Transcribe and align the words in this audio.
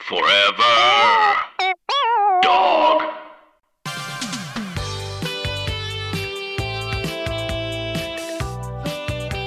Forever. 0.00 0.62
Dog. 2.42 3.02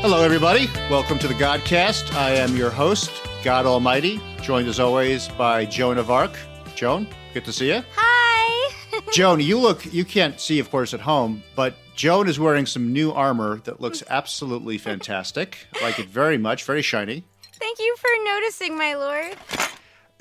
Hello, 0.01 0.23
everybody. 0.23 0.67
Welcome 0.89 1.17
to 1.19 1.27
the 1.27 1.33
Godcast. 1.33 2.13
I 2.13 2.31
am 2.31 2.55
your 2.55 2.69
host, 2.69 3.11
God 3.43 3.65
Almighty, 3.65 4.19
joined 4.41 4.67
as 4.67 4.79
always 4.79 5.29
by 5.29 5.65
Joan 5.65 5.97
of 5.97 6.11
Arc. 6.11 6.31
Joan, 6.75 7.07
good 7.33 7.45
to 7.45 7.53
see 7.53 7.73
you. 7.73 7.81
Hi. 7.95 8.71
Joan, 9.13 9.39
you 9.39 9.57
look, 9.57 9.91
you 9.91 10.05
can't 10.05 10.39
see, 10.39 10.59
of 10.59 10.69
course, 10.69 10.93
at 10.93 10.99
home, 10.99 11.41
but 11.55 11.75
Joan 11.95 12.27
is 12.27 12.39
wearing 12.39 12.65
some 12.67 12.93
new 12.93 13.11
armor 13.11 13.57
that 13.63 13.81
looks 13.81 14.03
absolutely 14.09 14.77
fantastic. 14.77 15.65
I 15.79 15.85
like 15.85 15.97
it 15.97 16.07
very 16.07 16.37
much, 16.37 16.65
very 16.65 16.81
shiny. 16.83 17.23
Thank 17.53 17.79
you 17.79 17.95
for 17.97 18.09
noticing, 18.25 18.77
my 18.77 18.93
lord. 18.95 19.37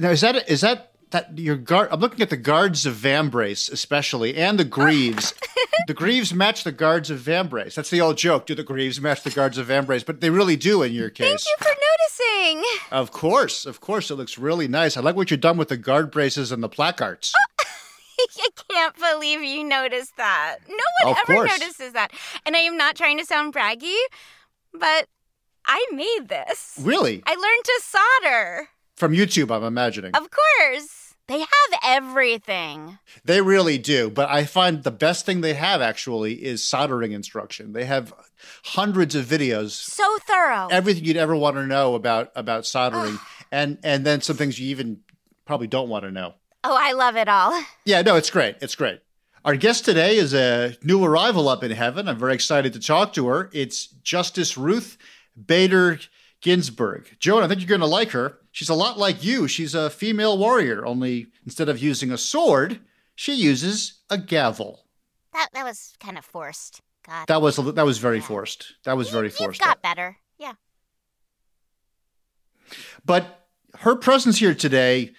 Now, 0.01 0.11
is 0.11 0.23
that, 0.23 0.49
is 0.49 0.63
that, 0.63 0.93
that 1.11 1.39
your 1.39 1.57
guard? 1.57 1.89
I'm 1.93 2.01
looking 2.01 2.23
at 2.23 2.31
the 2.31 2.37
guards 2.39 2.87
of 2.87 2.95
Vambrace, 2.95 3.71
especially, 3.71 4.35
and 4.35 4.59
the 4.59 4.65
Greaves. 4.65 5.35
the 5.87 5.95
Greaves 5.95 6.33
match 6.33 6.65
the 6.65 6.73
guards 6.73 7.11
of 7.11 7.21
Vambrace. 7.21 7.75
That's 7.75 7.91
the 7.91 8.01
old 8.01 8.17
joke. 8.17 8.47
Do 8.47 8.55
the 8.55 8.63
Greaves 8.63 9.01
match 9.01 9.23
the 9.23 9.31
guards 9.31 9.59
of 9.59 9.67
Vambrace? 9.67 10.07
But 10.07 10.23
they 10.23 10.31
really 10.31 10.57
do 10.57 10.83
in 10.83 10.93
your 10.93 11.11
case. 11.11 11.27
Thank 11.27 11.41
you 11.43 11.57
for 11.59 11.69
noticing. 11.69 12.65
Of 12.91 13.13
course, 13.13 13.67
of 13.67 13.81
course, 13.81 14.11
it 14.11 14.15
looks 14.15 14.39
really 14.39 14.69
nice. 14.69 14.97
I 14.97 15.01
like 15.01 15.17
what 15.17 15.31
you've 15.31 15.41
done 15.41 15.59
with 15.59 15.69
the 15.69 15.77
guard 15.77 16.11
braces 16.11 16.51
and 16.51 16.63
the 16.63 16.69
placards. 16.69 17.35
I 18.19 18.49
can't 18.71 18.97
believe 18.97 19.43
you 19.43 19.65
noticed 19.65 20.17
that. 20.17 20.59
No 20.69 20.77
one 21.03 21.13
Of 21.13 21.19
ever 21.19 21.35
course. 21.35 21.61
notices 21.61 21.93
that. 21.93 22.11
And 22.47 22.57
I 22.57 22.61
am 22.61 22.77
not 22.77 22.97
trying 22.97 23.19
to 23.19 23.25
sound 23.27 23.53
braggy, 23.55 23.97
but 24.73 25.09
I 25.67 25.87
made 25.93 26.29
this. 26.29 26.79
Really? 26.81 27.23
I 27.27 27.31
learned 27.35 27.65
to 27.65 27.81
solder. 27.83 28.69
From 29.01 29.13
YouTube, 29.15 29.51
I'm 29.51 29.65
imagining. 29.65 30.13
Of 30.15 30.29
course. 30.31 31.15
They 31.27 31.39
have 31.39 31.81
everything. 31.83 32.99
They 33.25 33.41
really 33.41 33.79
do. 33.79 34.11
But 34.11 34.29
I 34.29 34.45
find 34.45 34.83
the 34.83 34.91
best 34.91 35.25
thing 35.25 35.41
they 35.41 35.55
have 35.55 35.81
actually 35.81 36.35
is 36.45 36.63
soldering 36.63 37.13
instruction. 37.13 37.73
They 37.73 37.87
have 37.87 38.13
hundreds 38.63 39.15
of 39.15 39.25
videos, 39.25 39.71
So 39.71 40.19
thorough. 40.27 40.69
everything 40.71 41.05
you'd 41.07 41.17
ever 41.17 41.35
want 41.35 41.57
to 41.57 41.67
know 41.67 41.95
about 41.95 42.31
about 42.37 42.67
soldering, 42.67 43.19
and 43.51 43.79
and 43.83 44.05
then 44.05 44.21
some 44.21 44.37
things 44.37 44.61
you 44.61 44.69
even 44.69 45.01
probably 45.47 45.67
don't 45.67 45.89
want 45.89 46.05
to 46.05 46.11
know. 46.11 46.35
oh, 46.63 46.77
I 46.79 46.93
love 46.93 47.17
it 47.17 47.29
all. 47.29 47.59
Yeah, 47.87 48.03
no, 48.03 48.17
it's 48.17 48.29
great. 48.29 48.57
It's 48.61 48.75
great. 48.75 49.01
Our 49.47 49.57
guest 49.57 49.87
today 49.87 50.17
is 50.19 50.35
a 50.35 50.77
new 50.83 51.03
arrival 51.03 51.49
up 51.49 51.65
in 51.65 51.71
heaven. 51.71 52.07
I'm 52.07 52.19
very 52.19 52.35
excited 52.35 52.75
to 52.75 52.81
talk 52.81 53.15
to 53.15 53.29
her. 53.29 53.49
It's 53.55 53.87
Justice 53.87 54.59
Ruth 54.59 54.99
Bader 55.47 56.01
Ginsburg. 56.41 57.17
Joan, 57.19 57.43
I 57.43 57.49
think 57.49 57.61
you're 57.61 57.69
going 57.69 57.81
to 57.81 57.87
like 57.87 58.11
her. 58.11 58.39
She's 58.53 58.69
a 58.69 58.75
lot 58.75 58.99
like 58.99 59.23
you. 59.23 59.47
She's 59.47 59.75
a 59.75 59.91
female 59.91 60.39
warrior, 60.39 60.85
only 60.87 61.27
instead 61.45 61.69
of 61.69 61.79
using 61.79 62.11
a 62.11 62.19
sword, 62.19 62.81
she 63.15 63.35
uses 63.35 64.01
a 64.09 64.17
gavel. 64.19 64.87
That 65.33 65.49
that 65.53 65.65
was 65.65 65.95
kind 66.01 66.19
of 66.19 66.25
forced. 66.25 66.81
God. 67.07 67.27
That 67.29 67.41
was 67.43 67.57
that 67.57 67.85
was 67.85 67.99
very 67.99 68.21
forced. 68.21 68.75
That 68.85 68.97
was 68.97 69.11
very 69.11 69.27
You've 69.27 69.37
forced. 69.37 69.61
got 69.61 69.83
better. 69.83 70.17
Yeah. 70.39 70.55
But 73.05 73.47
her 73.81 73.97
presence 73.97 74.39
here 74.39 74.55
today 74.55 75.13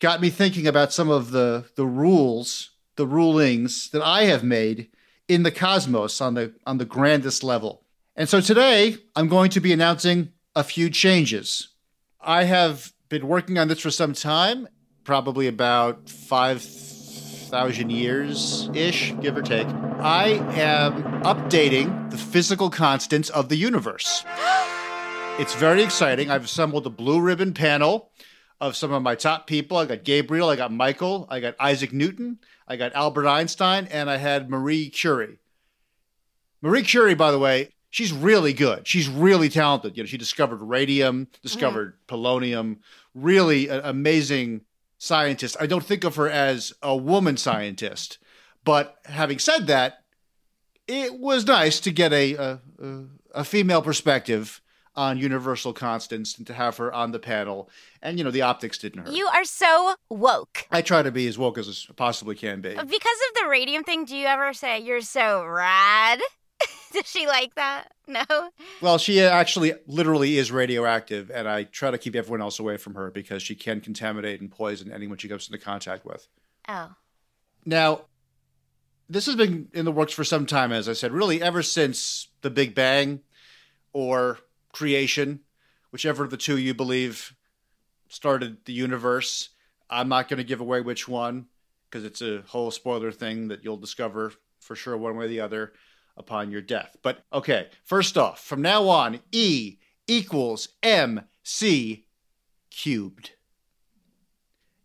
got 0.00 0.20
me 0.20 0.30
thinking 0.30 0.66
about 0.66 0.92
some 0.92 1.10
of 1.10 1.30
the 1.30 1.66
the 1.76 1.86
rules, 1.86 2.70
the 2.96 3.06
rulings 3.06 3.90
that 3.90 4.02
I 4.02 4.24
have 4.24 4.44
made 4.44 4.88
in 5.28 5.42
the 5.42 5.50
cosmos 5.52 6.20
on 6.20 6.34
the 6.34 6.54
on 6.66 6.78
the 6.78 6.84
grandest 6.84 7.42
level. 7.44 7.82
And 8.16 8.28
so 8.28 8.40
today 8.40 8.96
I'm 9.16 9.28
going 9.28 9.50
to 9.50 9.60
be 9.60 9.72
announcing 9.72 10.32
a 10.56 10.64
few 10.64 10.88
changes. 10.90 11.68
I 12.20 12.44
have 12.44 12.92
been 13.08 13.26
working 13.26 13.58
on 13.58 13.68
this 13.68 13.80
for 13.80 13.90
some 13.90 14.12
time, 14.12 14.68
probably 15.04 15.46
about 15.48 16.08
5,000 16.08 17.90
years 17.90 18.70
ish, 18.72 19.14
give 19.20 19.36
or 19.36 19.42
take. 19.42 19.66
I 19.98 20.40
am 20.58 21.02
updating 21.22 22.10
the 22.10 22.18
physical 22.18 22.70
constants 22.70 23.30
of 23.30 23.48
the 23.48 23.56
universe. 23.56 24.24
It's 25.36 25.56
very 25.56 25.82
exciting. 25.82 26.30
I've 26.30 26.44
assembled 26.44 26.86
a 26.86 26.90
blue 26.90 27.20
ribbon 27.20 27.54
panel 27.54 28.12
of 28.60 28.76
some 28.76 28.92
of 28.92 29.02
my 29.02 29.16
top 29.16 29.48
people. 29.48 29.76
I 29.76 29.84
got 29.84 30.04
Gabriel, 30.04 30.48
I 30.48 30.54
got 30.54 30.70
Michael, 30.70 31.26
I 31.28 31.40
got 31.40 31.56
Isaac 31.58 31.92
Newton, 31.92 32.38
I 32.68 32.76
got 32.76 32.94
Albert 32.94 33.26
Einstein, 33.26 33.88
and 33.90 34.08
I 34.08 34.18
had 34.18 34.48
Marie 34.48 34.90
Curie. 34.90 35.40
Marie 36.62 36.84
Curie, 36.84 37.16
by 37.16 37.32
the 37.32 37.40
way, 37.40 37.73
she's 37.94 38.12
really 38.12 38.52
good. 38.52 38.88
She's 38.88 39.08
really 39.08 39.48
talented. 39.48 39.96
You 39.96 40.02
know, 40.02 40.06
she 40.08 40.18
discovered 40.18 40.56
radium, 40.56 41.28
discovered 41.42 41.94
mm-hmm. 41.94 42.14
polonium, 42.14 42.78
really 43.14 43.68
an 43.68 43.82
amazing 43.84 44.62
scientist. 44.98 45.56
I 45.60 45.66
don't 45.66 45.84
think 45.84 46.02
of 46.02 46.16
her 46.16 46.28
as 46.28 46.72
a 46.82 46.96
woman 46.96 47.36
scientist, 47.36 48.18
but 48.64 48.96
having 49.04 49.38
said 49.38 49.68
that, 49.68 50.02
it 50.88 51.20
was 51.20 51.46
nice 51.46 51.78
to 51.80 51.92
get 51.92 52.12
a 52.12 52.34
a, 52.34 52.60
a, 52.82 53.02
a 53.32 53.44
female 53.44 53.80
perspective 53.80 54.60
on 54.96 55.16
universal 55.16 55.72
constants 55.72 56.36
and 56.36 56.48
to 56.48 56.54
have 56.54 56.76
her 56.78 56.92
on 56.92 57.12
the 57.12 57.20
panel. 57.20 57.70
And 58.02 58.18
you 58.18 58.24
know, 58.24 58.32
the 58.32 58.42
optics 58.42 58.76
didn't 58.78 59.06
hurt. 59.06 59.14
You 59.14 59.28
are 59.28 59.44
so 59.44 59.94
woke. 60.10 60.66
I 60.72 60.82
try 60.82 61.02
to 61.02 61.12
be 61.12 61.28
as 61.28 61.38
woke 61.38 61.58
as 61.58 61.86
I 61.88 61.92
possibly 61.94 62.34
can 62.34 62.60
be. 62.60 62.70
Because 62.70 62.88
of 62.88 63.42
the 63.42 63.48
radium 63.48 63.84
thing, 63.84 64.04
do 64.04 64.16
you 64.16 64.26
ever 64.26 64.52
say 64.52 64.80
you're 64.80 65.00
so 65.00 65.44
rad? 65.44 66.20
Does 67.02 67.10
she 67.10 67.26
like 67.26 67.54
that? 67.56 67.88
No. 68.06 68.24
Well, 68.80 68.98
she 68.98 69.20
actually 69.20 69.74
literally 69.86 70.38
is 70.38 70.52
radioactive, 70.52 71.30
and 71.30 71.48
I 71.48 71.64
try 71.64 71.90
to 71.90 71.98
keep 71.98 72.14
everyone 72.14 72.40
else 72.40 72.60
away 72.60 72.76
from 72.76 72.94
her 72.94 73.10
because 73.10 73.42
she 73.42 73.56
can 73.56 73.80
contaminate 73.80 74.40
and 74.40 74.50
poison 74.50 74.92
anyone 74.92 75.18
she 75.18 75.28
comes 75.28 75.48
into 75.48 75.58
contact 75.58 76.04
with. 76.04 76.28
Oh. 76.68 76.94
Now, 77.66 78.02
this 79.08 79.26
has 79.26 79.34
been 79.34 79.68
in 79.72 79.84
the 79.84 79.92
works 79.92 80.12
for 80.12 80.22
some 80.22 80.46
time, 80.46 80.70
as 80.70 80.88
I 80.88 80.92
said, 80.92 81.10
really 81.10 81.42
ever 81.42 81.62
since 81.62 82.28
the 82.42 82.50
Big 82.50 82.74
Bang 82.74 83.20
or 83.92 84.38
creation, 84.72 85.40
whichever 85.90 86.24
of 86.24 86.30
the 86.30 86.36
two 86.36 86.58
you 86.58 86.74
believe 86.74 87.34
started 88.08 88.58
the 88.66 88.72
universe. 88.72 89.48
I'm 89.90 90.08
not 90.08 90.28
going 90.28 90.38
to 90.38 90.44
give 90.44 90.60
away 90.60 90.80
which 90.80 91.08
one 91.08 91.46
because 91.90 92.04
it's 92.04 92.22
a 92.22 92.42
whole 92.46 92.70
spoiler 92.70 93.10
thing 93.10 93.48
that 93.48 93.64
you'll 93.64 93.76
discover 93.76 94.32
for 94.60 94.76
sure 94.76 94.96
one 94.96 95.16
way 95.16 95.24
or 95.24 95.28
the 95.28 95.40
other 95.40 95.72
upon 96.16 96.50
your 96.50 96.60
death. 96.60 96.96
But 97.02 97.24
okay, 97.32 97.68
first 97.84 98.16
off, 98.16 98.40
from 98.44 98.62
now 98.62 98.88
on, 98.88 99.20
E 99.32 99.76
equals 100.06 100.68
MC 100.82 102.06
cubed. 102.70 103.30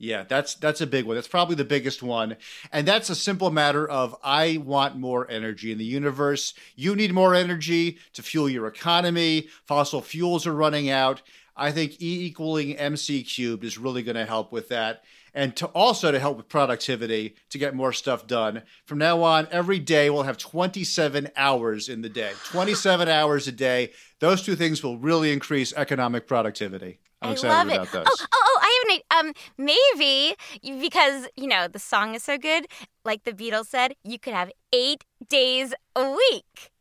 Yeah, 0.02 0.24
that's 0.24 0.56
that's 0.56 0.80
a 0.80 0.88
big 0.88 1.06
one. 1.06 1.16
That's 1.16 1.28
probably 1.28 1.56
the 1.56 1.66
biggest 1.66 2.02
one. 2.02 2.38
And 2.72 2.88
that's 2.88 3.10
a 3.10 3.16
simple 3.16 3.52
matter 3.52 3.88
of 3.88 4.16
I 4.24 4.58
want 4.64 4.96
more 4.96 5.30
energy 5.30 5.74
in 5.74 5.78
the 5.78 5.84
universe. 5.84 6.54
You 6.78 6.96
need 6.96 7.14
more 7.14 7.36
energy 7.36 7.98
to 8.14 8.24
fuel 8.24 8.50
your 8.50 8.68
economy. 8.68 9.50
Fossil 9.66 10.02
fuels 10.02 10.48
are 10.48 10.54
running 10.54 10.90
out. 10.90 11.22
I 11.54 11.74
think 11.74 12.02
E 12.02 12.26
equaling 12.26 12.78
MC 12.78 13.24
cubed 13.24 13.66
is 13.66 13.78
really 13.78 14.02
going 14.02 14.16
to 14.16 14.26
help 14.26 14.54
with 14.54 14.70
that. 14.70 15.04
And 15.34 15.56
to 15.58 15.68
also 15.68 16.12
to 16.12 16.20
help 16.20 16.38
with 16.38 16.50
productivity 16.50 17.36
to 17.50 17.58
get 17.58 17.76
more 17.76 17.94
stuff 17.94 18.28
done. 18.28 18.64
From 18.86 18.98
now 18.98 19.22
on, 19.24 19.48
every 19.52 19.80
day 19.80 20.10
we'll 20.10 20.24
have 20.24 20.38
27 20.38 21.30
hours 21.36 21.88
in 21.90 22.02
the 22.02 22.10
day. 22.10 22.32
27 22.46 23.08
hours 23.20 23.48
a 23.48 23.52
day. 23.52 23.92
Those 24.20 24.42
two 24.42 24.56
things 24.56 24.84
will 24.84 24.98
really 24.98 25.32
increase 25.32 25.74
economic 25.74 26.28
productivity. 26.28 27.00
I'm 27.22 27.30
I 27.30 27.32
excited 27.34 27.54
love 27.54 27.68
about 27.68 27.88
it. 27.88 27.92
those. 27.92 28.06
Oh, 28.08 28.26
oh, 28.34 28.44
oh, 28.46 28.60
I 28.62 28.84
have 28.88 29.02
an 29.22 29.28
um 29.28 29.34
maybe 29.58 30.36
because 30.82 31.28
you 31.36 31.48
know 31.48 31.68
the 31.68 31.80
song 31.80 32.16
is 32.16 32.24
so 32.24 32.38
good, 32.38 32.66
like 33.04 33.24
the 33.26 33.34
Beatles 33.34 33.66
said, 33.68 33.94
you 34.04 34.18
could 34.18 34.34
have 34.34 34.52
8 34.72 35.04
days 35.28 35.74
a 35.96 36.10
week. 36.10 36.72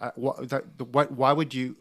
Uh, 0.00 0.10
wh- 0.20 0.42
that, 0.42 0.64
what, 0.88 1.12
why 1.12 1.32
would 1.32 1.54
you? 1.54 1.76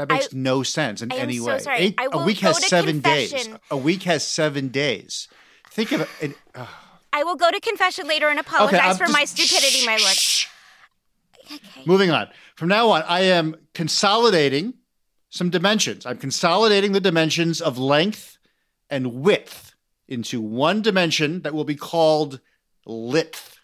That 0.00 0.08
makes 0.14 0.26
I- 0.26 0.28
no 0.32 0.62
sense 0.62 1.02
in 1.02 1.12
any 1.12 1.38
so 1.38 1.44
way. 1.46 1.58
sorry. 1.58 1.78
Eight- 1.78 1.98
a 2.00 2.24
week 2.24 2.38
has 2.38 2.66
seven 2.66 3.00
days. 3.00 3.48
A 3.70 3.76
week 3.76 4.04
has 4.04 4.26
seven 4.26 4.68
days. 4.68 5.28
Think 5.70 5.92
of 5.92 6.08
it. 6.20 6.36
uh, 6.54 6.66
I 7.12 7.22
will 7.24 7.36
go 7.36 7.50
to 7.50 7.60
confession 7.60 8.06
later 8.06 8.28
and 8.28 8.38
apologize 8.38 8.80
I'm 8.82 8.96
for 8.96 9.04
just- 9.04 9.12
my 9.12 9.24
stupidity, 9.24 9.84
my 9.86 9.96
lord. 9.96 10.14
Shh. 10.14 10.46
Okay. 11.52 11.58
Moving 11.84 12.10
on. 12.10 12.28
From 12.56 12.68
now 12.68 12.88
on, 12.90 13.02
I 13.02 13.20
am 13.22 13.56
consolidating 13.74 14.74
some 15.28 15.50
dimensions. 15.50 16.06
I'm 16.06 16.18
consolidating 16.18 16.92
the 16.92 17.00
dimensions 17.00 17.60
of 17.60 17.78
length 17.78 18.38
and 18.88 19.14
width 19.14 19.74
into 20.08 20.40
one 20.40 20.82
dimension 20.82 21.42
that 21.42 21.52
will 21.54 21.64
be 21.64 21.76
called 21.76 22.40
lidth. 22.86 23.59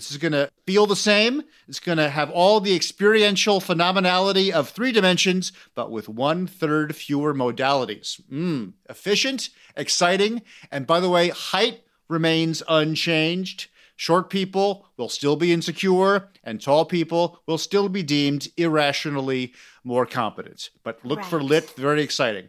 This 0.00 0.10
is 0.10 0.16
going 0.16 0.32
to 0.32 0.50
feel 0.64 0.86
the 0.86 0.96
same. 0.96 1.42
It's 1.68 1.78
going 1.78 1.98
to 1.98 2.08
have 2.08 2.30
all 2.30 2.58
the 2.58 2.74
experiential 2.74 3.60
phenomenality 3.60 4.50
of 4.50 4.70
three 4.70 4.92
dimensions, 4.92 5.52
but 5.74 5.90
with 5.90 6.08
one 6.08 6.46
third 6.46 6.96
fewer 6.96 7.34
modalities. 7.34 8.18
Mmm, 8.32 8.72
efficient, 8.88 9.50
exciting, 9.76 10.40
and 10.70 10.86
by 10.86 11.00
the 11.00 11.10
way, 11.10 11.28
height 11.28 11.82
remains 12.08 12.62
unchanged. 12.66 13.68
Short 13.94 14.30
people 14.30 14.86
will 14.96 15.10
still 15.10 15.36
be 15.36 15.52
insecure, 15.52 16.30
and 16.42 16.62
tall 16.62 16.86
people 16.86 17.42
will 17.44 17.58
still 17.58 17.90
be 17.90 18.02
deemed 18.02 18.48
irrationally 18.56 19.52
more 19.84 20.06
competent. 20.06 20.70
But 20.82 21.04
look 21.04 21.22
for 21.24 21.42
lit, 21.42 21.68
very 21.76 22.02
exciting. 22.02 22.48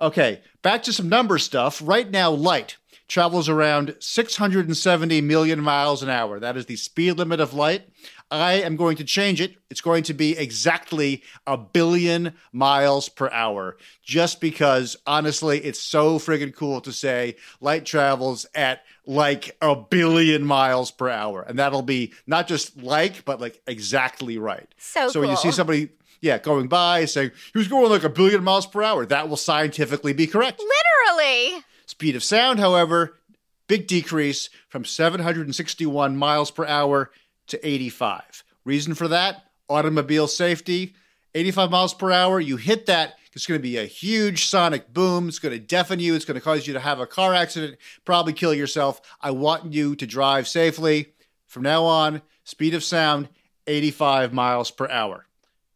Okay, 0.00 0.40
back 0.62 0.82
to 0.82 0.92
some 0.92 1.08
number 1.08 1.38
stuff. 1.38 1.80
Right 1.80 2.10
now, 2.10 2.32
light 2.32 2.76
travels 3.08 3.48
around 3.48 3.96
670 3.98 5.20
million 5.22 5.60
miles 5.60 6.02
an 6.02 6.10
hour. 6.10 6.38
That 6.38 6.56
is 6.56 6.66
the 6.66 6.76
speed 6.76 7.12
limit 7.12 7.40
of 7.40 7.54
light. 7.54 7.88
I 8.30 8.54
am 8.54 8.76
going 8.76 8.96
to 8.98 9.04
change 9.04 9.40
it. 9.40 9.56
It's 9.70 9.80
going 9.80 10.02
to 10.04 10.14
be 10.14 10.36
exactly 10.36 11.22
a 11.46 11.56
billion 11.56 12.34
miles 12.52 13.08
per 13.08 13.30
hour, 13.30 13.78
just 14.02 14.40
because 14.40 14.96
honestly, 15.06 15.60
it's 15.60 15.80
so 15.80 16.18
friggin' 16.18 16.54
cool 16.54 16.82
to 16.82 16.92
say 16.92 17.36
light 17.60 17.86
travels 17.86 18.46
at 18.54 18.82
like 19.06 19.56
a 19.62 19.74
billion 19.74 20.44
miles 20.44 20.90
per 20.90 21.08
hour. 21.08 21.40
And 21.40 21.58
that'll 21.58 21.80
be 21.80 22.12
not 22.26 22.46
just 22.46 22.76
like, 22.82 23.24
but 23.24 23.40
like 23.40 23.62
exactly 23.66 24.36
right. 24.36 24.68
So 24.76 25.08
So 25.08 25.20
when 25.20 25.30
you 25.30 25.36
see 25.36 25.50
somebody, 25.50 25.88
yeah, 26.20 26.36
going 26.36 26.68
by 26.68 27.06
saying 27.06 27.30
he 27.52 27.58
was 27.58 27.68
going 27.68 27.88
like 27.88 28.04
a 28.04 28.10
billion 28.10 28.44
miles 28.44 28.66
per 28.66 28.82
hour, 28.82 29.06
that 29.06 29.30
will 29.30 29.38
scientifically 29.38 30.12
be 30.12 30.26
correct. 30.26 30.60
Literally. 30.60 31.64
Speed 31.88 32.16
of 32.16 32.22
sound, 32.22 32.60
however, 32.60 33.16
big 33.66 33.86
decrease 33.86 34.50
from 34.68 34.84
761 34.84 36.18
miles 36.18 36.50
per 36.50 36.66
hour 36.66 37.10
to 37.46 37.66
85. 37.66 38.44
Reason 38.64 38.92
for 38.92 39.08
that? 39.08 39.44
Automobile 39.70 40.28
safety. 40.28 40.94
85 41.34 41.70
miles 41.70 41.94
per 41.94 42.12
hour, 42.12 42.40
you 42.40 42.56
hit 42.56 42.86
that, 42.86 43.14
it's 43.32 43.46
going 43.46 43.58
to 43.58 43.62
be 43.62 43.76
a 43.76 43.84
huge 43.84 44.46
sonic 44.46 44.92
boom. 44.92 45.28
It's 45.28 45.38
going 45.38 45.52
to 45.52 45.60
deafen 45.60 46.00
you. 46.00 46.14
It's 46.14 46.24
going 46.24 46.34
to 46.34 46.40
cause 46.40 46.66
you 46.66 46.72
to 46.72 46.80
have 46.80 46.98
a 46.98 47.06
car 47.06 47.34
accident, 47.34 47.78
probably 48.04 48.32
kill 48.32 48.52
yourself. 48.52 49.00
I 49.20 49.30
want 49.30 49.72
you 49.72 49.94
to 49.96 50.06
drive 50.06 50.48
safely. 50.48 51.12
From 51.46 51.62
now 51.62 51.84
on, 51.84 52.22
speed 52.44 52.74
of 52.74 52.84
sound, 52.84 53.28
85 53.66 54.32
miles 54.32 54.70
per 54.70 54.88
hour. 54.88 55.26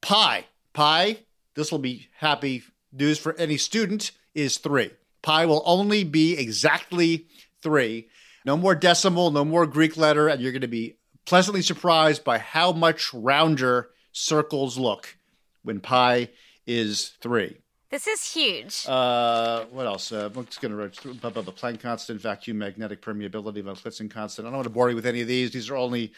Pi. 0.01 0.47
Pi, 0.73 1.19
this 1.55 1.71
will 1.71 1.79
be 1.79 2.09
happy 2.17 2.65
news 2.93 3.19
for 3.19 3.35
any 3.35 3.57
student, 3.57 4.11
is 4.35 4.59
three. 4.59 4.91
Pi 5.23 5.47
will 5.47 5.63
only 5.65 6.05
be 6.05 6.37
exactly 6.37 7.27
three. 7.63 8.09
No 8.45 8.57
more 8.57 8.75
decimal, 8.75 9.31
no 9.31 9.45
more 9.45 9.67
Greek 9.67 9.97
letter, 9.97 10.29
and 10.29 10.41
you're 10.41 10.53
going 10.53 10.63
to 10.63 10.69
be 10.69 10.97
pleasantly 11.25 11.63
surprised 11.63 12.25
by 12.25 12.39
how 12.39 12.73
much 12.73 13.15
rounder 13.15 13.91
circles 14.11 14.77
look 14.77 15.17
when 15.63 15.81
pi 15.81 16.29
is 16.67 17.13
three. 17.21 17.59
This 17.91 18.07
is 18.07 18.33
huge. 18.33 18.87
Uh, 18.89 19.67
what 19.67 19.87
else? 19.87 20.13
Uh, 20.13 20.31
I'm 20.35 20.47
just 20.47 20.63
going 20.63 20.73
to 20.73 20.79
write 20.79 20.97
through 20.97 21.15
blah, 21.15 21.31
blah, 21.31 21.43
blah, 21.43 21.53
Planck 21.53 21.81
constant, 21.81 22.21
vacuum 22.21 22.59
magnetic 22.59 23.03
permeability, 23.03 23.63
von 23.63 23.77
Klitzing 23.77 24.11
constant. 24.11 24.47
I 24.47 24.51
don't 24.51 24.57
want 24.57 24.65
to 24.65 24.73
bore 24.73 24.89
you 24.89 24.97
with 24.97 25.05
any 25.05 25.21
of 25.21 25.29
these. 25.29 25.51
These 25.51 25.69
are 25.69 25.77
only 25.77 26.13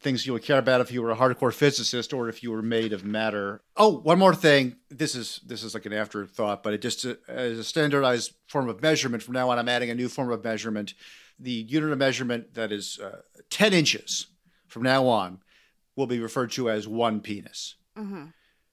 things 0.00 0.26
you 0.26 0.32
would 0.34 0.42
care 0.42 0.58
about 0.58 0.80
if 0.80 0.92
you 0.92 1.02
were 1.02 1.10
a 1.10 1.16
hardcore 1.16 1.52
physicist 1.52 2.12
or 2.12 2.28
if 2.28 2.42
you 2.42 2.50
were 2.50 2.62
made 2.62 2.92
of 2.92 3.04
matter. 3.04 3.62
Oh, 3.76 3.98
one 3.98 4.18
more 4.18 4.34
thing. 4.34 4.76
This 4.90 5.14
is 5.14 5.40
this 5.46 5.62
is 5.64 5.74
like 5.74 5.86
an 5.86 5.92
afterthought, 5.92 6.62
but 6.62 6.74
it 6.74 6.82
just 6.82 7.04
uh, 7.06 7.14
as 7.28 7.58
a 7.58 7.64
standardized 7.64 8.32
form 8.46 8.68
of 8.68 8.82
measurement. 8.82 9.22
From 9.22 9.34
now 9.34 9.50
on, 9.50 9.58
I'm 9.58 9.68
adding 9.68 9.90
a 9.90 9.94
new 9.94 10.08
form 10.08 10.30
of 10.30 10.44
measurement. 10.44 10.94
The 11.38 11.50
unit 11.50 11.90
of 11.92 11.98
measurement 11.98 12.54
that 12.54 12.72
is 12.72 12.98
uh, 13.02 13.20
10 13.50 13.72
inches 13.72 14.26
from 14.68 14.82
now 14.82 15.06
on 15.06 15.40
will 15.96 16.06
be 16.06 16.20
referred 16.20 16.50
to 16.52 16.68
as 16.70 16.86
one 16.86 17.20
penis 17.20 17.76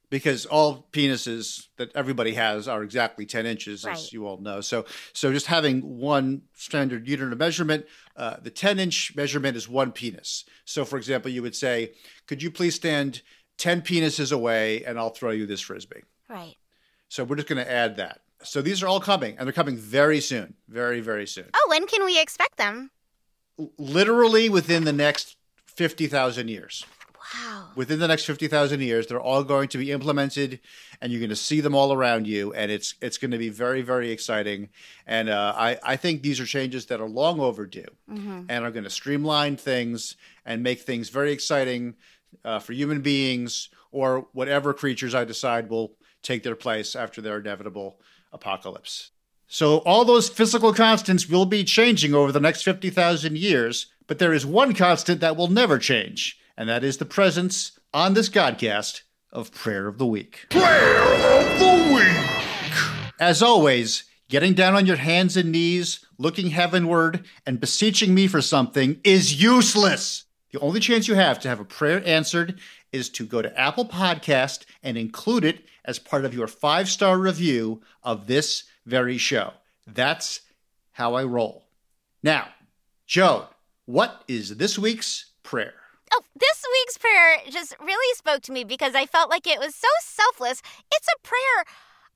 because 0.09 0.45
all 0.45 0.87
penises 0.91 1.67
that 1.77 1.89
everybody 1.95 2.33
has 2.33 2.67
are 2.67 2.83
exactly 2.83 3.25
10 3.25 3.45
inches 3.45 3.85
Right. 3.85 3.95
as 3.95 4.11
you 4.13 4.27
all 4.27 4.37
know 4.37 4.59
so 4.61 4.85
so 5.13 5.31
just 5.31 5.45
having 5.47 5.81
one 5.97 6.41
standard 6.53 7.07
unit 7.07 7.31
of 7.31 7.39
measurement 7.39 7.85
uh, 8.15 8.37
the 8.41 8.49
10 8.49 8.79
inch 8.79 9.15
measurement 9.15 9.57
is 9.57 9.67
one 9.67 9.91
penis. 9.91 10.45
So 10.65 10.85
for 10.85 10.97
example 10.97 11.31
you 11.31 11.41
would 11.41 11.55
say 11.55 11.93
could 12.27 12.41
you 12.41 12.51
please 12.51 12.75
stand 12.75 13.21
10 13.57 13.81
penises 13.81 14.31
away 14.31 14.83
and 14.83 14.97
i'll 14.99 15.09
throw 15.09 15.31
you 15.31 15.45
this 15.45 15.61
frisbee? 15.61 16.03
Right. 16.29 16.55
so 17.09 17.23
we're 17.23 17.35
just 17.35 17.47
going 17.47 17.63
to 17.63 17.71
add 17.71 17.97
that. 17.97 18.21
So 18.43 18.61
these 18.61 18.81
are 18.83 18.87
all 18.87 18.99
coming 18.99 19.37
and 19.37 19.45
they're 19.47 19.53
coming 19.53 19.77
very 19.77 20.19
soon 20.19 20.55
very 20.67 21.01
very 21.01 21.27
soon. 21.27 21.49
Oh, 21.53 21.67
when 21.69 21.87
can 21.87 22.05
we 22.05 22.19
expect 22.19 22.57
them? 22.57 22.91
literally 23.77 24.49
within 24.49 24.83
the 24.83 24.93
next 24.93 25.37
50000 25.65 26.47
years 26.47 26.85
Wow. 27.33 27.69
within 27.75 27.99
the 27.99 28.07
next 28.07 28.25
50,000 28.25 28.81
years 28.81 29.07
they're 29.07 29.19
all 29.19 29.43
going 29.43 29.67
to 29.69 29.77
be 29.77 29.91
implemented 29.91 30.59
and 31.01 31.11
you're 31.11 31.19
going 31.19 31.29
to 31.29 31.35
see 31.35 31.61
them 31.61 31.73
all 31.75 31.91
around 31.93 32.27
you 32.27 32.53
and 32.53 32.71
it's 32.71 32.95
it's 33.01 33.17
going 33.17 33.31
to 33.31 33.37
be 33.37 33.49
very 33.49 33.81
very 33.81 34.11
exciting 34.11 34.69
and 35.07 35.29
uh, 35.29 35.53
I, 35.55 35.77
I 35.83 35.95
think 35.95 36.21
these 36.21 36.39
are 36.39 36.45
changes 36.45 36.85
that 36.87 37.01
are 37.01 37.07
long 37.09 37.39
overdue 37.39 37.87
and 38.49 38.63
are 38.65 38.71
going 38.71 38.83
to 38.83 38.89
streamline 38.89 39.57
things 39.57 40.15
and 40.45 40.61
make 40.61 40.81
things 40.81 41.09
very 41.09 41.31
exciting 41.31 41.95
uh, 42.45 42.59
for 42.59 42.73
human 42.73 43.01
beings 43.01 43.69
or 43.91 44.27
whatever 44.33 44.73
creatures 44.73 45.15
I 45.15 45.23
decide 45.23 45.69
will 45.69 45.93
take 46.21 46.43
their 46.43 46.55
place 46.55 46.95
after 46.95 47.21
their 47.21 47.37
inevitable 47.39 47.99
apocalypse. 48.31 49.11
So 49.47 49.77
all 49.79 50.03
those 50.05 50.29
physical 50.29 50.73
constants 50.73 51.29
will 51.29 51.45
be 51.45 51.63
changing 51.63 52.13
over 52.15 52.31
the 52.31 52.39
next 52.39 52.63
50,000 52.63 53.37
years, 53.37 53.87
but 54.07 54.17
there 54.17 54.33
is 54.33 54.45
one 54.45 54.73
constant 54.73 55.21
that 55.21 55.35
will 55.37 55.47
never 55.47 55.77
change, 55.77 56.39
and 56.57 56.69
that 56.69 56.83
is 56.83 56.97
the 56.97 57.05
presence 57.05 57.79
on 57.93 58.13
this 58.13 58.29
Godcast 58.29 59.01
of 59.31 59.51
Prayer 59.51 59.87
of 59.87 59.97
the 59.97 60.05
Week. 60.05 60.45
Prayer 60.49 61.01
of 61.01 61.59
the 61.59 61.93
Week. 61.93 63.13
As 63.19 63.41
always, 63.41 64.03
getting 64.29 64.53
down 64.53 64.75
on 64.75 64.85
your 64.85 64.97
hands 64.97 65.37
and 65.37 65.51
knees, 65.51 66.05
looking 66.17 66.49
heavenward, 66.49 67.25
and 67.45 67.59
beseeching 67.59 68.13
me 68.13 68.27
for 68.27 68.41
something 68.41 68.99
is 69.03 69.41
useless. 69.41 70.25
The 70.51 70.59
only 70.59 70.79
chance 70.79 71.07
you 71.07 71.15
have 71.15 71.39
to 71.41 71.49
have 71.49 71.59
a 71.59 71.65
prayer 71.65 72.01
answered 72.05 72.59
is 72.91 73.09
to 73.09 73.25
go 73.25 73.41
to 73.41 73.59
Apple 73.59 73.85
Podcast 73.85 74.65
and 74.83 74.97
include 74.97 75.43
it 75.43 75.65
as 75.83 75.97
part 75.97 76.25
of 76.25 76.33
your 76.33 76.47
five 76.47 76.87
star 76.87 77.17
review 77.17 77.81
of 78.03 78.27
this 78.27 78.65
very 78.85 79.17
show. 79.17 79.53
That's 79.87 80.41
how 80.91 81.15
I 81.15 81.23
roll. 81.23 81.65
Now, 82.21 82.49
Joe, 83.07 83.47
what 83.85 84.23
is 84.27 84.57
this 84.57 84.77
week's 84.77 85.31
prayer? 85.41 85.73
Oh, 86.15 86.21
this 86.35 86.63
week's 86.71 86.99
prayer 86.99 87.37
just 87.49 87.75
really 87.79 88.15
spoke 88.15 88.43
to 88.43 88.51
me 88.51 88.63
because 88.63 88.93
I 88.93 89.07
felt 89.07 89.31
like 89.31 89.47
it 89.47 89.57
was 89.57 89.73
so 89.73 89.87
selfless. 90.03 90.61
It's 90.93 91.07
a 91.07 91.27
prayer 91.27 91.65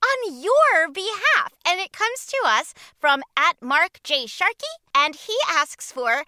on 0.03 0.39
your 0.39 0.91
behalf, 0.91 1.51
and 1.65 1.79
it 1.79 1.93
comes 1.93 2.27
to 2.27 2.37
us 2.45 2.75
from 2.99 3.23
at 3.35 3.59
Mark 3.59 3.99
J. 4.03 4.27
Sharkey, 4.27 4.67
and 4.93 5.15
he 5.15 5.35
asks 5.49 5.91
for 5.91 6.23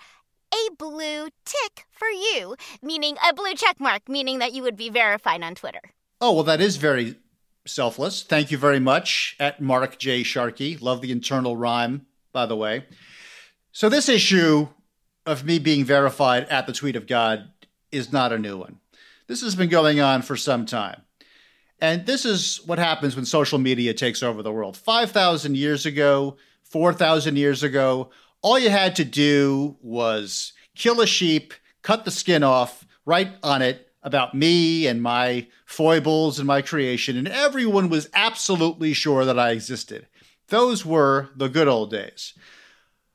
a 0.52 0.74
blue 0.80 1.28
tick 1.46 1.86
for 1.92 2.08
you, 2.08 2.56
meaning 2.82 3.18
a 3.28 3.36
blue 3.36 3.54
check 3.54 3.80
mark, 3.80 4.10
meaning 4.10 4.40
that 4.40 4.52
you 4.52 4.64
would 4.64 4.76
be 4.76 4.90
verified 4.90 5.44
on 5.44 5.54
Twitter. 5.54 5.92
Oh, 6.20 6.34
well, 6.34 6.44
that 6.46 6.62
is 6.62 6.78
very 6.78 7.18
selfless. 7.68 8.24
Thank 8.24 8.50
you 8.50 8.58
very 8.58 8.80
much, 8.80 9.36
at 9.40 9.62
Mark 9.62 10.00
J. 10.00 10.24
Sharkey. 10.24 10.76
Love 10.78 11.02
the 11.02 11.12
internal 11.12 11.56
rhyme, 11.56 12.08
by 12.34 12.48
the 12.48 12.56
way. 12.56 12.86
So, 13.72 13.90
this 13.90 14.10
issue 14.10 14.70
of 15.28 15.46
me 15.46 15.60
being 15.60 15.86
verified 15.86 16.48
at 16.50 16.66
the 16.66 16.74
tweet 16.74 16.96
of 16.96 17.06
God 17.06 17.52
is 17.92 18.12
not 18.12 18.34
a 18.34 18.40
new 18.40 18.58
one. 18.58 18.80
This 19.28 19.42
has 19.42 19.56
been 19.56 19.70
going 19.70 20.00
on 20.00 20.22
for 20.22 20.36
some 20.36 20.66
time. 20.66 21.02
And 21.82 22.06
this 22.06 22.26
is 22.26 22.62
what 22.66 22.80
happens 22.80 23.16
when 23.16 23.26
social 23.26 23.58
media 23.58 23.94
takes 23.94 24.22
over 24.22 24.44
the 24.44 24.52
world. 24.52 24.76
5,000 24.76 25.56
years 25.56 25.86
ago, 25.86 26.38
4,000 26.64 27.36
years 27.38 27.64
ago, 27.64 28.10
all 28.42 28.60
you 28.60 28.70
had 28.70 28.96
to 28.98 29.06
do 29.06 29.78
was 29.82 30.54
kill 30.76 31.02
a 31.02 31.08
sheep, 31.08 31.54
cut 31.82 32.06
the 32.06 32.12
skin 32.12 32.44
off, 32.44 32.86
write 33.06 33.32
on 33.44 33.62
it 33.62 33.92
about 34.04 34.34
me 34.34 34.88
and 34.88 35.02
my 35.02 35.48
foibles 35.66 36.40
and 36.40 36.48
my 36.48 36.62
creation, 36.62 37.18
and 37.18 37.28
everyone 37.28 37.90
was 37.90 38.10
absolutely 38.14 38.94
sure 38.94 39.26
that 39.26 39.40
I 39.40 39.52
existed. 39.52 40.08
Those 40.48 40.86
were 40.86 41.30
the 41.36 41.50
good 41.50 41.68
old 41.68 41.92
days. 41.92 42.34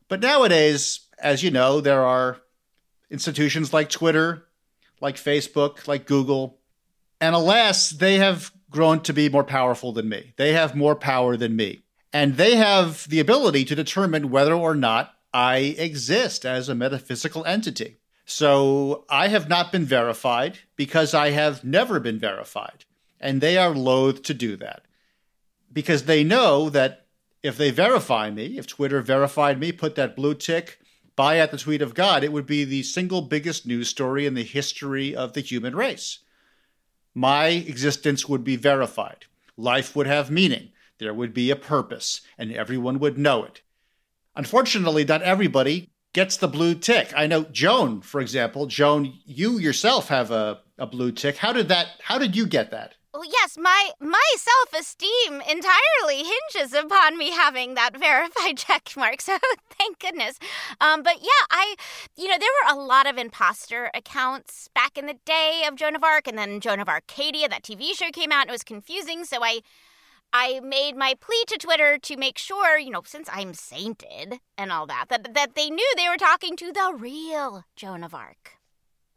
But 0.09 0.21
nowadays, 0.21 1.00
as 1.19 1.43
you 1.43 1.50
know, 1.50 1.81
there 1.81 2.02
are 2.02 2.38
institutions 3.11 3.73
like 3.73 3.88
Twitter, 3.88 4.44
like 5.04 5.16
Facebook, 5.16 5.87
like 5.87 6.06
Google, 6.06 6.58
and 7.20 7.34
alas, 7.34 7.90
they 7.90 8.16
have 8.16 8.50
grown 8.70 9.00
to 9.02 9.12
be 9.12 9.28
more 9.28 9.44
powerful 9.44 9.92
than 9.92 10.08
me. 10.08 10.32
They 10.37 10.54
have 10.54 10.75
more 10.75 10.96
power 10.96 11.37
than 11.37 11.54
me. 11.54 11.84
And 12.12 12.37
they 12.37 12.56
have 12.56 13.06
the 13.08 13.20
ability 13.20 13.66
to 13.66 13.75
determine 13.75 14.30
whether 14.30 14.54
or 14.54 14.75
not 14.75 15.14
I 15.32 15.56
exist 15.78 16.46
as 16.46 16.68
a 16.68 16.75
metaphysical 16.75 17.44
entity. 17.44 17.99
So 18.25 19.04
I 19.11 19.28
have 19.28 19.49
not 19.49 19.70
been 19.70 19.84
verified 19.84 20.61
because 20.75 21.12
I 21.12 21.30
have 21.30 21.62
never 21.62 22.00
been 22.00 22.18
verified. 22.18 22.87
And 23.20 23.40
they 23.40 23.58
are 23.58 23.75
loath 23.75 24.23
to 24.23 24.34
do 24.34 24.56
that 24.56 24.84
because 25.73 26.04
they 26.04 26.25
know 26.25 26.70
that 26.70 27.06
if 27.42 27.58
they 27.58 27.70
verify 27.70 28.30
me, 28.30 28.56
if 28.56 28.66
Twitter 28.66 29.02
verified 29.02 29.61
me, 29.61 29.70
put 29.70 29.96
that 29.96 30.16
blue 30.16 30.34
tick 30.34 30.78
by 31.16 31.38
at 31.38 31.50
the 31.50 31.59
tweet 31.59 31.83
of 31.83 31.94
God, 31.94 32.25
it 32.25 32.33
would 32.33 32.47
be 32.47 32.64
the 32.64 32.83
single 32.83 33.23
biggest 33.23 33.66
news 33.66 33.88
story 33.88 34.26
in 34.26 34.35
the 34.35 34.44
history 34.44 35.14
of 35.14 35.33
the 35.33 35.40
human 35.40 35.76
race. 35.76 36.21
My 37.14 37.47
existence 37.47 38.28
would 38.28 38.42
be 38.42 38.56
verified. 38.56 39.26
Life 39.56 39.94
would 39.94 40.06
have 40.06 40.30
meaning. 40.30 40.71
There 40.99 41.14
would 41.14 41.33
be 41.33 41.50
a 41.50 41.56
purpose, 41.56 42.21
and 42.37 42.52
everyone 42.52 42.99
would 42.99 43.18
know 43.18 43.44
it. 43.44 43.62
Unfortunately, 44.37 45.04
not 45.04 45.23
everybody 45.23 45.90
gets 46.12 46.37
the 46.37 46.49
blue 46.49 46.75
tick. 46.75 47.12
I 47.16 47.26
know 47.26 47.44
Joan, 47.44 48.00
for 48.00 48.21
example. 48.21 48.66
Joan, 48.66 49.14
you 49.25 49.59
yourself 49.59 50.09
have 50.09 50.30
a, 50.30 50.61
a 50.78 50.87
blue 50.87 51.12
tick. 51.12 51.37
How 51.37 51.52
did 51.52 51.68
that 51.68 51.88
how 52.02 52.18
did 52.18 52.35
you 52.35 52.47
get 52.47 52.71
that? 52.71 52.94
Well, 53.14 53.23
yes, 53.25 53.56
my 53.56 53.92
my 54.00 54.21
self-esteem 54.37 55.40
entirely 55.49 56.25
hinges 56.25 56.73
upon 56.73 57.16
me 57.16 57.30
having 57.30 57.75
that 57.75 57.97
verified 57.99 58.59
check 58.59 58.90
mark. 58.97 59.21
So 59.21 59.38
thank 59.78 60.00
goodness. 60.00 60.40
Um, 60.80 61.04
but 61.04 61.18
yeah, 61.21 61.47
I, 61.49 61.76
you 62.16 62.26
know, 62.26 62.37
there 62.40 62.49
were 62.66 62.75
a 62.75 62.85
lot 62.85 63.06
of 63.06 63.16
imposter 63.16 63.88
accounts 63.94 64.68
back 64.75 64.99
in 64.99 65.06
the 65.06 65.14
day 65.25 65.62
of 65.68 65.76
Joan 65.76 65.94
of 65.94 66.02
Arc, 66.02 66.26
and 66.26 66.37
then 66.37 66.59
Joan 66.59 66.80
of 66.80 66.88
Arcadia, 66.88 67.49
that 67.49 67.62
TV 67.62 67.94
show 67.94 68.11
came 68.11 68.33
out, 68.33 68.42
and 68.42 68.49
it 68.49 68.52
was 68.52 68.64
confusing. 68.64 69.25
So 69.25 69.44
I 69.44 69.61
I 70.33 70.59
made 70.59 70.97
my 70.97 71.14
plea 71.21 71.44
to 71.47 71.56
Twitter 71.56 71.99
to 71.99 72.16
make 72.16 72.37
sure, 72.37 72.80
you 72.80 72.90
know, 72.90 73.02
since 73.06 73.28
I'm 73.33 73.54
sainted 73.54 74.40
and 74.59 74.73
all 74.73 74.88
that, 74.88 75.04
that, 75.11 75.35
that 75.35 75.54
they 75.54 75.71
knew 75.71 75.92
they 75.97 76.09
were 76.09 76.16
talking 76.16 76.56
to 76.56 76.73
the 76.73 76.92
real 76.99 77.64
Joan 77.76 78.02
of 78.02 78.12
Arc. 78.12 78.59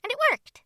And 0.03 0.11
it 0.11 0.19
worked. 0.31 0.61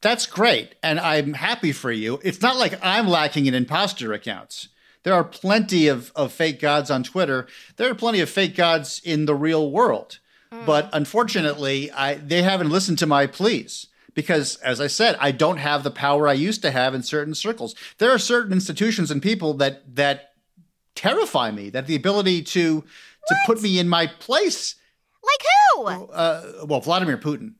That's 0.00 0.26
great. 0.26 0.74
And 0.82 0.98
I'm 0.98 1.34
happy 1.34 1.72
for 1.72 1.92
you. 1.92 2.20
It's 2.22 2.40
not 2.40 2.56
like 2.56 2.78
I'm 2.82 3.06
lacking 3.06 3.46
in 3.46 3.54
imposter 3.54 4.12
accounts. 4.12 4.68
There 5.02 5.14
are 5.14 5.24
plenty 5.24 5.88
of, 5.88 6.12
of 6.14 6.32
fake 6.32 6.60
gods 6.60 6.90
on 6.90 7.02
Twitter. 7.02 7.46
There 7.76 7.90
are 7.90 7.94
plenty 7.94 8.20
of 8.20 8.28
fake 8.28 8.54
gods 8.54 9.00
in 9.04 9.26
the 9.26 9.34
real 9.34 9.70
world. 9.70 10.18
Mm. 10.52 10.66
But 10.66 10.90
unfortunately, 10.92 11.90
I, 11.92 12.14
they 12.14 12.42
haven't 12.42 12.70
listened 12.70 12.98
to 12.98 13.06
my 13.06 13.26
pleas 13.26 13.86
because 14.14 14.56
as 14.56 14.80
I 14.80 14.88
said, 14.88 15.16
I 15.20 15.32
don't 15.32 15.58
have 15.58 15.84
the 15.84 15.90
power 15.90 16.28
I 16.28 16.32
used 16.34 16.62
to 16.62 16.70
have 16.70 16.94
in 16.94 17.02
certain 17.02 17.34
circles. 17.34 17.74
There 17.98 18.10
are 18.10 18.18
certain 18.18 18.52
institutions 18.52 19.10
and 19.10 19.22
people 19.22 19.54
that 19.54 19.96
that 19.96 20.32
terrify 20.94 21.50
me. 21.50 21.70
That 21.70 21.86
the 21.86 21.96
ability 21.96 22.42
to 22.42 22.76
what? 22.76 22.84
to 23.28 23.36
put 23.46 23.62
me 23.62 23.78
in 23.78 23.88
my 23.88 24.06
place. 24.06 24.74
Like 25.22 25.46
who? 25.74 26.12
Uh, 26.12 26.64
well, 26.66 26.80
Vladimir 26.80 27.16
Putin. 27.16 27.54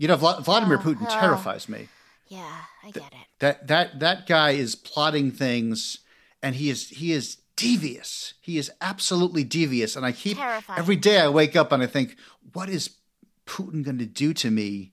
You 0.00 0.08
know, 0.08 0.16
Vla- 0.16 0.42
Vladimir 0.42 0.78
oh, 0.78 0.82
Putin 0.82 1.06
oh. 1.08 1.20
terrifies 1.20 1.68
me. 1.68 1.88
Yeah, 2.26 2.56
I 2.82 2.90
get 2.90 3.02
it. 3.02 3.28
That 3.40 3.66
that 3.68 4.00
that 4.00 4.26
guy 4.26 4.50
is 4.52 4.74
plotting 4.74 5.30
things, 5.30 5.98
and 6.42 6.54
he 6.56 6.70
is 6.70 6.88
he 6.88 7.12
is 7.12 7.36
devious. 7.54 8.34
He 8.40 8.56
is 8.56 8.70
absolutely 8.80 9.44
devious, 9.44 9.96
and 9.96 10.06
I 10.06 10.12
keep 10.12 10.38
Terrifying. 10.38 10.78
every 10.78 10.96
day 10.96 11.20
I 11.20 11.28
wake 11.28 11.54
up 11.54 11.70
and 11.70 11.82
I 11.82 11.86
think, 11.86 12.16
what 12.52 12.70
is 12.70 12.96
Putin 13.44 13.84
going 13.84 13.98
to 13.98 14.06
do 14.06 14.32
to 14.32 14.50
me 14.50 14.92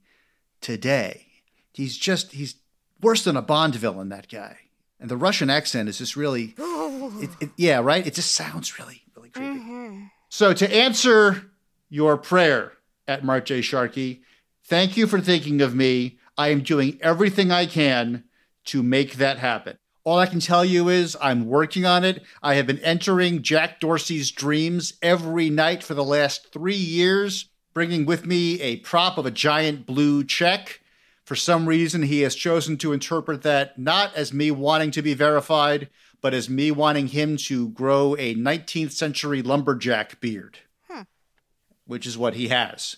today. 0.62 1.28
He's 1.74 1.98
just 1.98 2.34
he's 2.34 2.56
worse 3.02 3.24
than 3.24 3.38
a 3.38 3.42
Bond 3.42 3.76
villain. 3.76 4.10
That 4.10 4.28
guy, 4.28 4.58
and 5.00 5.10
the 5.10 5.18
Russian 5.18 5.50
accent 5.50 5.88
is 5.90 6.00
just 6.00 6.16
really, 6.16 6.56
it, 6.58 7.30
it, 7.40 7.50
yeah, 7.56 7.80
right. 7.80 8.06
It 8.06 8.16
just 8.16 8.34
sounds 8.34 8.80
really 8.80 9.04
really 9.16 9.30
creepy. 9.30 9.60
Mm-hmm. 9.60 10.04
So 10.30 10.54
to 10.54 10.76
answer 10.76 11.52
your 11.90 12.18
prayer 12.18 12.74
at 13.08 13.24
Mark 13.24 13.46
J. 13.46 13.62
Sharkey, 13.62 14.24
thank 14.68 14.98
you 14.98 15.08
for 15.08 15.20
thinking 15.20 15.62
of 15.62 15.76
me. 15.76 16.20
I 16.38 16.50
am 16.50 16.62
doing 16.62 17.00
everything 17.02 17.52
I 17.52 17.66
can 17.66 18.26
to 18.66 18.84
make 18.84 19.16
that 19.16 19.40
happen. 19.40 19.78
All 20.04 20.20
I 20.20 20.26
can 20.28 20.40
tell 20.40 20.64
you 20.64 20.88
is 20.88 21.18
I'm 21.20 21.48
working 21.48 21.86
on 21.86 22.06
it. 22.06 22.24
I 22.42 22.54
have 22.56 22.68
been 22.68 22.80
entering 22.80 23.42
Jack 23.42 23.80
Dorsey's 23.80 24.32
dreams 24.32 24.94
every 25.02 25.50
night 25.50 25.84
for 25.84 25.96
the 25.96 26.04
last 26.04 26.54
three 26.54 26.76
years 26.76 27.50
bringing 27.78 28.08
with 28.08 28.26
me 28.26 28.60
a 28.60 28.78
prop 28.78 29.20
of 29.20 29.28
a 29.28 29.30
giant 29.30 29.86
blue 29.86 30.24
check. 30.24 30.82
For 31.24 31.36
some 31.36 31.68
reason, 31.68 32.02
he 32.02 32.22
has 32.22 32.34
chosen 32.34 32.76
to 32.78 32.92
interpret 32.92 33.44
that 33.44 33.78
not 33.78 34.16
as 34.16 34.34
me 34.34 34.50
wanting 34.50 34.90
to 34.90 35.04
be 35.04 35.14
verified, 35.14 35.88
but 36.20 36.34
as 36.34 36.50
me 36.50 36.72
wanting 36.72 37.10
him 37.10 37.38
to 37.38 37.70
grow 37.70 38.16
a 38.18 38.34
19th 38.34 38.94
century 38.94 39.44
lumberjack 39.44 40.20
beard, 40.20 40.58
hmm. 40.90 41.02
which 41.86 42.08
is 42.08 42.18
what 42.18 42.34
he 42.34 42.48
has. 42.48 42.98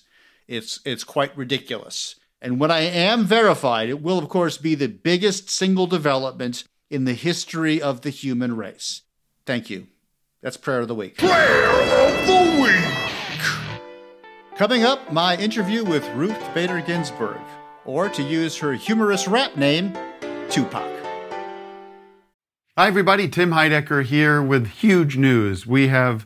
It's, 0.50 0.80
it's 0.84 1.04
quite 1.04 1.38
ridiculous. 1.38 2.16
And 2.42 2.60
when 2.60 2.72
I 2.72 2.80
am 2.80 3.24
verified, 3.24 3.88
it 3.88 4.02
will, 4.02 4.18
of 4.18 4.30
course, 4.30 4.58
be 4.58 4.74
the 4.74 4.88
biggest 4.88 5.48
single 5.48 5.86
development 5.86 6.64
in 6.90 7.06
the 7.06 7.14
history 7.14 7.80
of 7.80 8.02
the 8.02 8.10
human 8.10 8.58
race. 8.58 9.04
Thank 9.46 9.70
you. 9.70 9.86
That's 10.42 10.58
Prayer 10.58 10.80
of 10.80 10.88
the 10.88 10.96
Week. 10.96 11.18
Prayer 11.18 11.70
of 11.70 12.26
the 12.26 12.62
Week! 12.64 13.48
Coming 14.58 14.84
up, 14.84 15.14
my 15.14 15.38
interview 15.38 15.84
with 15.84 16.04
Ruth 16.16 16.42
Bader 16.56 16.82
Ginsburg, 16.82 17.42
or 17.86 18.10
to 18.10 18.24
use 18.24 18.58
her 18.58 18.74
humorous 18.74 19.28
rap 19.28 19.56
name, 19.56 19.96
Tupac. 20.50 20.90
Hi, 22.76 22.88
everybody. 22.88 23.30
Tim 23.30 23.52
Heidecker 23.52 24.04
here 24.04 24.42
with 24.42 24.66
huge 24.66 25.16
news. 25.16 25.68
We 25.68 25.90
have 25.90 26.26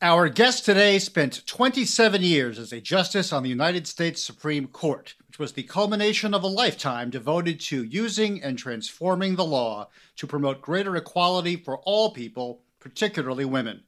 Our 0.00 0.28
guest 0.28 0.64
today 0.64 1.00
spent 1.00 1.44
27 1.46 2.22
years 2.22 2.60
as 2.60 2.72
a 2.72 2.80
justice 2.80 3.32
on 3.32 3.42
the 3.42 3.48
United 3.48 3.88
States 3.88 4.22
Supreme 4.22 4.68
Court, 4.68 5.16
which 5.26 5.40
was 5.40 5.54
the 5.54 5.64
culmination 5.64 6.34
of 6.34 6.44
a 6.44 6.46
lifetime 6.46 7.10
devoted 7.10 7.58
to 7.62 7.82
using 7.82 8.40
and 8.40 8.56
transforming 8.56 9.34
the 9.34 9.44
law 9.44 9.88
to 10.14 10.26
promote 10.28 10.62
greater 10.62 10.94
equality 10.94 11.56
for 11.56 11.78
all 11.78 12.12
people, 12.12 12.62
particularly 12.78 13.44
women. 13.44 13.82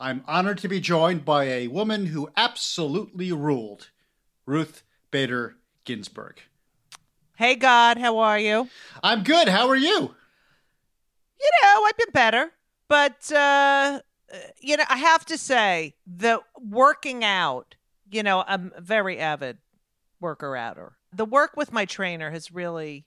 I'm 0.00 0.24
honored 0.26 0.56
to 0.58 0.68
be 0.68 0.80
joined 0.80 1.26
by 1.26 1.44
a 1.44 1.68
woman 1.68 2.06
who 2.06 2.30
absolutely 2.34 3.32
ruled, 3.32 3.90
Ruth 4.46 4.82
Bader 5.10 5.56
Ginsburg. 5.84 6.40
Hey, 7.36 7.54
God, 7.54 7.98
how 7.98 8.16
are 8.16 8.38
you? 8.38 8.70
I'm 9.02 9.22
good. 9.22 9.48
How 9.48 9.68
are 9.68 9.76
you? 9.76 10.14
You 11.40 11.50
know, 11.62 11.84
I've 11.86 11.96
been 11.98 12.12
better, 12.14 12.50
but 12.88 13.30
uh, 13.30 14.00
you 14.58 14.78
know, 14.78 14.84
I 14.88 14.96
have 14.96 15.26
to 15.26 15.36
say 15.36 15.94
the 16.06 16.40
working 16.58 17.22
out, 17.22 17.74
you 18.10 18.22
know, 18.22 18.42
I'm 18.46 18.72
a 18.74 18.80
very 18.80 19.18
avid 19.18 19.58
worker 20.18 20.56
outer. 20.56 20.92
The 21.12 21.26
work 21.26 21.58
with 21.58 21.72
my 21.72 21.84
trainer 21.84 22.30
has 22.30 22.50
really, 22.50 23.04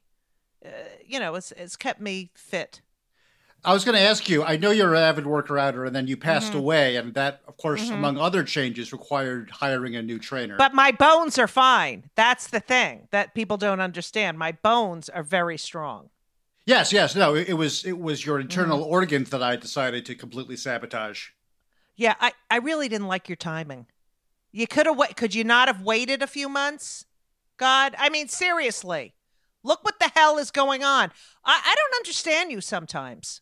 uh, 0.63 0.69
you 1.03 1.19
know, 1.19 1.33
it's, 1.33 1.51
it's 1.53 1.75
kept 1.75 2.01
me 2.01 2.29
fit. 2.35 2.81
I 3.65 3.73
was 3.73 3.85
going 3.85 3.95
to 3.95 4.01
ask 4.01 4.27
you. 4.27 4.43
I 4.43 4.57
know 4.57 4.71
you're 4.71 4.93
an 4.93 5.01
avid 5.01 5.25
worker 5.25 5.57
outer, 5.57 5.85
and 5.85 5.95
then 5.95 6.07
you 6.07 6.17
passed 6.17 6.49
mm-hmm. 6.49 6.59
away, 6.59 6.95
and 6.97 7.13
that, 7.13 7.41
of 7.47 7.55
course, 7.57 7.85
mm-hmm. 7.85 7.93
among 7.93 8.17
other 8.17 8.43
changes, 8.43 8.91
required 8.91 9.51
hiring 9.51 9.95
a 9.95 10.01
new 10.01 10.19
trainer. 10.19 10.57
But 10.57 10.73
my 10.73 10.91
bones 10.91 11.39
are 11.39 11.47
fine. 11.47 12.09
That's 12.15 12.47
the 12.47 12.59
thing 12.59 13.07
that 13.11 13.33
people 13.33 13.57
don't 13.57 13.79
understand. 13.79 14.37
My 14.37 14.51
bones 14.51 15.07
are 15.07 15.23
very 15.23 15.57
strong. 15.57 16.09
Yes, 16.65 16.93
yes, 16.93 17.15
no, 17.15 17.35
it, 17.35 17.49
it 17.49 17.53
was 17.53 17.83
it 17.85 17.99
was 17.99 18.25
your 18.25 18.39
internal 18.39 18.79
mm-hmm. 18.79 18.91
organs 18.91 19.29
that 19.31 19.43
I 19.43 19.55
decided 19.55 20.05
to 20.05 20.15
completely 20.15 20.55
sabotage. 20.55 21.29
Yeah, 21.95 22.15
I 22.19 22.33
I 22.49 22.57
really 22.57 22.87
didn't 22.87 23.07
like 23.07 23.27
your 23.27 23.35
timing. 23.35 23.87
You 24.51 24.67
could 24.67 24.85
have 24.85 24.97
wait. 24.97 25.15
could 25.15 25.35
you 25.35 25.43
not 25.43 25.67
have 25.67 25.81
waited 25.81 26.21
a 26.21 26.27
few 26.27 26.47
months? 26.47 27.05
God, 27.57 27.95
I 27.97 28.09
mean 28.09 28.27
seriously. 28.27 29.13
Look 29.63 29.83
what 29.83 29.99
the 29.99 30.11
hell 30.13 30.37
is 30.37 30.51
going 30.51 30.83
on. 30.83 31.11
I, 31.45 31.61
I 31.65 31.75
don't 31.75 31.99
understand 31.99 32.51
you 32.51 32.59
sometimes. 32.59 33.41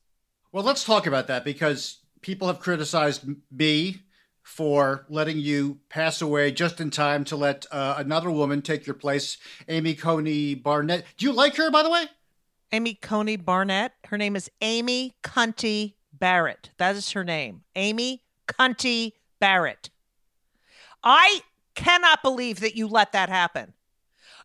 Well, 0.51 0.63
let's 0.63 0.83
talk 0.83 1.07
about 1.07 1.27
that 1.27 1.45
because 1.45 1.99
people 2.21 2.47
have 2.47 2.59
criticized 2.59 3.25
me 3.51 4.01
for 4.43 5.05
letting 5.07 5.37
you 5.37 5.79
pass 5.87 6.21
away 6.21 6.51
just 6.51 6.81
in 6.81 6.89
time 6.89 7.23
to 7.25 7.35
let 7.35 7.65
uh, 7.71 7.95
another 7.97 8.29
woman 8.29 8.61
take 8.61 8.85
your 8.85 8.95
place, 8.95 9.37
Amy 9.69 9.93
Coney 9.93 10.55
Barrett. 10.55 11.05
Do 11.17 11.25
you 11.25 11.31
like 11.31 11.55
her, 11.55 11.71
by 11.71 11.83
the 11.83 11.89
way? 11.89 12.05
Amy 12.73 12.95
Coney 12.95 13.37
Barrett. 13.37 13.93
Her 14.07 14.17
name 14.17 14.35
is 14.35 14.49
Amy 14.61 15.15
Cunty 15.23 15.93
Barrett. 16.11 16.71
That 16.77 16.95
is 16.95 17.11
her 17.11 17.23
name. 17.23 17.63
Amy 17.75 18.23
Cunty 18.47 19.13
Barrett. 19.39 19.89
I 21.03 21.41
cannot 21.75 22.21
believe 22.21 22.59
that 22.59 22.75
you 22.75 22.87
let 22.87 23.13
that 23.13 23.29
happen. 23.29 23.73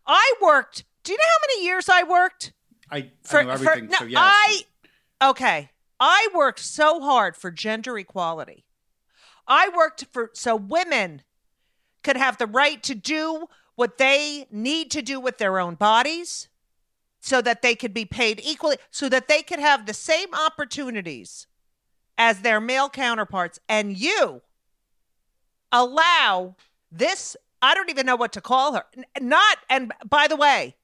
I 0.05 0.33
worked. 0.41 0.85
Do 1.03 1.11
you 1.11 1.17
know 1.17 1.23
how 1.25 1.47
many 1.47 1.65
years 1.65 1.89
I 1.89 2.03
worked? 2.03 2.53
I, 2.89 3.11
I 3.31 3.43
know 3.43 3.49
everything. 3.49 3.87
no, 3.87 3.97
so 3.97 4.05
yes. 4.05 4.21
I 4.21 5.29
okay. 5.29 5.69
I 5.99 6.27
worked 6.33 6.59
so 6.59 6.99
hard 6.99 7.35
for 7.35 7.51
gender 7.51 7.97
equality. 7.97 8.65
I 9.47 9.69
worked 9.75 10.05
for 10.11 10.31
so 10.33 10.55
women 10.55 11.23
could 12.03 12.17
have 12.17 12.37
the 12.37 12.47
right 12.47 12.81
to 12.83 12.95
do 12.95 13.47
what 13.75 13.97
they 13.97 14.47
need 14.51 14.91
to 14.91 15.01
do 15.01 15.19
with 15.19 15.37
their 15.37 15.59
own 15.59 15.75
bodies 15.75 16.49
so 17.19 17.41
that 17.41 17.61
they 17.61 17.75
could 17.75 17.93
be 17.93 18.05
paid 18.05 18.39
equally, 18.43 18.77
so 18.91 19.09
that 19.09 19.27
they 19.27 19.41
could 19.41 19.59
have 19.59 19.85
the 19.85 19.93
same 19.93 20.33
opportunities 20.33 21.47
as 22.17 22.41
their 22.41 22.59
male 22.59 22.89
counterparts. 22.89 23.59
And 23.67 23.97
you 23.97 24.41
allow 25.71 26.55
this, 26.91 27.35
I 27.61 27.73
don't 27.73 27.89
even 27.89 28.05
know 28.05 28.15
what 28.15 28.33
to 28.33 28.41
call 28.41 28.73
her. 28.73 28.85
Not, 29.19 29.57
and 29.69 29.91
by 30.07 30.27
the 30.27 30.35
way, 30.35 30.75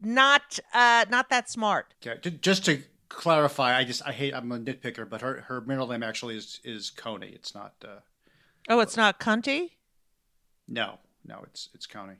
not 0.00 0.58
uh 0.74 1.06
not 1.08 1.30
that 1.30 1.48
smart. 1.50 1.94
Ju- 2.00 2.16
just 2.16 2.66
to 2.66 2.82
clarify, 3.08 3.76
I 3.76 3.84
just 3.84 4.02
I 4.06 4.12
hate 4.12 4.34
I'm 4.34 4.50
a 4.52 4.58
nitpicker, 4.58 5.08
but 5.08 5.20
her 5.20 5.42
her 5.48 5.60
middle 5.60 5.86
name 5.88 6.02
actually 6.02 6.36
is 6.36 6.60
is 6.64 6.90
Coney. 6.90 7.28
It's 7.28 7.54
not. 7.54 7.74
Uh, 7.84 8.00
Oh, 8.68 8.80
it's 8.80 8.96
not 8.96 9.20
cunty? 9.20 9.70
no, 10.68 10.98
no, 11.24 11.40
it's 11.44 11.68
it's 11.74 11.86
Coney. 11.86 12.14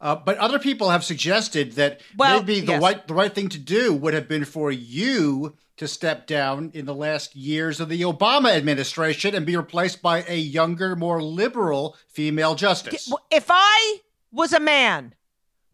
Uh, 0.00 0.14
but 0.14 0.36
other 0.38 0.58
people 0.58 0.90
have 0.90 1.02
suggested 1.04 1.72
that 1.72 2.00
Well, 2.18 2.40
maybe 2.40 2.60
the 2.60 2.72
yes. 2.72 2.82
right 2.82 3.06
the 3.06 3.14
right 3.14 3.34
thing 3.34 3.48
to 3.50 3.58
do 3.58 3.92
would 3.94 4.14
have 4.14 4.28
been 4.28 4.44
for 4.44 4.70
you 4.72 5.56
to 5.76 5.86
step 5.86 6.26
down 6.26 6.70
in 6.72 6.86
the 6.86 6.94
last 6.94 7.36
years 7.36 7.80
of 7.80 7.90
the 7.90 8.00
Obama 8.02 8.54
administration 8.56 9.34
and 9.34 9.44
be 9.44 9.56
replaced 9.56 10.00
by 10.00 10.22
a 10.26 10.38
younger, 10.38 10.96
more 10.96 11.22
liberal 11.22 11.96
female 12.08 12.54
justice. 12.54 13.12
If 13.30 13.46
I 13.50 13.98
was 14.32 14.54
a 14.54 14.60
man, 14.60 15.14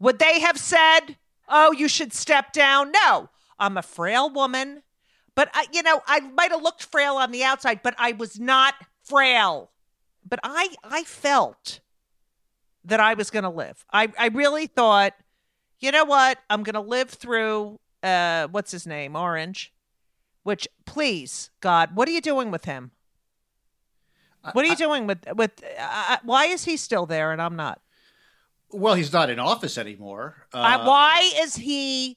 would 0.00 0.18
they 0.18 0.40
have 0.40 0.58
said, 0.58 1.16
"Oh, 1.48 1.70
you 1.72 1.86
should 1.88 2.12
step 2.12 2.52
down"? 2.52 2.90
No, 2.90 3.30
I'm 3.62 3.76
a 3.76 3.82
frail 3.82 4.28
woman, 4.28 4.82
but 5.34 5.48
I, 5.54 5.66
you 5.72 5.82
know, 5.82 6.02
I 6.06 6.20
might 6.20 6.50
have 6.50 6.62
looked 6.62 6.82
frail 6.82 7.14
on 7.14 7.30
the 7.30 7.44
outside, 7.44 7.80
but 7.82 7.94
I 7.96 8.12
was 8.12 8.40
not 8.40 8.74
frail. 9.04 9.70
But 10.28 10.40
I, 10.42 10.68
I 10.84 11.04
felt 11.04 11.80
that 12.84 13.00
I 13.00 13.14
was 13.14 13.30
going 13.30 13.44
to 13.44 13.50
live. 13.50 13.84
I, 13.92 14.12
I 14.18 14.28
really 14.28 14.66
thought, 14.66 15.14
you 15.78 15.92
know 15.92 16.04
what? 16.04 16.38
I'm 16.50 16.62
going 16.62 16.74
to 16.74 16.80
live 16.80 17.10
through. 17.10 17.78
Uh, 18.02 18.48
what's 18.48 18.72
his 18.72 18.86
name? 18.86 19.14
Orange. 19.16 19.72
Which, 20.42 20.66
please, 20.84 21.50
God, 21.60 21.94
what 21.94 22.08
are 22.08 22.12
you 22.12 22.20
doing 22.20 22.50
with 22.50 22.64
him? 22.64 22.90
What 24.52 24.64
are 24.64 24.68
you 24.68 24.74
doing 24.74 25.06
with 25.06 25.20
with? 25.36 25.62
Uh, 25.78 26.16
why 26.24 26.46
is 26.46 26.64
he 26.64 26.76
still 26.76 27.06
there 27.06 27.30
and 27.30 27.40
I'm 27.40 27.54
not? 27.54 27.80
well, 28.72 28.94
he's 28.94 29.12
not 29.12 29.30
in 29.30 29.38
office 29.38 29.78
anymore. 29.78 30.46
Uh, 30.52 30.58
I, 30.58 30.86
why 30.86 31.32
is 31.36 31.56
he 31.56 32.16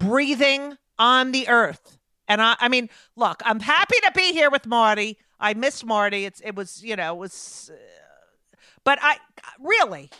breathing 0.00 0.76
on 0.98 1.30
the 1.30 1.46
earth? 1.48 1.98
And 2.26 2.42
I, 2.42 2.56
I 2.58 2.68
mean, 2.68 2.88
look, 3.14 3.40
I'm 3.44 3.60
happy 3.60 3.96
to 4.04 4.10
be 4.14 4.32
here 4.32 4.50
with 4.50 4.66
Marty. 4.66 5.18
I 5.38 5.54
miss 5.54 5.84
Marty. 5.84 6.24
It's, 6.24 6.40
it 6.40 6.54
was, 6.56 6.82
you 6.82 6.96
know, 6.96 7.14
it 7.14 7.18
was, 7.18 7.70
uh, 7.72 8.56
but 8.84 8.98
I 9.00 9.16
really, 9.60 10.10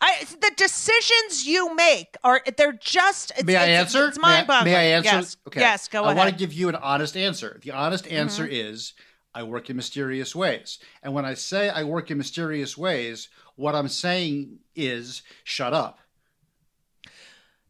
I 0.00 0.24
the 0.28 0.50
decisions 0.56 1.46
you 1.46 1.74
make 1.76 2.16
are 2.24 2.42
they're 2.56 2.72
just. 2.72 3.30
It's, 3.36 3.44
May 3.44 3.56
I 3.56 3.62
it's- 3.64 3.78
answer? 3.94 4.08
It's 4.08 4.18
May 4.18 4.24
I- 4.28 4.36
mind-boggling. 4.38 4.72
May 4.72 4.76
I 4.76 4.96
answer? 4.96 5.10
Yes. 5.16 5.36
Yes. 5.54 5.88
Go 5.88 6.02
I 6.02 6.06
ahead. 6.06 6.16
want 6.16 6.30
to 6.30 6.36
give 6.36 6.52
you 6.52 6.68
an 6.68 6.74
honest 6.76 7.16
answer. 7.16 7.60
The 7.62 7.70
honest 7.70 8.06
answer 8.08 8.44
Mm-hmm. 8.44 8.52
is 8.74 8.92
I 9.34 9.44
work 9.44 9.70
in 9.70 9.76
mysterious 9.76 10.34
ways. 10.34 10.78
And 11.02 11.14
when 11.14 11.24
I 11.24 11.34
say 11.34 11.70
I 11.70 11.84
work 11.84 12.10
in 12.10 12.18
mysterious 12.18 12.76
ways, 12.76 13.28
what 13.56 13.74
I'm 13.74 13.88
saying 13.88 14.58
is 14.74 15.22
shut 15.44 15.72
up. 15.72 15.98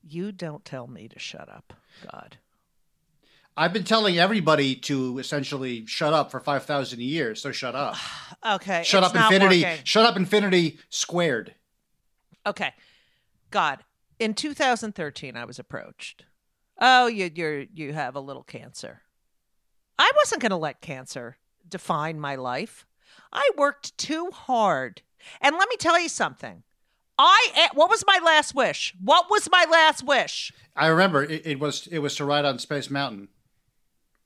You 0.03 0.33
don't 0.33 0.65
tell 0.65 0.87
me 0.87 1.09
to 1.09 1.19
shut 1.19 1.49
up, 1.49 1.73
God. 2.11 2.39
I've 3.57 3.73
been 3.73 3.85
telling 3.85 4.19
everybody 4.19 4.75
to 4.77 5.19
essentially 5.19 5.85
shut 5.87 6.15
up 6.15 6.31
for 6.31 6.41
5,000 6.41 7.01
years, 7.01 7.43
so 7.43 7.53
shut 7.53 7.75
up. 7.75 7.97
Okay. 8.45 8.83
shut 8.85 9.05
up 9.05 9.15
infinity. 9.15 9.63
working. 9.63 9.85
Shut 9.85 10.05
up 10.05 10.17
infinity 10.17 10.81
squared. 10.89 11.55
Okay. 12.45 12.73
God, 13.53 13.85
in 14.19 14.35
2013 14.35 15.37
I 15.37 15.45
was 15.45 15.61
approached. 15.61 16.25
Oh, 16.81 17.07
you 17.07 17.31
you 17.33 17.69
you 17.73 17.93
have 17.93 18.17
a 18.17 18.21
little 18.21 18.43
cancer. 18.43 19.03
I 19.97 20.11
wasn't 20.17 20.43
going 20.43 20.51
to 20.51 20.57
let 20.57 20.81
cancer 20.81 21.37
define 21.69 22.19
my 22.19 22.35
life. 22.35 22.85
I 23.33 23.49
worked 23.57 23.97
too 23.97 24.31
hard. 24.33 25.03
And 25.41 25.57
let 25.57 25.69
me 25.69 25.77
tell 25.77 26.01
you 26.01 26.09
something. 26.09 26.65
I 27.23 27.69
what 27.75 27.91
was 27.91 28.05
my 28.07 28.19
last 28.25 28.55
wish? 28.55 28.95
What 29.03 29.31
was 29.31 29.49
my 29.51 29.67
last 29.71 30.05
wish? 30.05 30.53
I 30.75 30.89
remember 30.89 31.23
it, 31.23 31.47
it 31.47 31.61
was 31.61 31.87
it 31.89 31.99
was 31.99 32.17
to 32.17 32.25
ride 32.25 32.45
on 32.45 32.59
Space 32.59 32.91
Mountain. 32.91 33.29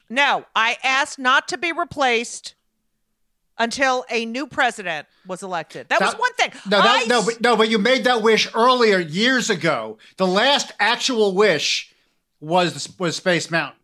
No, 0.09 0.46
I 0.54 0.78
asked 0.82 1.18
not 1.18 1.48
to 1.48 1.59
be 1.59 1.72
replaced 1.72 2.54
until 3.59 4.04
a 4.11 4.24
new 4.24 4.46
president 4.46 5.06
was 5.26 5.42
elected. 5.42 5.88
That, 5.88 6.00
was 6.00 6.14
one 6.14 6.32
thing. 6.35 6.52
No, 6.70 6.82
that, 6.82 7.02
I 7.02 7.06
no, 7.06 7.24
but, 7.24 7.40
no, 7.40 7.56
but 7.56 7.68
you 7.68 7.78
made 7.78 8.04
that 8.04 8.22
wish 8.22 8.48
earlier, 8.54 8.98
years 8.98 9.50
ago. 9.50 9.98
The 10.16 10.26
last 10.26 10.72
actual 10.78 11.35
wish 11.35 11.92
was 12.40 12.96
was 12.98 13.16
Space 13.16 13.50
Mountain. 13.50 13.80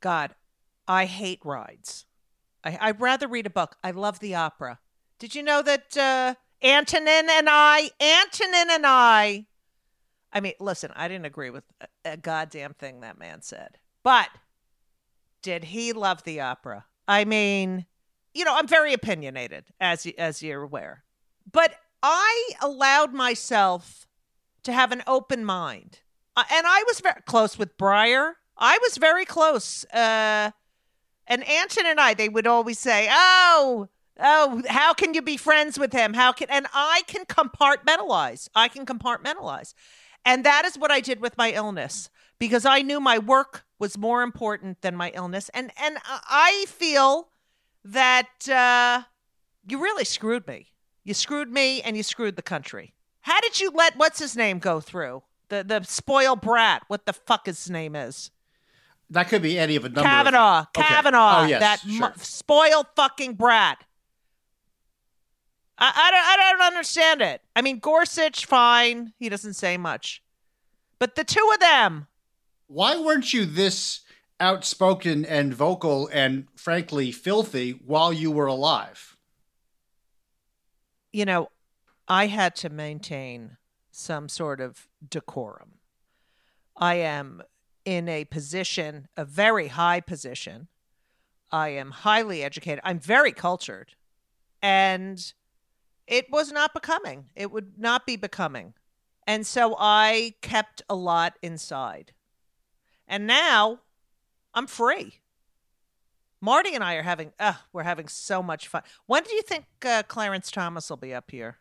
God, 0.00 0.34
I 0.88 1.04
hate 1.04 1.40
rides. 1.44 2.06
I, 2.64 2.78
I'd 2.80 3.00
rather 3.00 3.28
read 3.28 3.46
a 3.46 3.50
book. 3.50 3.76
I 3.84 3.92
love 3.92 4.18
the 4.18 4.34
opera. 4.34 4.78
Did 5.18 5.34
you 5.34 5.42
know 5.42 5.62
that 5.62 5.96
uh, 5.96 6.34
Antonin 6.62 7.28
and 7.30 7.48
I, 7.50 7.90
Antonin 8.00 8.70
and 8.70 8.84
I, 8.86 9.46
I 10.32 10.40
mean, 10.40 10.54
listen, 10.60 10.92
I 10.94 11.08
didn't 11.08 11.26
agree 11.26 11.50
with 11.50 11.64
a, 12.04 12.16
goddamn 12.16 12.74
thing 12.74 13.00
that 13.00 13.18
man 13.18 13.42
said, 13.42 13.78
but 14.02 14.28
did 15.42 15.64
he 15.64 15.92
love 15.92 16.22
the 16.22 16.40
opera? 16.40 16.86
I 17.06 17.24
mean, 17.24 17.86
you 18.32 18.44
know, 18.44 18.56
I'm 18.56 18.68
very 18.68 18.92
opinionated, 18.92 19.64
as 19.80 20.06
as 20.16 20.42
you're 20.42 20.62
aware, 20.62 21.04
but 21.50 21.74
I 22.02 22.50
allowed 22.62 23.12
myself 23.12 24.06
to 24.62 24.72
have 24.72 24.92
an 24.92 25.02
open 25.06 25.44
mind, 25.44 26.00
uh, 26.36 26.44
and 26.50 26.66
I 26.66 26.84
was 26.86 27.00
very 27.00 27.20
close 27.26 27.58
with 27.58 27.76
Breyer. 27.76 28.34
I 28.56 28.78
was 28.78 28.96
very 28.96 29.24
close. 29.24 29.84
Uh, 29.92 30.52
and 31.26 31.48
Anton 31.48 31.86
and 31.86 32.00
I, 32.00 32.14
they 32.14 32.28
would 32.28 32.46
always 32.46 32.78
say, 32.78 33.08
"Oh, 33.10 33.88
oh, 34.22 34.62
how 34.68 34.94
can 34.94 35.14
you 35.14 35.22
be 35.22 35.36
friends 35.36 35.78
with 35.78 35.92
him? 35.92 36.14
How 36.14 36.32
can?" 36.32 36.48
And 36.50 36.66
I 36.72 37.02
can 37.06 37.24
compartmentalize. 37.26 38.48
I 38.54 38.68
can 38.68 38.86
compartmentalize, 38.86 39.74
and 40.24 40.44
that 40.44 40.64
is 40.64 40.78
what 40.78 40.90
I 40.90 41.00
did 41.00 41.20
with 41.20 41.36
my 41.36 41.50
illness 41.52 42.08
because 42.38 42.64
I 42.64 42.82
knew 42.82 43.00
my 43.00 43.18
work 43.18 43.64
was 43.78 43.98
more 43.98 44.22
important 44.22 44.80
than 44.82 44.96
my 44.96 45.10
illness, 45.14 45.48
and 45.54 45.70
and 45.80 45.98
I 46.04 46.64
feel 46.68 47.28
that 47.84 48.48
uh, 48.48 49.02
you 49.66 49.82
really 49.82 50.04
screwed 50.04 50.46
me. 50.46 50.68
You 51.04 51.14
screwed 51.14 51.50
me, 51.50 51.82
and 51.82 51.96
you 51.96 52.02
screwed 52.02 52.36
the 52.36 52.42
country. 52.42 52.94
How 53.22 53.40
did 53.40 53.60
you 53.60 53.70
let 53.74 53.96
what's 53.96 54.18
his 54.18 54.36
name 54.36 54.58
go 54.58 54.80
through? 54.80 55.22
The 55.48 55.64
the 55.64 55.82
spoiled 55.84 56.40
brat. 56.40 56.82
What 56.88 57.06
the 57.06 57.12
fuck 57.12 57.46
his 57.46 57.68
name 57.70 57.94
is? 57.96 58.30
That 59.10 59.28
could 59.28 59.42
be 59.42 59.58
any 59.58 59.76
of 59.76 59.84
a 59.84 59.88
number. 59.88 60.00
of- 60.00 60.06
Kavanaugh. 60.06 60.60
Okay. 60.76 60.82
Kavanaugh. 60.82 61.42
Oh, 61.42 61.46
yes, 61.46 61.60
that 61.60 61.80
sure. 61.80 62.08
mu- 62.08 62.14
spoiled 62.16 62.86
fucking 62.96 63.34
brat. 63.34 63.84
I, 65.78 65.92
I, 65.94 66.10
don't, 66.10 66.24
I 66.24 66.52
don't 66.52 66.66
understand 66.72 67.22
it. 67.22 67.40
I 67.56 67.62
mean, 67.62 67.78
Gorsuch, 67.78 68.46
fine. 68.46 69.12
He 69.18 69.28
doesn't 69.28 69.54
say 69.54 69.76
much. 69.76 70.22
But 70.98 71.14
the 71.16 71.24
two 71.24 71.48
of 71.52 71.60
them, 71.60 72.06
Why 72.68 72.96
weren't 72.96 73.32
you 73.32 73.44
this 73.44 74.00
outspoken 74.38 75.24
and 75.24 75.52
vocal 75.54 76.08
and 76.12 76.46
frankly 76.56 77.10
filthy 77.12 77.72
while 77.72 78.12
you 78.12 78.30
were 78.30 78.46
alive? 78.46 79.16
you 81.12 81.24
know, 81.24 81.48
I 82.08 82.26
had 82.26 82.56
to 82.56 82.70
maintain 82.70 83.56
some 83.90 84.28
sort 84.28 84.60
of 84.60 84.88
decorum. 85.06 85.74
I 86.76 86.94
am 86.94 87.42
in 87.84 88.08
a 88.08 88.24
position, 88.24 89.08
a 89.16 89.24
very 89.24 89.68
high 89.68 90.00
position. 90.00 90.68
I 91.50 91.68
am 91.70 91.90
highly 91.90 92.42
educated. 92.42 92.80
I'm 92.82 92.98
very 92.98 93.32
cultured. 93.32 93.94
And 94.62 95.32
it 96.12 96.30
was 96.30 96.52
not 96.52 96.74
becoming. 96.74 97.24
It 97.34 97.50
would 97.50 97.78
not 97.78 98.04
be 98.04 98.16
becoming. 98.16 98.74
And 99.26 99.46
so 99.46 99.74
I 99.78 100.34
kept 100.42 100.82
a 100.90 100.94
lot 100.94 101.38
inside. 101.40 102.12
And 103.08 103.26
now 103.26 103.78
I'm 104.52 104.66
free. 104.66 105.22
Marty 106.38 106.74
and 106.74 106.84
I 106.84 106.96
are 106.96 107.02
having, 107.02 107.32
uh, 107.40 107.54
we're 107.72 107.84
having 107.84 108.08
so 108.08 108.42
much 108.42 108.68
fun. 108.68 108.82
When 109.06 109.22
do 109.22 109.34
you 109.34 109.40
think 109.40 109.64
uh, 109.86 110.02
Clarence 110.06 110.50
Thomas 110.50 110.90
will 110.90 110.98
be 110.98 111.14
up 111.14 111.30
here? 111.30 111.56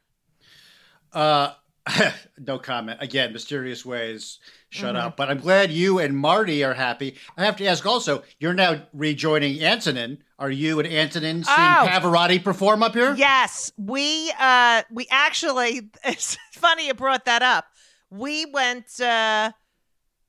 Uh, 1.13 1.53
no 2.37 2.59
comment. 2.59 2.99
Again, 3.01 3.33
mysterious 3.33 3.85
ways. 3.85 4.39
Shut 4.69 4.95
Mm-hmm. 4.95 5.07
up. 5.07 5.17
But 5.17 5.29
I'm 5.29 5.39
glad 5.39 5.71
you 5.71 5.99
and 5.99 6.15
Marty 6.17 6.63
are 6.63 6.73
happy. 6.73 7.15
I 7.37 7.43
have 7.45 7.55
to 7.57 7.65
ask 7.65 7.85
also, 7.85 8.23
you're 8.39 8.53
now 8.53 8.83
rejoining 8.93 9.61
Antonin. 9.63 10.23
Are 10.39 10.49
you 10.51 10.79
and 10.79 10.87
Antonin 10.87 11.43
seeing 11.43 11.57
Oh. 11.57 11.87
Pavarotti 11.89 12.43
perform 12.43 12.81
up 12.83 12.93
here? 12.93 13.13
Yes, 13.15 13.71
we 13.77 14.31
uh 14.39 14.83
we 14.91 15.07
actually 15.11 15.89
it's 16.03 16.37
funny 16.53 16.87
you 16.87 16.93
brought 16.93 17.25
that 17.25 17.41
up. 17.41 17.65
We 18.09 18.45
went 18.45 18.99
uh 19.01 19.51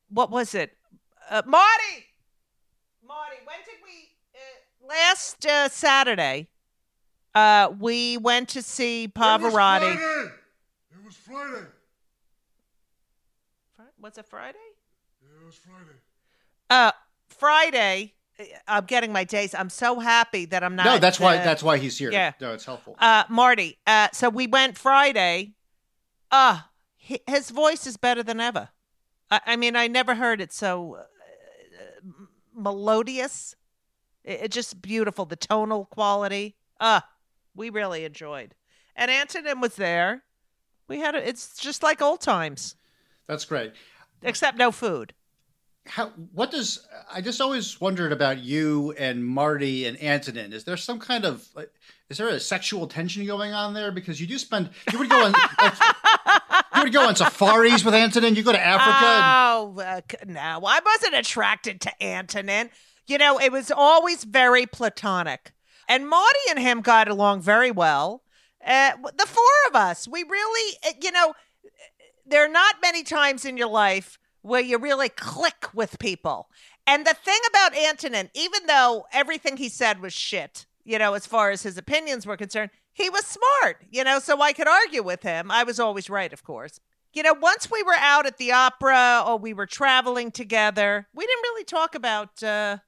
what 0.09 0.31
was 0.31 0.55
it? 0.55 0.77
Uh, 1.31 1.43
Marty. 1.47 2.07
Marty, 3.07 3.37
when 3.45 3.57
did 3.65 3.77
we 3.85 4.09
uh, 4.35 4.88
last 4.88 5.47
uh, 5.47 5.69
Saturday 5.69 6.49
uh 7.35 7.71
we 7.79 8.17
went 8.19 8.49
to 8.51 8.62
see 8.62 9.09
Pavarotti. 9.15 10.31
It 11.12 11.18
was 11.18 11.25
Friday. 11.27 11.66
It 13.79 14.03
was 14.07 14.14
Friday. 14.16 14.18
It 14.18 14.27
Friday? 14.27 14.59
Yeah, 15.22 15.42
it 15.42 15.46
was 15.46 15.55
Friday. 15.57 15.98
Uh 16.70 16.92
Friday. 17.29 18.14
uh, 18.40 18.44
I'm 18.66 18.85
getting 18.87 19.12
my 19.12 19.25
days. 19.25 19.55
I'm 19.55 19.68
so 19.70 20.01
happy 20.01 20.46
that 20.46 20.64
I'm 20.64 20.75
not 20.77 20.87
No, 20.87 20.98
that's 20.98 21.20
why 21.20 21.37
that's 21.37 21.62
why 21.62 21.77
he's 21.79 21.98
here. 21.98 22.11
yeah. 22.11 22.33
No, 22.40 22.53
it's 22.55 22.64
helpful. 22.64 22.96
uh 22.98 23.25
Marty. 23.29 23.79
Uh 23.87 24.09
so 24.12 24.31
we 24.31 24.46
went 24.46 24.79
Friday. 24.79 25.53
Uh 26.31 26.61
hi- 26.98 27.20
his 27.27 27.51
voice 27.51 27.87
is 27.87 27.96
better 27.98 28.22
than 28.22 28.40
ever. 28.40 28.70
I, 29.31 29.40
I 29.46 29.57
mean, 29.57 29.77
I 29.77 29.88
never 29.88 30.14
heard 30.14 30.40
it 30.40 30.53
so 30.53 30.96
uh, 30.96 31.03
melodious. 32.55 33.55
It, 34.25 34.40
it 34.44 34.51
just 34.51 34.81
beautiful. 34.81 35.27
The 35.27 35.37
tonal 35.37 35.85
quality. 35.87 36.57
Uh 36.81 37.01
we 37.55 37.68
really 37.68 38.07
enjoyed. 38.07 38.55
And 38.96 39.11
Antonin 39.11 39.61
was 39.61 39.77
there. 39.77 40.22
We 40.92 41.00
had 41.00 41.14
a, 41.14 41.26
it's 41.26 41.57
just 41.57 41.83
like 41.83 42.02
old 42.02 42.20
times, 42.20 42.76
That's 43.26 43.46
great. 43.46 43.72
except 44.22 44.59
no 44.59 44.70
food. 44.70 45.14
How 45.87 46.09
what 46.35 46.50
does 46.50 46.87
I 47.11 47.22
just 47.22 47.40
always 47.40 47.81
wondered 47.81 48.12
about 48.12 48.40
you 48.40 48.92
and 48.98 49.24
Marty 49.24 49.87
and 49.87 49.96
Antonin. 50.02 50.52
Is 50.52 50.64
there 50.64 50.76
some 50.76 50.98
kind 50.98 51.24
of 51.24 51.48
like, 51.57 51.70
is 52.11 52.18
there 52.18 52.28
a 52.28 52.38
sexual 52.38 52.87
tension 52.87 53.24
going 53.24 53.55
on 53.55 53.72
there? 53.72 53.90
Because 53.90 54.20
you 54.20 54.26
do 54.26 54.37
spend 54.37 54.68
you 54.92 54.98
would 54.98 55.09
go 55.09 55.24
on 55.24 55.33
like, 55.33 55.72
you 56.76 56.83
would 56.83 56.92
go 56.92 57.09
on 57.09 57.16
safaris 57.16 57.87
with 57.87 57.94
Antonin. 57.94 58.37
You 58.37 58.42
go 58.42 58.52
to 58.52 58.61
Africa. 58.61 59.07
and, 59.07 59.24
Oh 59.24 59.81
uh, 59.81 60.00
no, 60.26 60.61
I 60.66 60.81
wasn't 60.85 61.14
attracted 61.14 61.81
to 61.81 62.02
Antonin. 62.02 62.68
You 63.07 63.16
know, 63.16 63.40
it 63.40 63.50
was 63.50 63.70
always 63.70 64.24
very 64.24 64.66
platonic, 64.66 65.52
and 65.88 66.07
Marty 66.07 66.38
and 66.50 66.59
him 66.59 66.83
got 66.83 67.09
along 67.09 67.40
very 67.40 67.70
well. 67.70 68.21
Uh, 68.64 68.92
the 69.16 69.27
four 69.27 69.44
of 69.68 69.77
us, 69.77 70.07
we 70.07 70.22
really, 70.22 70.77
uh, 70.87 70.92
you 71.01 71.11
know, 71.11 71.35
there 72.27 72.44
are 72.44 72.48
not 72.48 72.77
many 72.81 73.03
times 73.03 73.44
in 73.44 73.57
your 73.57 73.68
life 73.68 74.18
where 74.42 74.61
you 74.61 74.79
really 74.79 75.09
click 75.09 75.68
with 75.75 75.98
people. 75.98 76.48
And 76.87 77.07
the 77.07 77.14
thing 77.14 77.38
about 77.48 77.77
Antonin, 77.77 78.31
even 78.35 78.66
though 78.66 79.07
everything 79.12 79.57
he 79.57 79.68
said 79.68 80.01
was 80.01 80.12
shit, 80.12 80.66
you 80.85 80.98
know, 80.98 81.14
as 81.14 81.27
far 81.27 81.51
as 81.51 81.62
his 81.62 81.79
opinions 81.79 82.27
were 82.27 82.37
concerned, 82.37 82.70
he 82.92 83.09
was 83.09 83.25
smart, 83.27 83.79
you 83.90 84.05
know, 84.05 84.18
so 84.18 84.40
I 84.40 84.53
could 84.53 84.68
argue 84.68 85.03
with 85.03 85.22
him. 85.22 85.51
I 85.51 85.64
was 85.64 85.81
always 85.81 86.11
right, 86.11 86.33
of 86.33 86.42
course. 86.42 86.81
You 87.14 87.22
know, 87.22 87.35
once 87.35 87.70
we 87.70 87.83
were 87.83 87.96
out 87.96 88.27
at 88.27 88.38
the 88.38 88.53
opera 88.53 89.22
or 89.27 89.38
we 89.38 89.53
were 89.53 89.66
traveling 89.66 90.31
together, 90.31 91.07
we 91.14 91.27
didn't 91.27 91.42
really 91.42 91.64
talk 91.64 91.94
about, 91.94 92.42
uh, 92.42 92.79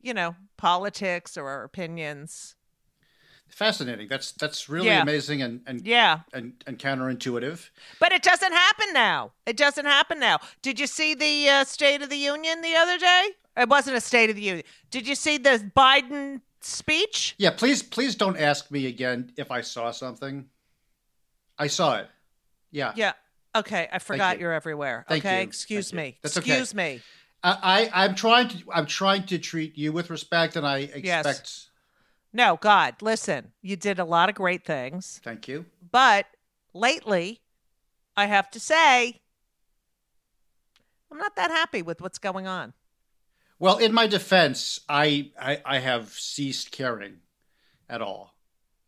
you 0.00 0.14
know, 0.14 0.36
politics 0.56 1.36
or 1.36 1.48
our 1.48 1.64
opinions. 1.64 2.54
Fascinating. 3.56 4.06
That's 4.06 4.32
that's 4.32 4.68
really 4.68 4.88
Yeah. 4.88 5.02
amazing 5.02 5.40
and 5.42 5.62
and, 5.66 5.86
Yeah. 5.86 6.20
and 6.32 6.62
and 6.66 6.78
counterintuitive. 6.78 7.70
But 7.98 8.12
it 8.12 8.22
doesn't 8.22 8.52
happen 8.52 8.92
now. 8.92 9.32
It 9.46 9.56
doesn't 9.56 9.86
happen 9.86 10.20
now. 10.20 10.38
Did 10.62 10.78
you 10.78 10.86
see 10.86 11.14
the 11.14 11.48
uh, 11.48 11.64
State 11.64 12.02
of 12.02 12.10
the 12.10 12.18
Union 12.18 12.60
the 12.60 12.76
other 12.76 12.98
day? 12.98 13.30
It 13.56 13.68
wasn't 13.70 13.96
a 13.96 14.00
State 14.00 14.28
of 14.28 14.36
the 14.36 14.42
Union. 14.42 14.66
Did 14.90 15.08
you 15.08 15.14
see 15.14 15.38
the 15.38 15.70
Biden 15.74 16.42
speech? 16.60 17.34
Yeah, 17.38 17.50
please 17.50 17.82
please 17.82 18.14
don't 18.14 18.36
ask 18.38 18.70
me 18.70 18.86
again 18.86 19.32
if 19.36 19.50
I 19.50 19.62
saw 19.62 19.90
something. 19.90 20.50
I 21.58 21.68
saw 21.68 21.96
it. 21.96 22.10
Yeah. 22.70 22.92
Yeah. 22.94 23.14
Okay, 23.54 23.88
I 23.90 23.98
forgot 24.00 24.36
you. 24.36 24.42
you're 24.42 24.52
everywhere. 24.52 25.06
Thank 25.08 25.24
okay, 25.24 25.38
you. 25.38 25.48
excuse 25.48 25.90
Thank 25.92 25.96
me. 25.96 26.18
That's 26.22 26.36
okay. 26.36 26.50
excuse 26.50 26.74
me. 26.74 27.00
I, 27.42 27.90
I 27.94 28.04
I'm 28.04 28.14
trying 28.14 28.48
to 28.48 28.58
I'm 28.70 28.84
trying 28.84 29.24
to 29.26 29.38
treat 29.38 29.78
you 29.78 29.92
with 29.92 30.10
respect, 30.10 30.56
and 30.56 30.66
I 30.66 30.80
expect. 30.80 31.65
No, 32.36 32.58
God, 32.60 32.96
listen. 33.00 33.52
You 33.62 33.76
did 33.76 33.98
a 33.98 34.04
lot 34.04 34.28
of 34.28 34.34
great 34.34 34.62
things, 34.62 35.22
Thank 35.24 35.48
you. 35.48 35.64
but 35.90 36.26
lately, 36.74 37.40
I 38.14 38.26
have 38.26 38.50
to 38.50 38.60
say, 38.60 39.22
I'm 41.10 41.16
not 41.16 41.34
that 41.36 41.50
happy 41.50 41.80
with 41.80 42.02
what's 42.02 42.18
going 42.18 42.46
on. 42.46 42.74
Well, 43.58 43.78
in 43.78 43.94
my 43.94 44.06
defense, 44.06 44.80
I 44.86 45.30
I, 45.40 45.62
I 45.64 45.78
have 45.78 46.10
ceased 46.10 46.72
caring 46.72 47.20
at 47.88 48.02
all. 48.02 48.34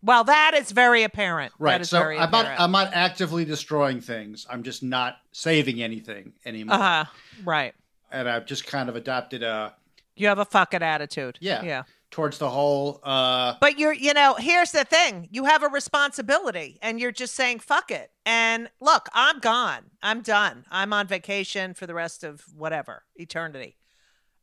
Well, 0.03 0.25
that 0.25 0.53
is 0.55 0.71
very 0.71 1.03
apparent. 1.03 1.55
Right. 1.59 1.85
So 1.87 2.03
I'm 2.03 2.31
not. 2.31 2.47
I'm 2.61 2.71
not 2.71 2.91
actively 2.93 3.47
destroying 3.47 4.03
things. 4.03 4.47
I'm 4.51 4.63
just 4.63 4.83
not 4.83 5.17
saving 5.33 5.81
anything 5.83 6.35
anymore. 6.45 6.77
uh 6.77 6.79
huh. 6.79 7.11
Right. 7.47 7.75
And 8.13 8.29
I've 8.29 8.45
just 8.45 8.67
kind 8.67 8.91
of 8.91 8.97
adopted 8.97 9.43
a 9.43 9.75
You 10.17 10.29
have 10.29 10.39
a 10.39 10.45
fucking 10.45 10.83
attitude. 10.83 11.39
yeah, 11.41 11.63
Yeah. 11.63 11.83
Towards 12.11 12.39
the 12.39 12.51
whole 12.51 13.01
uh 13.03 13.55
But 13.61 13.79
you're, 13.79 13.93
you 13.93 14.15
know, 14.15 14.35
here's 14.39 14.73
the 14.73 14.85
thing. 14.85 15.29
You 15.31 15.45
have 15.45 15.63
a 15.63 15.69
responsibility 15.69 16.79
and 16.83 16.99
you're 17.01 17.13
just 17.13 17.35
saying, 17.35 17.61
fuck 17.61 17.91
it. 17.91 18.11
And 18.25 18.71
look, 18.81 19.09
I'm 19.13 19.41
gone. 19.41 19.91
I'm 20.03 20.23
done. 20.23 20.65
I'm 20.71 20.93
on 20.93 21.07
vacation 21.07 21.75
for 21.75 21.87
the 21.87 21.95
rest 21.95 22.25
of 22.25 22.43
whatever, 22.55 23.05
eternity. 23.17 23.77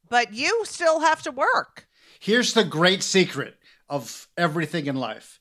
But 0.09 0.33
you 0.33 0.63
still 0.65 0.99
have 0.99 1.23
to 1.23 1.31
work. 1.31 1.87
Here's 2.19 2.53
the 2.53 2.63
great 2.63 3.03
secret 3.03 3.55
of 3.89 4.27
everything 4.37 4.85
in 4.85 4.95
life. 4.95 5.39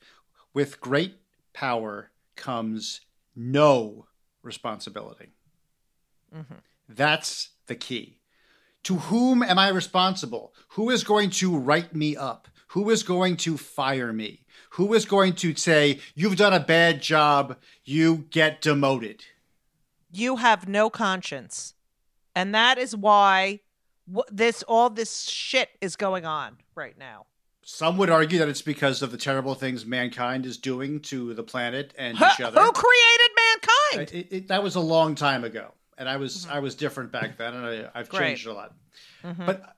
With 0.52 0.80
great 0.80 1.16
power 1.52 2.10
comes 2.36 3.00
no 3.36 4.06
responsibility. 4.42 5.32
That's 6.88 7.50
the 7.66 7.74
key. 7.74 8.18
To 8.84 8.96
whom 8.96 9.42
am 9.42 9.58
I 9.58 9.68
responsible? 9.68 10.52
Who 10.70 10.90
is 10.90 11.04
going 11.04 11.30
to 11.30 11.56
write 11.56 11.94
me 11.94 12.16
up? 12.16 12.48
Who 12.68 12.90
is 12.90 13.02
going 13.02 13.36
to 13.38 13.56
fire 13.56 14.12
me? 14.12 14.42
Who 14.70 14.92
is 14.94 15.04
going 15.04 15.34
to 15.34 15.54
say, 15.54 16.00
You've 16.14 16.36
done 16.36 16.52
a 16.52 16.60
bad 16.60 17.00
job, 17.00 17.56
you 17.84 18.26
get 18.30 18.60
demoted? 18.60 19.24
You 20.12 20.36
have 20.36 20.68
no 20.68 20.90
conscience. 20.90 21.74
And 22.34 22.54
that 22.54 22.78
is 22.78 22.94
why 22.96 23.60
this 24.28 24.62
all 24.64 24.90
this 24.90 25.22
shit 25.22 25.70
is 25.80 25.96
going 25.96 26.26
on 26.26 26.58
right 26.74 26.98
now. 26.98 27.26
Some 27.62 27.96
would 27.96 28.10
argue 28.10 28.38
that 28.40 28.48
it's 28.48 28.60
because 28.60 29.00
of 29.00 29.10
the 29.10 29.16
terrible 29.16 29.54
things 29.54 29.86
mankind 29.86 30.44
is 30.44 30.58
doing 30.58 31.00
to 31.02 31.32
the 31.32 31.42
planet 31.42 31.94
and 31.96 32.18
Huh, 32.18 32.30
each 32.34 32.40
other. 32.42 32.60
Who 32.60 32.72
created 32.72 33.30
mankind? 33.36 34.12
It, 34.12 34.36
it, 34.36 34.48
that 34.48 34.62
was 34.62 34.74
a 34.74 34.80
long 34.80 35.14
time 35.14 35.44
ago, 35.44 35.72
and 35.98 36.08
I 36.08 36.16
was 36.16 36.46
I 36.50 36.58
was 36.60 36.74
different 36.74 37.12
back 37.12 37.36
then, 37.38 37.54
and 37.54 37.66
I, 37.66 37.90
I've 37.94 38.08
Mm-hmm. 38.08 38.16
Great. 38.16 38.26
changed 38.28 38.46
a 38.46 38.52
lot. 38.52 38.72
But 39.22 39.76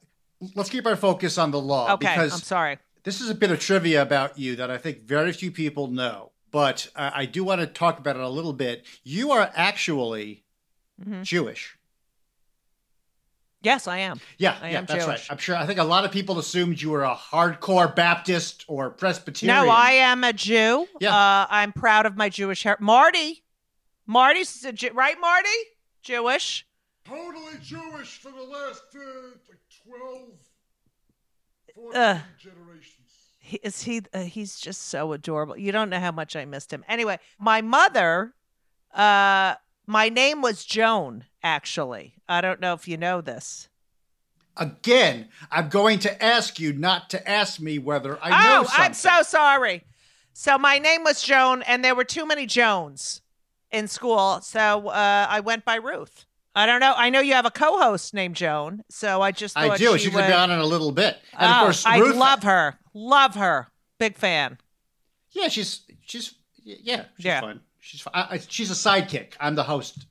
let's 0.55 0.71
keep 0.71 0.87
our 0.87 0.97
focus 0.97 1.39
on 1.39 1.51
the 1.51 1.61
law 1.61 1.95
okay, 1.95 2.09
because 2.09 2.33
I'm 2.33 2.41
sorry. 2.41 2.79
this 3.05 3.21
is 3.21 3.31
a 3.31 3.35
bit 3.35 3.51
of 3.51 3.61
trivia 3.61 4.03
about 4.03 4.39
you 4.39 4.57
that 4.57 4.71
I 4.71 4.79
think 4.79 5.03
very 5.03 5.33
few 5.33 5.51
people 5.51 5.87
know. 5.89 6.33
But 6.51 6.89
uh, 6.97 7.11
I 7.15 7.27
do 7.27 7.45
want 7.45 7.61
to 7.61 7.67
talk 7.67 7.99
about 7.99 8.17
it 8.17 8.23
a 8.23 8.29
little 8.29 8.53
bit. 8.53 8.85
You 9.05 9.33
are 9.33 9.51
actually 9.55 10.43
Mm-hmm. 11.01 11.23
Jewish. 11.25 11.77
Yes, 13.63 13.89
I 13.89 13.99
am. 13.99 14.21
Yeah, 14.39 14.57
I 14.63 14.71
yeah, 14.71 14.79
am 14.79 14.87
that's 14.87 15.07
right. 15.07 15.21
I'm 15.29 15.39
sure. 15.39 15.57
I 15.57 15.67
think 15.67 15.79
a 15.81 15.85
lot 15.85 16.05
of 16.05 16.13
people 16.13 16.39
assumed 16.39 16.81
you 16.81 16.91
were 16.91 17.03
a 17.05 17.15
hardcore 17.17 17.95
Baptist 17.95 18.65
or 18.69 18.91
Presbyterian. 18.91 19.67
No, 19.67 19.71
I 19.71 19.91
am 19.93 20.23
a 20.25 20.33
Jew. 20.33 20.87
Yeah. 21.01 21.15
Uh, 21.15 21.47
I'm 21.51 21.73
proud 21.73 22.07
of 22.07 22.17
my 22.17 22.29
Jewish 22.29 22.63
heritage. 22.63 22.83
Marty, 22.85 23.43
Marty's 24.07 24.65
a 24.65 24.73
Jew, 24.73 24.91
right? 24.95 25.17
Marty, 25.21 25.49
Jewish. 26.07 26.65
Totally 27.05 27.59
Jewish 27.61 28.19
for 28.19 28.31
the 28.31 28.43
last 28.43 28.83
uh, 28.95 29.01
like 29.49 29.59
12, 29.85 30.29
14 31.75 32.01
Ugh. 32.01 32.21
generations. 32.39 32.95
He, 33.41 33.57
is 33.63 33.83
he? 33.83 34.03
Uh, 34.15 34.21
he's 34.21 34.61
just 34.61 34.83
so 34.83 35.13
adorable. 35.13 35.57
You 35.57 35.73
don't 35.73 35.91
know 35.91 35.99
how 35.99 36.13
much 36.13 36.37
I 36.37 36.45
missed 36.45 36.73
him. 36.73 36.85
Anyway, 36.89 37.19
my 37.41 37.61
mother, 37.61 38.35
uh, 38.95 39.57
my 39.87 40.09
name 40.09 40.43
was 40.43 40.65
Joan. 40.65 41.25
Actually, 41.43 42.15
I 42.29 42.41
don't 42.41 42.61
know 42.61 42.73
if 42.73 42.87
you 42.87 42.97
know 42.97 43.21
this. 43.21 43.69
Again, 44.57 45.29
I'm 45.51 45.69
going 45.69 45.99
to 46.01 46.25
ask 46.25 46.61
you 46.61 46.73
not 46.73 47.11
to 47.11 47.29
ask 47.29 47.61
me 47.61 47.79
whether 47.79 48.17
I 48.23 48.31
know 48.31 48.61
oh, 48.61 48.65
something. 48.65 48.85
I'm 48.85 48.95
so 48.95 49.23
sorry. 49.23 49.83
So 50.33 50.57
my 50.57 50.79
name 50.79 51.03
was 51.03 51.23
Joan, 51.23 51.63
and 51.63 51.85
there 51.85 51.97
were 51.97 52.05
too 52.05 52.27
many 52.27 52.47
Joans 52.47 53.23
in 53.77 53.89
school, 53.89 54.41
so 54.41 54.89
uh, 54.89 55.27
I 55.29 55.41
went 55.41 55.65
by 55.65 55.77
Ruth. 55.77 56.25
I 56.55 56.65
don't 56.65 56.81
know. 56.81 56.95
I 56.97 57.11
know 57.11 57.21
you 57.21 57.35
have 57.35 57.45
a 57.45 57.51
co-host 57.51 58.15
named 58.15 58.35
Joan, 58.35 58.83
so 58.89 59.21
I 59.21 59.31
just 59.31 59.55
thought 59.55 59.71
I 59.73 59.77
do. 59.77 59.93
She 59.99 60.05
She's 60.05 60.13
going 60.13 60.25
to 60.25 60.31
be 60.31 60.35
on 60.35 60.51
in 60.51 60.59
a 60.59 60.65
little 60.65 60.91
bit. 60.91 61.19
And 61.39 61.51
oh, 61.53 61.55
of 61.55 61.63
course, 61.65 61.85
I 61.85 61.99
love 61.99 62.43
her. 62.45 62.79
Love 62.95 63.35
her. 63.35 63.69
Big 63.99 64.17
fan. 64.17 64.57
Yeah, 65.33 65.49
she's 65.49 65.83
she's 66.07 66.35
Yeah, 66.65 67.05
she's 67.17 67.27
Yeah. 67.27 67.41
fun. 67.43 67.61
She's 67.81 68.01
fun. 68.01 68.13
I, 68.15 68.27
I, 68.31 68.39
she's 68.39 68.71
a 68.71 68.75
sidekick. 68.75 69.35
I'm 69.39 69.55
the 69.55 69.63
host. 69.65 70.07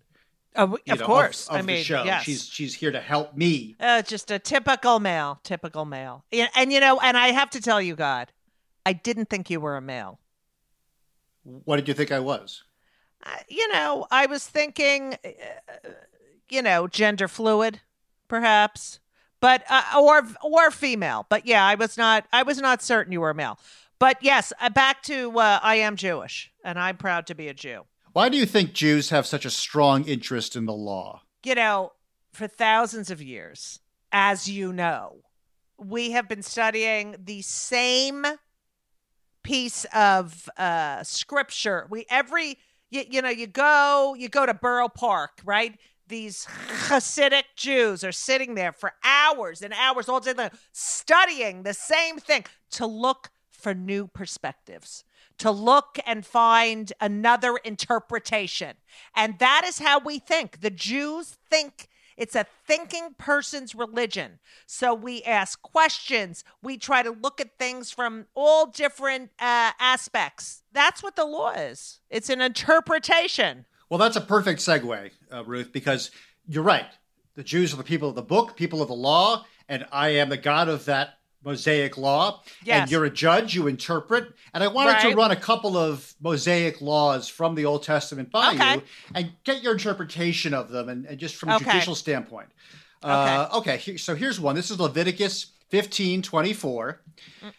Oh, 0.55 0.77
of 0.87 0.99
know, 0.99 1.05
course. 1.05 1.47
of, 1.49 1.55
I 1.55 1.61
the 1.61 1.67
mean, 1.67 1.83
show. 1.83 2.03
yes. 2.03 2.23
She's 2.23 2.45
she's 2.47 2.75
here 2.75 2.91
to 2.91 3.01
help 3.01 3.35
me. 3.35 3.75
Uh, 3.79 4.03
just 4.03 4.29
a 4.29 4.37
typical 4.37 4.99
male, 4.99 5.39
typical 5.43 5.83
male. 5.83 6.23
Yeah, 6.31 6.47
And 6.55 6.71
you 6.71 6.79
know, 6.79 6.99
and 6.99 7.17
I 7.17 7.29
have 7.29 7.49
to 7.51 7.59
tell 7.61 7.81
you, 7.81 7.95
God, 7.95 8.31
I 8.85 8.93
didn't 8.93 9.29
think 9.31 9.49
you 9.49 9.59
were 9.59 9.75
a 9.77 9.81
male. 9.81 10.19
What 11.43 11.77
did 11.77 11.87
you 11.87 11.93
think 11.95 12.11
I 12.11 12.19
was? 12.19 12.63
You 13.47 13.67
know, 13.71 14.07
I 14.11 14.25
was 14.25 14.45
thinking, 14.45 15.15
uh, 15.23 15.89
you 16.49 16.61
know, 16.61 16.87
gender 16.87 17.27
fluid, 17.27 17.81
perhaps, 18.27 18.99
but 19.39 19.63
uh, 19.69 19.83
or 19.99 20.23
or 20.43 20.71
female. 20.71 21.25
But 21.29 21.45
yeah, 21.45 21.65
I 21.65 21.75
was 21.75 21.97
not. 21.97 22.25
I 22.31 22.43
was 22.43 22.59
not 22.59 22.81
certain 22.81 23.11
you 23.11 23.21
were 23.21 23.33
male. 23.33 23.59
But 23.97 24.17
yes, 24.21 24.51
uh, 24.59 24.69
back 24.69 25.03
to 25.03 25.37
uh, 25.39 25.59
I 25.61 25.75
am 25.75 25.95
Jewish, 25.95 26.51
and 26.63 26.77
I'm 26.77 26.97
proud 26.97 27.27
to 27.27 27.35
be 27.35 27.47
a 27.47 27.53
Jew. 27.53 27.83
Why 28.13 28.29
do 28.29 28.37
you 28.37 28.45
think 28.45 28.73
Jews 28.73 29.09
have 29.09 29.25
such 29.25 29.45
a 29.45 29.49
strong 29.49 30.05
interest 30.05 30.55
in 30.55 30.65
the 30.65 30.73
law? 30.73 31.21
you 31.45 31.55
know, 31.55 31.93
for 32.33 32.47
thousands 32.47 33.11
of 33.11 33.21
years, 33.21 33.79
as 34.11 34.49
you 34.49 34.73
know, 34.73 35.17
we 35.77 36.11
have 36.11 36.27
been 36.27 36.41
studying 36.41 37.15
the 37.23 37.41
same 37.43 38.25
piece 39.43 39.85
of 39.93 40.49
uh, 40.57 41.03
scripture. 41.03 41.85
We 41.89 42.05
every 42.09 42.57
you, 42.95 43.03
you 43.09 43.21
know 43.21 43.29
you 43.29 43.47
go 43.47 44.15
you 44.17 44.29
go 44.29 44.45
to 44.45 44.53
Borough 44.53 44.89
Park, 44.89 45.41
right? 45.43 45.77
These 46.07 46.47
Hasidic 46.87 47.43
Jews 47.55 48.03
are 48.03 48.11
sitting 48.11 48.55
there 48.55 48.71
for 48.71 48.93
hours 49.03 49.61
and 49.61 49.73
hours 49.73 50.07
all 50.07 50.19
day 50.19 50.33
long, 50.33 50.51
studying 50.71 51.63
the 51.63 51.73
same 51.73 52.17
thing 52.17 52.45
to 52.71 52.85
look 52.85 53.31
for 53.51 53.73
new 53.73 54.07
perspectives, 54.07 55.03
to 55.39 55.49
look 55.49 55.97
and 56.05 56.25
find 56.25 56.93
another 57.01 57.57
interpretation. 57.63 58.75
And 59.15 59.39
that 59.39 59.63
is 59.65 59.79
how 59.79 59.99
we 59.99 60.19
think. 60.19 60.61
The 60.61 60.69
Jews 60.69 61.37
think 61.49 61.89
it's 62.17 62.35
a 62.35 62.45
thinking 62.65 63.15
person's 63.17 63.75
religion. 63.75 64.39
So 64.65 64.93
we 64.93 65.23
ask 65.23 65.61
questions. 65.61 66.43
We 66.61 66.77
try 66.77 67.03
to 67.03 67.11
look 67.11 67.41
at 67.41 67.57
things 67.57 67.91
from 67.91 68.27
all 68.35 68.67
different 68.67 69.31
uh, 69.39 69.71
aspects. 69.79 70.63
That's 70.71 71.03
what 71.03 71.15
the 71.15 71.25
law 71.25 71.51
is. 71.51 71.99
It's 72.09 72.29
an 72.29 72.41
interpretation. 72.41 73.65
Well, 73.89 73.97
that's 73.97 74.15
a 74.15 74.21
perfect 74.21 74.61
segue, 74.61 75.11
uh, 75.31 75.43
Ruth, 75.45 75.71
because 75.71 76.11
you're 76.47 76.63
right. 76.63 76.87
The 77.35 77.43
Jews 77.43 77.73
are 77.73 77.77
the 77.77 77.83
people 77.83 78.09
of 78.09 78.15
the 78.15 78.21
book, 78.21 78.55
people 78.55 78.81
of 78.81 78.87
the 78.87 78.95
law, 78.95 79.45
and 79.67 79.85
I 79.91 80.09
am 80.09 80.29
the 80.29 80.37
God 80.37 80.69
of 80.69 80.85
that 80.85 81.19
Mosaic 81.43 81.97
law. 81.97 82.41
Yes. 82.63 82.81
And 82.81 82.91
you're 82.91 83.05
a 83.05 83.09
judge, 83.09 83.53
you 83.55 83.67
interpret. 83.67 84.33
And 84.53 84.63
I 84.63 84.67
wanted 84.67 84.99
to 85.09 85.15
run 85.15 85.31
a 85.31 85.35
couple 85.35 85.77
of 85.77 86.13
Mosaic 86.21 86.81
laws 86.81 87.27
from 87.29 87.55
the 87.55 87.65
Old 87.65 87.83
Testament 87.83 88.31
by 88.31 88.53
Okay. 88.53 88.73
you 88.75 88.81
and 89.13 89.31
get 89.43 89.61
your 89.61 89.73
interpretation 89.73 90.53
of 90.53 90.69
them 90.69 90.89
and, 90.89 91.05
and 91.05 91.19
just 91.19 91.35
from 91.35 91.49
a 91.49 91.55
Okay. 91.55 91.65
judicial 91.65 91.95
standpoint. 91.95 92.49
Uh, 93.03 93.47
okay, 93.53 93.97
so 93.97 94.15
here's 94.15 94.39
one. 94.39 94.55
This 94.55 94.71
is 94.71 94.79
Leviticus 94.79 95.47
15 95.69 96.21
24. 96.23 97.01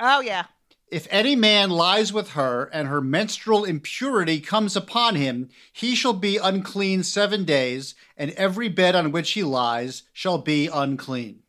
Oh, 0.01 0.21
yeah. 0.21 0.47
If 0.89 1.07
any 1.11 1.35
man 1.35 1.71
lies 1.71 2.13
with 2.13 2.31
her, 2.31 2.71
and 2.73 2.87
her 2.87 3.01
menstrual 3.01 3.65
impurity 3.65 4.39
comes 4.41 4.77
upon 4.77 5.17
him, 5.17 5.49
he 5.73 5.97
shall 5.97 6.13
be 6.13 6.37
unclean 6.37 7.03
seven 7.03 7.45
days, 7.45 7.97
and 8.17 8.31
every 8.33 8.69
bed 8.69 8.95
on 8.95 9.11
which 9.11 9.33
he 9.33 9.43
lies 9.43 10.05
shall 10.13 10.39
be 10.39 10.69
unclean. 10.69 11.41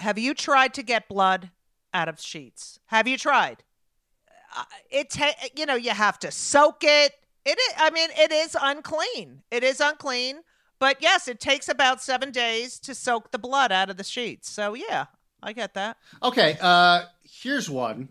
Have 0.00 0.18
you 0.18 0.34
tried 0.34 0.74
to 0.74 0.82
get 0.82 1.08
blood 1.08 1.50
out 1.94 2.08
of 2.08 2.20
sheets? 2.20 2.80
Have 2.86 3.06
you 3.06 3.16
tried? 3.16 3.62
Uh, 4.56 4.64
it 4.90 5.10
ta- 5.10 5.34
you 5.54 5.66
know 5.66 5.76
you 5.76 5.90
have 5.90 6.18
to 6.20 6.30
soak 6.30 6.82
it. 6.82 7.12
It 7.44 7.58
is, 7.58 7.74
I 7.78 7.90
mean 7.90 8.10
it 8.18 8.32
is 8.32 8.56
unclean. 8.60 9.42
It 9.50 9.62
is 9.62 9.80
unclean. 9.80 10.40
But 10.78 10.96
yes, 11.00 11.28
it 11.28 11.40
takes 11.40 11.68
about 11.68 12.02
7 12.02 12.30
days 12.30 12.78
to 12.80 12.94
soak 12.94 13.32
the 13.32 13.38
blood 13.38 13.70
out 13.70 13.90
of 13.90 13.98
the 13.98 14.04
sheets. 14.04 14.48
So 14.50 14.74
yeah, 14.74 15.06
I 15.42 15.52
get 15.52 15.74
that. 15.74 15.98
Okay, 16.22 16.56
uh, 16.60 17.02
here's 17.22 17.68
one. 17.68 18.08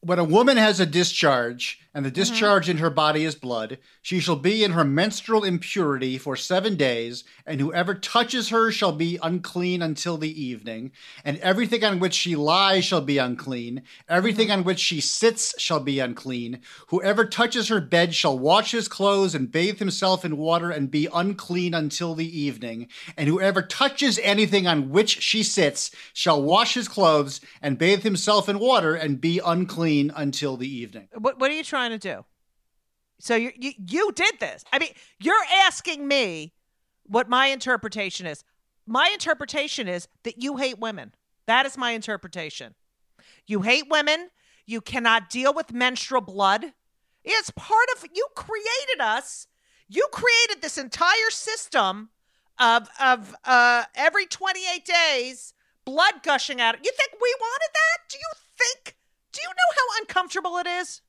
When 0.00 0.18
a 0.18 0.24
woman 0.24 0.56
has 0.56 0.78
a 0.80 0.86
discharge, 0.86 1.80
and 1.96 2.04
the 2.04 2.10
mm-hmm. 2.10 2.16
discharge 2.16 2.68
in 2.68 2.76
her 2.76 2.90
body 2.90 3.24
is 3.24 3.34
blood, 3.34 3.78
she 4.02 4.20
shall 4.20 4.36
be 4.36 4.62
in 4.62 4.72
her 4.72 4.84
menstrual 4.84 5.44
impurity 5.44 6.18
for 6.18 6.36
seven 6.36 6.76
days, 6.76 7.24
and 7.46 7.58
whoever 7.58 7.94
touches 7.94 8.50
her 8.50 8.70
shall 8.70 8.92
be 8.92 9.18
unclean 9.22 9.80
until 9.80 10.18
the 10.18 10.42
evening. 10.42 10.92
And 11.24 11.38
everything 11.38 11.82
on 11.84 11.98
which 11.98 12.12
she 12.12 12.36
lies 12.36 12.84
shall 12.84 13.00
be 13.00 13.16
unclean. 13.16 13.80
Everything 14.10 14.48
mm-hmm. 14.48 14.58
on 14.58 14.64
which 14.64 14.78
she 14.78 15.00
sits 15.00 15.58
shall 15.58 15.80
be 15.80 15.98
unclean. 15.98 16.60
Whoever 16.88 17.24
touches 17.24 17.68
her 17.68 17.80
bed 17.80 18.14
shall 18.14 18.38
wash 18.38 18.72
his 18.72 18.88
clothes 18.88 19.34
and 19.34 19.50
bathe 19.50 19.78
himself 19.78 20.22
in 20.22 20.36
water 20.36 20.70
and 20.70 20.90
be 20.90 21.08
unclean 21.14 21.72
until 21.72 22.14
the 22.14 22.38
evening. 22.38 22.88
And 23.16 23.26
whoever 23.26 23.62
touches 23.62 24.18
anything 24.22 24.66
on 24.66 24.90
which 24.90 25.22
she 25.22 25.42
sits 25.42 25.90
shall 26.12 26.42
wash 26.42 26.74
his 26.74 26.88
clothes 26.88 27.40
and 27.62 27.78
bathe 27.78 28.02
himself 28.02 28.50
in 28.50 28.58
water 28.58 28.94
and 28.94 29.18
be 29.18 29.40
unclean 29.42 30.12
until 30.14 30.58
the 30.58 30.68
evening. 30.68 31.08
What 31.14 31.40
what 31.40 31.50
are 31.50 31.54
you 31.54 31.64
trying 31.64 31.85
to 31.92 31.98
do? 31.98 32.24
So 33.18 33.34
you 33.34 33.52
you 33.56 33.72
you 33.86 34.12
did 34.12 34.38
this. 34.40 34.64
I 34.72 34.78
mean, 34.78 34.90
you're 35.18 35.34
asking 35.64 36.06
me 36.06 36.52
what 37.04 37.28
my 37.28 37.46
interpretation 37.46 38.26
is. 38.26 38.44
My 38.86 39.10
interpretation 39.12 39.88
is 39.88 40.08
that 40.24 40.42
you 40.42 40.56
hate 40.56 40.78
women. 40.78 41.14
That 41.46 41.66
is 41.66 41.78
my 41.78 41.92
interpretation. 41.92 42.74
You 43.46 43.62
hate 43.62 43.88
women. 43.88 44.30
You 44.66 44.80
cannot 44.80 45.30
deal 45.30 45.54
with 45.54 45.72
menstrual 45.72 46.20
blood. 46.20 46.72
It's 47.24 47.50
part 47.50 47.88
of 47.96 48.06
you 48.14 48.26
created 48.34 49.00
us. 49.00 49.46
You 49.88 50.06
created 50.12 50.62
this 50.62 50.78
entire 50.78 51.30
system 51.30 52.10
of 52.58 52.88
of 53.00 53.34
uh 53.44 53.84
every 53.94 54.26
28 54.26 54.84
days 54.84 55.54
blood 55.84 56.22
gushing 56.22 56.60
out. 56.60 56.76
You 56.84 56.90
think 56.96 57.12
we 57.20 57.34
wanted 57.40 57.70
that? 57.72 58.08
Do 58.08 58.18
you 58.18 58.32
think 58.58 58.96
do 59.32 59.40
you 59.42 59.48
know 59.48 59.74
how 59.74 60.00
uncomfortable 60.00 60.56
it 60.58 60.66
is? 60.66 61.00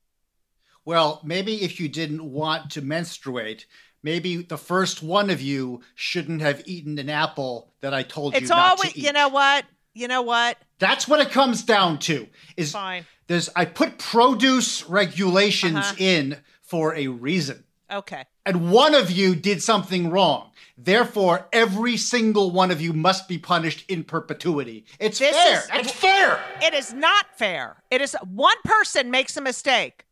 Well, 0.87 1.19
maybe 1.21 1.63
if 1.63 1.81
you 1.81 1.89
didn't 1.89 2.23
want 2.23 2.71
to 2.71 2.81
menstruate, 2.81 3.65
maybe 4.03 4.37
the 4.37 4.57
first 4.57 5.03
one 5.03 5.29
of 5.29 5.41
you 5.41 5.81
shouldn't 5.95 6.39
have 6.41 6.63
eaten 6.65 6.97
an 6.97 7.09
apple 7.09 7.73
that 7.81 7.93
I 7.93 8.03
told 8.03 8.33
you 8.33 8.39
It's 8.39 8.49
not 8.49 8.77
always, 8.77 8.93
to 8.93 8.99
eat. 8.99 9.03
you 9.05 9.11
know 9.11 9.27
what? 9.27 9.65
You 9.93 10.07
know 10.07 10.21
what? 10.21 10.57
That's 10.79 11.05
what 11.05 11.19
it 11.19 11.29
comes 11.29 11.63
down 11.63 11.99
to. 12.07 12.25
Is 12.55 12.71
Fine. 12.71 13.05
there's 13.27 13.49
I 13.53 13.65
put 13.65 13.97
produce 13.97 14.85
regulations 14.87 15.75
Uh-huh. 15.75 15.95
in 15.97 16.37
for 16.61 16.95
a 16.95 17.07
reason. 17.07 17.65
Okay. 17.91 18.23
And 18.45 18.71
one 18.71 18.95
of 18.95 19.11
you 19.11 19.35
did 19.35 19.61
something 19.61 20.09
wrong. 20.09 20.51
Therefore, 20.77 21.49
every 21.51 21.97
single 21.97 22.51
one 22.51 22.71
of 22.71 22.79
you 22.79 22.93
must 22.93 23.27
be 23.27 23.37
punished 23.37 23.83
in 23.89 24.05
perpetuity. 24.05 24.85
It's 25.01 25.19
This 25.19 25.35
fair. 25.35 25.59
is- 25.59 25.69
It's 25.73 25.91
fair. 25.91 26.39
It 26.61 26.73
is 26.73 26.93
not 26.93 27.25
fair. 27.37 27.83
It 27.91 28.01
is 28.01 28.15
one 28.23 28.55
person 28.63 29.11
makes 29.11 29.35
a 29.35 29.41
mistake, 29.41 30.05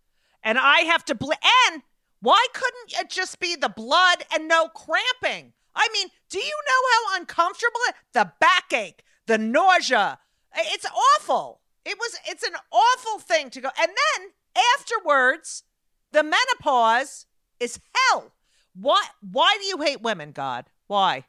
and 0.45 0.57
I 0.59 0.81
have 0.81 1.03
to 1.05 1.15
bl- 1.15 1.31
and 1.71 1.81
why 2.21 2.45
couldn't 2.53 2.93
it 2.99 3.09
just 3.09 3.39
be 3.39 3.55
the 3.55 3.67
blood 3.69 4.23
and 4.33 4.47
no 4.47 4.67
cramping? 4.69 5.53
I 5.75 5.89
mean, 5.91 6.07
do 6.29 6.39
you 6.39 6.57
know 6.67 7.13
how 7.13 7.19
uncomfortable 7.19 7.79
it, 7.89 7.95
the 8.13 8.31
backache, 8.39 9.03
the 9.25 9.37
nausea? 9.37 10.19
It's 10.55 10.85
awful. 10.85 11.59
It 11.83 11.97
was 11.99 12.17
it's 12.27 12.43
an 12.43 12.55
awful 12.71 13.19
thing 13.19 13.49
to 13.49 13.61
go. 13.61 13.69
And 13.79 13.89
then 13.89 14.29
afterwards, 14.79 15.63
the 16.11 16.23
menopause 16.23 17.25
is 17.59 17.79
hell. 17.93 18.31
Why 18.73 19.03
why 19.19 19.57
do 19.59 19.65
you 19.65 19.79
hate 19.79 20.01
women, 20.01 20.31
God? 20.31 20.65
Why? 20.87 21.25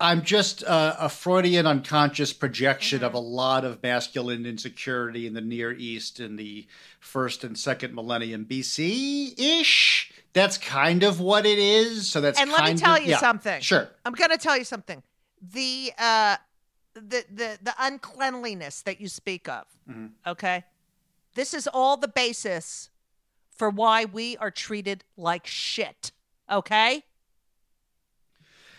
I'm 0.00 0.22
just 0.22 0.62
uh, 0.64 0.94
a 0.98 1.08
Freudian 1.08 1.66
unconscious 1.66 2.32
projection 2.32 2.98
Mm-hmm. 2.98 3.06
of 3.06 3.14
a 3.14 3.18
lot 3.18 3.64
of 3.64 3.82
masculine 3.82 4.46
insecurity 4.46 5.26
in 5.26 5.34
the 5.34 5.40
Near 5.40 5.72
East 5.72 6.20
in 6.20 6.36
the 6.36 6.66
first 7.00 7.42
and 7.42 7.58
second 7.58 7.94
millennium 7.94 8.44
BC 8.44 9.34
ish. 9.38 10.12
That's 10.34 10.56
kind 10.56 11.02
of 11.02 11.18
what 11.20 11.46
it 11.46 11.58
is. 11.58 12.08
So 12.08 12.20
that's 12.20 12.38
and 12.40 12.52
let 12.52 12.64
me 12.64 12.74
tell 12.78 12.94
of- 12.96 13.02
you 13.02 13.10
yeah, 13.10 13.18
something. 13.18 13.60
Sure. 13.60 13.88
I'm 14.04 14.12
going 14.12 14.30
to 14.30 14.38
tell 14.38 14.56
you 14.56 14.64
something. 14.64 15.02
The 15.42 15.92
uh 15.98 16.36
the 16.94 17.24
the 17.32 17.58
the 17.62 17.74
uncleanliness 17.78 18.82
that 18.82 19.00
you 19.00 19.08
speak 19.08 19.48
of. 19.48 19.64
Mhm. 19.90 20.10
Okay? 20.26 20.64
This 21.34 21.54
is 21.54 21.68
all 21.72 21.96
the 21.96 22.08
basis 22.08 22.90
for 23.50 23.68
why 23.70 24.04
we 24.04 24.36
are 24.36 24.50
treated 24.50 25.04
like 25.16 25.46
shit. 25.46 26.12
Okay? 26.50 27.04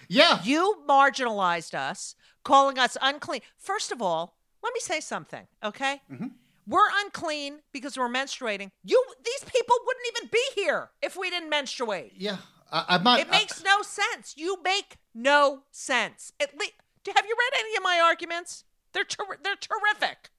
Yeah. 0.09 0.41
You 0.43 0.83
marginalized 0.89 1.73
us, 1.73 2.15
calling 2.43 2.77
us 2.77 2.97
unclean. 3.01 3.41
First 3.57 3.91
of 3.91 4.01
all, 4.01 4.35
let 4.61 4.73
me 4.73 4.79
say 4.81 4.99
something, 4.99 5.47
okay? 5.63 6.01
Mhm. 6.11 6.31
We're 6.67 6.89
unclean 7.05 7.59
because 7.71 7.97
we're 7.97 8.09
menstruating. 8.09 8.71
You 8.83 9.01
these 9.23 9.43
people 9.49 9.75
wouldn't 9.85 10.05
even 10.17 10.29
be 10.31 10.43
here 10.61 10.89
if 11.01 11.15
we 11.15 11.29
didn't 11.29 11.49
menstruate. 11.49 12.13
Yeah. 12.17 12.37
I, 12.71 12.85
I'm 12.89 13.03
not. 13.03 13.19
It 13.19 13.29
makes 13.31 13.63
no 13.63 13.81
sense. 13.81 14.35
You 14.37 14.61
make 14.63 14.97
no 15.15 15.63
sense. 15.71 16.33
At 16.39 16.57
least, 16.59 16.73
have 17.15 17.25
you 17.25 17.35
read 17.39 17.59
any 17.59 17.75
of 17.77 17.83
my 17.83 17.99
arguments? 18.03 18.65
They're 18.93 19.03
ter- 19.05 19.37
they're 19.43 19.55
terrific. 19.55 20.29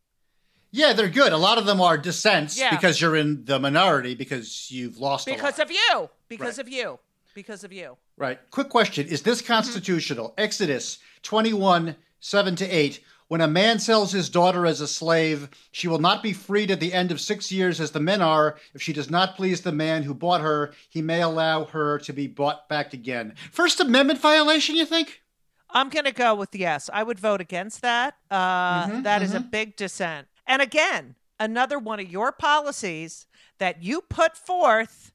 Yeah, 0.73 0.93
they're 0.93 1.09
good. 1.09 1.33
A 1.33 1.37
lot 1.37 1.59
of 1.59 1.67
them 1.67 1.81
are 1.81 1.99
dissents 1.99 2.57
Yeah. 2.57 2.71
because 2.71 3.01
you're 3.01 3.17
in 3.17 3.45
the 3.45 3.59
minority 3.59 4.15
because 4.15 4.71
you've 4.71 4.99
lost 4.99 5.27
Because 5.27 5.59
of 5.59 5.71
you. 5.73 6.11
Because 6.29 6.59
Right. 6.59 6.67
of 6.67 6.73
you. 6.73 7.01
Because 7.35 7.65
of 7.65 7.73
you. 7.73 7.97
Right. 8.17 8.39
Quick 8.51 8.69
question. 8.69 9.07
Is 9.07 9.23
this 9.23 9.41
constitutional? 9.41 10.31
Mm-hmm. 10.31 10.41
Exodus 10.41 10.99
21, 11.23 11.97
7 12.21 12.57
to 12.57 12.67
8. 12.67 13.01
When 13.29 13.41
a 13.41 13.47
man 13.47 13.79
sells 13.79 14.11
his 14.11 14.29
daughter 14.29 14.67
as 14.67 14.81
a 14.81 14.89
slave, 14.89 15.51
she 15.71 15.87
will 15.87 16.01
not 16.01 16.21
be 16.21 16.33
freed 16.33 16.73
at 16.73 16.81
the 16.81 16.93
end 16.93 17.13
of 17.13 17.21
six 17.21 17.53
years 17.53 17.81
as 17.81 17.93
the 17.93 18.01
men 18.01 18.21
are. 18.21 18.57
If 18.75 18.83
she 18.83 18.93
does 18.93 19.09
not 19.09 19.37
please 19.37 19.61
the 19.61 19.71
man 19.71 20.03
who 20.03 20.15
bought 20.15 20.41
her, 20.41 20.73
he 20.89 21.01
may 21.01 21.23
allow 21.23 21.67
her 21.67 22.01
to 22.01 22.13
be 22.13 22.27
bought 22.27 22.69
back 22.69 22.93
again. 22.93 23.35
First 23.53 23.79
Amendment 23.79 24.21
violation, 24.21 24.75
you 24.75 24.85
think? 24.85 25.23
I'm 25.71 25.91
going 25.91 26.07
to 26.07 26.13
go 26.13 26.35
with 26.35 26.57
yes. 26.57 26.91
I 26.93 27.05
would 27.05 27.21
vote 27.21 27.41
against 27.41 27.83
that. 27.83 28.17
Uh, 28.33 28.87
mm-hmm, 28.87 29.03
that 29.03 29.23
is 29.23 29.33
a 29.33 29.39
mm-hmm. 29.39 29.51
big 29.51 29.77
dissent. 29.77 30.27
And 30.45 30.61
again, 30.61 31.15
another 31.39 31.79
one 31.79 32.01
of 32.01 32.11
your 32.11 32.33
policies 32.33 33.27
that 33.59 33.81
you 33.81 34.01
put 34.01 34.37
forth 34.37 35.10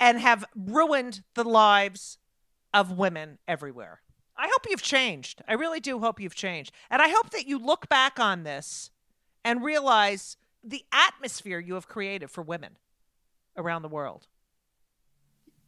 and 0.00 0.18
have 0.18 0.44
ruined 0.56 1.22
the 1.34 1.44
lives 1.44 2.18
of 2.74 2.96
women 2.96 3.38
everywhere. 3.46 4.00
I 4.36 4.48
hope 4.48 4.66
you've 4.68 4.82
changed. 4.82 5.42
I 5.46 5.52
really 5.52 5.80
do 5.80 6.00
hope 6.00 6.18
you've 6.18 6.34
changed. 6.34 6.72
And 6.90 7.02
I 7.02 7.08
hope 7.08 7.30
that 7.30 7.46
you 7.46 7.58
look 7.58 7.88
back 7.90 8.18
on 8.18 8.42
this 8.42 8.90
and 9.44 9.62
realize 9.62 10.38
the 10.64 10.84
atmosphere 10.92 11.58
you 11.58 11.74
have 11.74 11.86
created 11.86 12.30
for 12.30 12.42
women 12.42 12.76
around 13.56 13.82
the 13.82 13.88
world. 13.88 14.26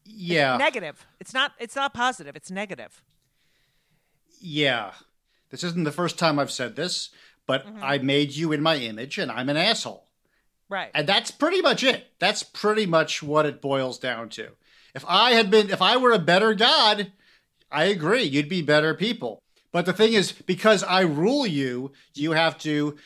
Yeah. 0.05 0.57
Negative. 0.57 1.07
It's 1.21 1.35
not 1.35 1.53
it's 1.61 1.77
not 1.77 1.93
positive. 1.95 2.35
It's 2.35 2.51
negative. 2.51 3.03
yeah. 4.41 4.93
This 5.51 5.63
isn't 5.63 5.85
the 5.85 5.93
first 5.93 6.19
time 6.19 6.39
I've 6.39 6.51
said 6.51 6.77
this, 6.77 7.11
but 7.47 7.67
mm-hmm. 7.67 7.85
I 7.85 7.99
made 7.99 8.35
you 8.35 8.53
in 8.53 8.63
my 8.63 8.77
image 8.77 9.19
and 9.19 9.31
I'm 9.31 9.51
an 9.51 9.59
asshole. 9.59 10.09
Right. 10.73 10.91
And 10.95 11.07
that's 11.07 11.31
pretty 11.31 11.61
much 11.61 11.85
it. 11.85 12.07
That's 12.19 12.43
pretty 12.43 12.87
much 12.87 13.23
what 13.23 13.45
it 13.45 13.61
boils 13.61 13.99
down 13.99 14.31
to. 14.31 14.53
If 14.95 15.05
I 15.07 15.33
had 15.33 15.51
been, 15.51 15.69
if 15.69 15.83
I 15.83 15.99
were 15.99 16.13
a 16.13 16.19
better 16.19 16.55
God, 16.55 17.13
I 17.71 17.85
agree, 17.85 18.23
you'd 18.23 18.49
be 18.49 18.63
better 18.63 18.95
people. 18.95 19.43
But 19.71 19.85
the 19.85 19.93
thing 19.93 20.15
is, 20.15 20.33
because 20.33 20.83
I 20.83 21.03
rule 21.03 21.47
you, 21.47 21.93
you 22.15 22.33
have 22.33 22.57
to 22.61 22.97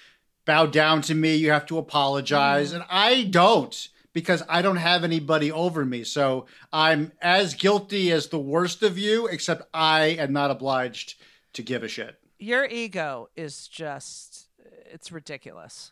bow 0.45 0.67
down 0.67 1.03
to 1.03 1.15
me, 1.17 1.35
you 1.35 1.51
have 1.51 1.67
to 1.67 1.79
apologize, 1.79 2.69
mm-hmm. 2.69 2.83
and 2.83 2.87
I 2.89 3.25
don't 3.25 3.89
because 4.13 4.45
I 4.49 4.63
don't 4.63 4.77
have 4.77 5.03
anybody 5.03 5.51
over 5.51 5.85
me. 5.85 6.05
So 6.05 6.47
I'm 6.73 7.11
as 7.21 7.55
guilty 7.55 8.13
as 8.13 8.29
the 8.29 8.39
worst 8.39 8.85
of 8.85 8.97
you, 8.97 9.27
except 9.27 9.69
I 9.75 10.05
am 10.21 10.33
not 10.33 10.53
obliged 10.53 11.21
to 11.55 11.63
give 11.63 11.83
a 11.83 11.89
shit. 11.89 12.15
your 12.39 12.65
ego 12.65 13.29
is 13.35 13.67
just 13.67 14.47
it's 14.93 15.11
ridiculous 15.11 15.91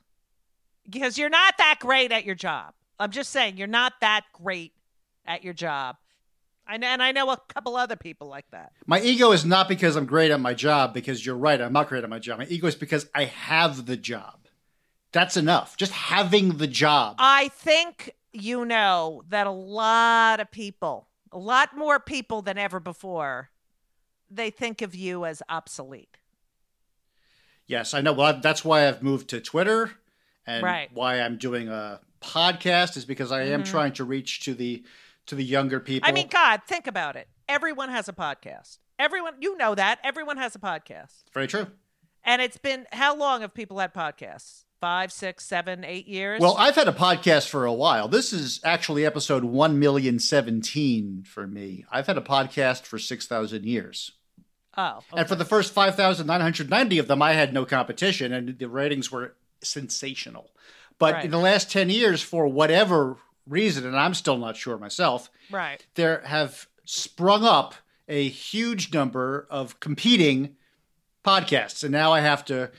because 0.89 1.19
you're 1.19 1.31
not 1.31 1.55
that 1.59 1.77
great 1.81 2.13
at 2.13 2.25
your 2.25 2.35
job 2.35 2.75
i'm 2.99 3.11
just 3.11 3.31
saying 3.31 3.57
you're 3.57 3.67
not 3.67 3.95
that 4.01 4.23
great 4.33 4.73
at 5.27 5.43
your 5.45 5.55
job 5.55 5.97
I 6.67 6.79
know, 6.79 6.87
and 6.87 7.03
i 7.03 7.13
know 7.13 7.31
a 7.31 7.39
couple 7.49 7.77
other 7.77 7.97
people 7.97 8.29
like 8.29 8.51
that 8.51 8.73
My 8.87 9.01
ego 9.01 9.33
is 9.33 9.45
not 9.45 9.69
because 9.69 9.97
I'm 9.97 10.07
great 10.07 10.31
at 10.31 10.41
my 10.41 10.55
job, 10.55 10.95
because 10.95 11.25
you're 11.25 11.37
right, 11.37 11.61
I'm 11.61 11.73
not 11.75 11.89
great 11.89 12.05
at 12.05 12.11
my 12.11 12.19
job. 12.19 12.39
My 12.39 12.47
ego 12.47 12.67
is 12.67 12.75
because 12.75 13.07
I 13.15 13.25
have 13.25 13.85
the 13.85 13.97
job. 13.99 14.47
That's 15.13 15.37
enough. 15.37 15.77
Just 15.77 15.93
having 15.93 16.57
the 16.57 16.67
job. 16.67 17.17
i 17.19 17.49
think 17.49 18.15
you 18.33 18.65
know 18.65 19.23
that 19.29 19.47
a 19.47 19.51
lot 19.51 20.41
of 20.41 20.51
people 20.51 21.09
a 21.31 21.39
lot 21.39 21.77
more 21.77 22.01
people 22.01 22.43
than 22.43 22.57
ever 22.59 22.81
before 22.81 23.51
they 24.31 24.51
think 24.51 24.83
of 24.83 24.95
you 24.95 25.25
as 25.25 25.43
obsolete 25.49 26.17
yes, 27.67 27.95
I 27.95 28.01
know. 28.01 28.13
Well, 28.13 28.41
that's 28.43 28.65
why 28.65 28.87
I've 28.89 29.03
moved 29.03 29.29
to 29.31 29.41
Twitter 29.41 29.93
and 30.47 30.63
Right. 30.63 30.91
why 30.93 31.21
I'm 31.21 31.39
doing 31.39 31.69
a 31.69 32.01
podcast 32.21 32.97
is 32.97 33.05
because 33.05 33.33
I 33.33 33.43
am 33.43 33.63
mm-hmm. 33.63 33.71
trying 33.71 33.93
to 33.95 34.05
reach 34.05 34.41
to 34.45 34.55
the 34.55 34.83
to 35.27 35.35
the 35.35 35.45
younger 35.45 35.81
people. 35.81 36.07
i 36.07 36.13
mean 36.13 36.29
god 36.29 36.61
think 36.67 36.87
about 36.87 37.17
it 37.17 37.27
everyone 37.49 37.89
has 37.89 38.11
a 38.11 38.13
podcast 38.13 38.77
everyone 38.99 39.33
you 39.41 39.57
know 39.57 39.75
that 39.75 39.99
everyone 40.05 40.37
has 40.37 40.55
a 40.55 40.59
podcast 40.59 41.25
very 41.33 41.47
true. 41.47 41.67
And 42.25 42.41
it's 42.41 42.57
been 42.57 42.87
how 42.93 43.15
long 43.15 43.43
have 43.43 43.53
people 43.53 43.79
had 43.79 43.93
podcasts? 43.93 44.65
Five, 44.81 45.13
six, 45.13 45.47
seven, 45.47 45.85
eight 45.85 46.07
years? 46.07 46.41
Well, 46.41 46.57
I've 46.59 46.75
had 46.75 46.89
a 46.89 46.93
podcast 46.93 47.49
for 47.49 47.65
a 47.65 47.73
while. 47.73 48.09
This 48.09 48.33
is 48.33 48.61
actually 48.65 49.07
episode 49.07 49.45
1 49.45 49.79
million 49.79 50.19
17 50.19 51.25
for 51.27 51.47
me. 51.47 51.87
I've 51.91 52.07
had 52.07 52.19
a 52.19 52.23
podcast 52.23 52.83
for 52.83 52.99
6,000 52.99 53.65
years. 53.65 54.13
oh, 54.77 55.01
And 55.17 55.27
for 55.27 55.37
the 55.37 55.45
first 55.45 55.73
5,990 55.73 56.99
of 56.99 57.09
them, 57.09 57.23
I 57.23 57.33
had 57.33 57.55
no 57.55 57.65
competition, 57.65 58.33
and 58.33 58.59
the 58.59 58.69
ratings 58.69 59.11
were 59.11 59.37
sensational. 59.65 60.51
But 60.99 61.15
Right. 61.15 61.25
in 61.25 61.31
the 61.31 61.39
last 61.39 61.71
10 61.71 61.91
years, 61.91 62.23
for 62.23 62.47
whatever 62.47 63.17
reason, 63.47 63.85
and 63.87 63.97
I'm 63.99 64.15
still 64.15 64.39
not 64.39 64.57
sure 64.57 64.79
myself, 64.79 65.31
right. 65.51 65.85
there 65.95 66.21
have 66.27 66.67
sprung 66.85 67.45
up 67.45 67.75
a 68.09 68.29
huge 68.29 68.93
number 68.93 69.47
of 69.51 69.81
competing 69.81 70.57
podcasts. 71.25 71.83
And 71.83 71.93
now 71.93 72.13
I 72.13 72.21
have 72.21 72.45
to 72.47 72.71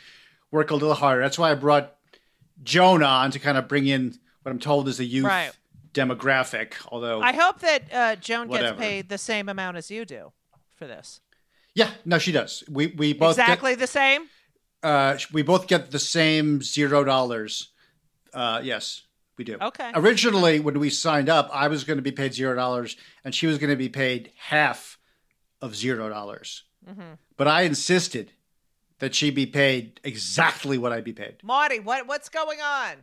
work 0.52 0.71
a 0.71 0.76
little 0.76 0.93
harder. 0.93 1.21
That's 1.21 1.38
why 1.39 1.52
I 1.52 1.56
brought 1.56 1.95
Joan 2.63 3.04
on 3.04 3.32
to 3.32 3.39
kind 3.39 3.58
of 3.58 3.67
bring 3.67 3.88
in 3.88 4.17
what 4.43 4.52
I'm 4.52 4.60
told 4.60 4.88
is 4.88 5.00
a 5.00 5.06
youth 5.06 5.26
Right. 5.26 5.52
demographic, 5.93 6.74
although. 6.89 7.21
I 7.21 7.34
hope 7.34 7.60
that 7.60 7.84
uh, 7.93 8.15
Joan 8.17 8.48
gets 8.48 8.78
paid 8.78 9.10
the 9.10 9.17
same 9.17 9.50
amount 9.50 9.78
as 9.78 9.89
you 9.91 10.06
do 10.06 10.32
for 10.76 10.88
this. 10.88 11.19
yeah, 11.74 11.91
no, 12.06 12.17
she 12.19 12.32
does. 12.32 12.63
We, 12.69 12.88
we 12.88 13.13
both 13.13 13.36
get- 13.36 13.43
exactly 13.43 13.76
the 13.76 13.88
same? 13.88 14.30
Uh, 14.86 15.17
we 15.34 15.41
both 15.41 15.67
get 15.67 15.89
the 15.89 16.00
same 16.00 16.62
zero 16.62 17.04
dollars. 17.04 17.69
Uh, 18.34 18.62
yes, 18.63 19.02
we 19.36 19.43
do. 19.43 19.58
Okay. 19.60 19.91
Originally, 19.95 20.60
when 20.60 20.80
we 20.80 20.91
signed 20.91 21.28
up, 21.28 21.50
I 21.52 21.67
was 21.69 21.84
going 21.84 21.98
to 21.98 22.04
be 22.04 22.12
paid 22.12 22.36
zero 22.36 22.56
dollars, 22.56 22.95
and 23.24 23.34
she 23.34 23.48
was 23.48 23.58
going 23.58 23.71
to 23.71 23.76
be 23.76 23.89
paid 23.89 24.32
half 24.38 25.00
of 25.60 25.76
zero 25.76 26.08
dollars. 26.08 26.63
Mm-hmm. 26.88 27.13
But 27.36 27.48
I 27.48 27.63
insisted 27.63 28.32
that 29.00 29.15
she 29.15 29.32
be 29.32 29.48
paid 29.48 30.00
exactly 30.04 30.78
what 30.78 30.93
I'd 30.93 31.04
be 31.04 31.13
paid. 31.13 31.38
Marty, 31.43 31.80
what 31.80 32.06
what's 32.06 32.30
going 32.30 32.60
on? 32.62 32.98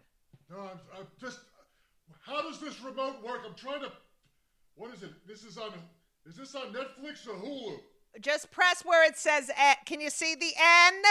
No, 0.48 0.60
I'm, 0.60 0.80
I'm 0.96 1.06
just. 1.20 1.40
How 2.20 2.40
does 2.42 2.60
this 2.60 2.80
remote 2.80 3.24
work? 3.24 3.40
I'm 3.44 3.54
trying 3.56 3.80
to. 3.80 3.90
What 4.76 4.94
is 4.94 5.02
it? 5.02 5.10
This 5.26 5.42
is 5.42 5.58
on. 5.58 5.72
Is 6.26 6.36
this 6.36 6.54
on 6.54 6.72
Netflix 6.72 7.26
or 7.26 7.34
Hulu? 7.34 7.80
Just 8.20 8.52
press 8.52 8.84
where 8.84 9.04
it 9.04 9.16
says 9.16 9.50
N. 9.56 9.74
Can 9.84 10.00
you 10.00 10.10
see 10.10 10.36
the 10.36 10.52
N? 10.56 11.02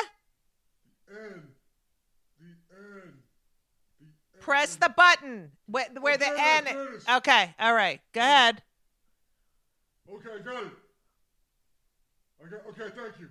N. 1.12 1.44
The 2.40 2.46
N. 2.76 3.14
The 4.00 4.06
N. 4.06 4.42
Press 4.42 4.76
the 4.76 4.90
button 4.90 5.52
where, 5.68 5.88
where 6.00 6.18
the 6.18 6.26
there 6.26 6.36
it 6.36 6.40
N. 6.40 6.68
is, 6.68 6.74
there 6.74 6.94
it 6.94 6.96
is. 6.98 7.08
Okay, 7.18 7.56
all 7.60 7.74
right. 7.74 8.00
Go 8.14 8.22
ahead. 8.22 8.62
Okay, 10.10 10.30
I 10.40 10.44
got 10.44 10.64
it. 10.64 10.72
I 12.44 12.50
got. 12.50 12.66
Okay, 12.70 12.96
thank 12.96 13.20
you. 13.20 13.30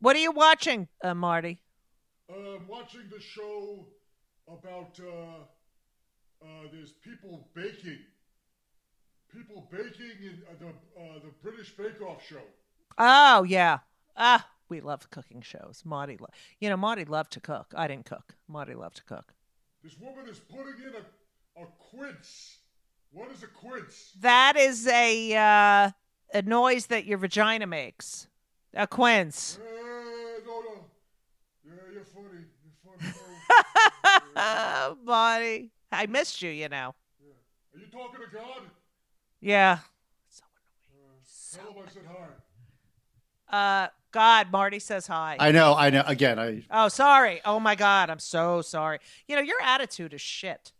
What 0.00 0.16
are 0.16 0.20
you 0.20 0.32
watching, 0.32 0.88
uh, 1.02 1.14
Marty? 1.14 1.60
Um, 2.30 2.66
watching 2.68 3.02
the 3.10 3.20
show 3.20 3.86
about 4.46 4.98
uh, 5.00 6.44
uh, 6.44 6.68
there's 6.72 6.92
people 6.92 7.48
baking, 7.54 7.98
people 9.32 9.68
baking 9.70 10.22
in 10.22 10.42
uh, 10.48 10.54
the 10.58 10.68
uh, 11.00 11.18
the 11.20 11.32
British 11.42 11.76
Bake 11.76 12.00
Off 12.02 12.22
show. 12.28 12.42
Oh, 12.96 13.44
yeah. 13.44 13.78
Ah, 14.16 14.46
we 14.68 14.80
love 14.80 15.10
cooking 15.10 15.42
shows. 15.42 15.82
Marty, 15.84 16.16
lo- 16.20 16.28
you 16.60 16.68
know, 16.68 16.76
Marty 16.76 17.04
loved 17.04 17.32
to 17.32 17.40
cook. 17.40 17.72
I 17.76 17.88
didn't 17.88 18.06
cook. 18.06 18.34
Marty 18.48 18.74
loved 18.74 18.96
to 18.96 19.04
cook. 19.04 19.32
This 19.82 19.98
woman 19.98 20.28
is 20.28 20.38
putting 20.38 20.74
in 20.82 20.94
a 20.94 21.62
a 21.62 21.66
quince. 21.78 22.58
What 23.12 23.30
is 23.32 23.42
a 23.42 23.46
quince? 23.46 24.12
That 24.20 24.56
is 24.56 24.86
a 24.86 25.34
uh, 25.34 25.90
a 26.34 26.42
noise 26.42 26.86
that 26.86 27.04
your 27.04 27.18
vagina 27.18 27.66
makes. 27.66 28.28
A 28.74 28.86
quince. 28.86 29.58
Eh, 29.60 30.40
no, 30.46 30.60
no. 30.60 30.84
Yeah, 31.64 31.72
you're 31.92 32.04
funny. 32.04 32.44
You're 32.62 33.12
funny. 34.36 34.96
Marty, 35.04 35.70
I 35.90 36.06
missed 36.06 36.42
you. 36.42 36.50
You 36.50 36.68
know. 36.68 36.94
Yeah. 37.20 37.32
are 37.74 37.80
you 37.80 37.86
talking 37.90 38.20
to 38.20 38.36
God? 38.36 38.62
Yeah. 39.40 39.78
Tell 41.54 41.72
him 41.72 41.82
I 41.86 41.90
said 41.90 42.02
hi. 42.06 43.84
Uh, 43.84 43.88
God, 44.10 44.50
Marty 44.50 44.78
says 44.78 45.06
hi. 45.06 45.36
I 45.38 45.52
know, 45.52 45.74
I 45.74 45.90
know. 45.90 46.02
Again, 46.06 46.38
I 46.38 46.64
oh, 46.70 46.88
sorry. 46.88 47.40
Oh 47.44 47.60
my 47.60 47.74
God, 47.74 48.08
I'm 48.10 48.18
so 48.18 48.62
sorry. 48.62 48.98
You 49.26 49.36
know, 49.36 49.42
your 49.42 49.60
attitude 49.62 50.14
is 50.14 50.20
shit. 50.20 50.72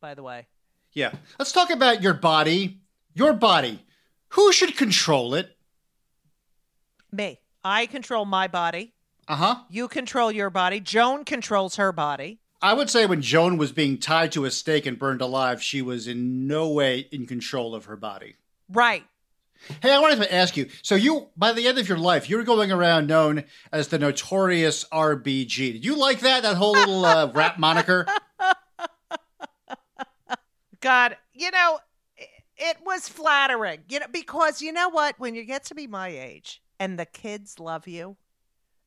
By 0.00 0.14
the 0.14 0.22
way. 0.22 0.48
yeah. 0.92 1.12
Let's 1.38 1.52
talk 1.52 1.70
about 1.70 2.02
your 2.02 2.14
body. 2.14 2.80
Your 3.14 3.32
body. 3.32 3.82
Who 4.30 4.52
should 4.52 4.76
control 4.76 5.34
it? 5.34 5.56
Me. 7.12 7.38
I 7.62 7.86
control 7.86 8.24
my 8.24 8.48
body. 8.48 8.92
Uh 9.26 9.36
huh. 9.36 9.54
You 9.70 9.88
control 9.88 10.30
your 10.30 10.50
body. 10.50 10.80
Joan 10.80 11.24
controls 11.24 11.76
her 11.76 11.92
body. 11.92 12.40
I 12.60 12.74
would 12.74 12.90
say 12.90 13.06
when 13.06 13.22
Joan 13.22 13.56
was 13.56 13.72
being 13.72 13.98
tied 13.98 14.32
to 14.32 14.44
a 14.44 14.50
stake 14.50 14.84
and 14.86 14.98
burned 14.98 15.20
alive, 15.20 15.62
she 15.62 15.80
was 15.80 16.06
in 16.08 16.46
no 16.46 16.68
way 16.68 17.08
in 17.12 17.26
control 17.26 17.74
of 17.74 17.84
her 17.86 17.96
body. 17.96 18.36
Right. 18.68 19.04
Hey, 19.82 19.92
I 19.92 19.98
wanted 19.98 20.20
to 20.20 20.34
ask 20.34 20.56
you. 20.56 20.68
So 20.82 20.94
you, 20.94 21.28
by 21.36 21.52
the 21.52 21.66
end 21.66 21.78
of 21.78 21.88
your 21.88 21.98
life, 21.98 22.28
you 22.28 22.36
were 22.36 22.44
going 22.44 22.72
around 22.72 23.06
known 23.06 23.44
as 23.72 23.88
the 23.88 23.98
notorious 23.98 24.84
RBG. 24.92 25.72
Did 25.74 25.84
you 25.84 25.96
like 25.96 26.20
that? 26.20 26.42
That 26.42 26.56
whole 26.56 26.72
little 26.72 27.04
uh, 27.04 27.30
rap 27.34 27.58
moniker. 27.58 28.06
God, 30.80 31.16
you 31.32 31.50
know, 31.50 31.78
it, 32.16 32.28
it 32.58 32.76
was 32.84 33.08
flattering, 33.08 33.80
you 33.88 34.00
know, 34.00 34.06
because 34.12 34.60
you 34.60 34.72
know 34.72 34.88
what? 34.88 35.18
When 35.18 35.34
you 35.34 35.44
get 35.44 35.64
to 35.66 35.74
be 35.74 35.86
my 35.86 36.08
age 36.08 36.62
and 36.78 36.98
the 36.98 37.06
kids 37.06 37.58
love 37.58 37.88
you, 37.88 38.16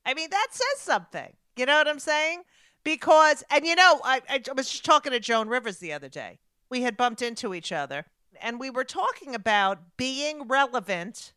I 0.06 0.14
mean, 0.14 0.30
that 0.30 0.48
says 0.52 0.80
something. 0.80 1.34
You 1.58 1.66
know 1.66 1.78
what 1.78 1.88
I'm 1.88 2.00
saying? 2.00 2.44
Because, 2.84 3.44
and 3.50 3.66
you 3.66 3.76
know, 3.76 4.00
I, 4.04 4.22
I 4.30 4.42
was 4.56 4.70
just 4.70 4.86
talking 4.86 5.12
to 5.12 5.20
Joan 5.20 5.50
Rivers 5.50 5.80
the 5.80 5.92
other 5.92 6.08
day. 6.08 6.40
We 6.70 6.84
had 6.84 6.98
bumped 6.98 7.22
into 7.22 7.54
each 7.54 7.72
other 7.72 8.06
and 8.42 8.60
we 8.60 8.70
were 8.70 8.84
talking 8.84 9.34
about 9.36 9.98
being 9.98 10.48
relevant 10.48 11.34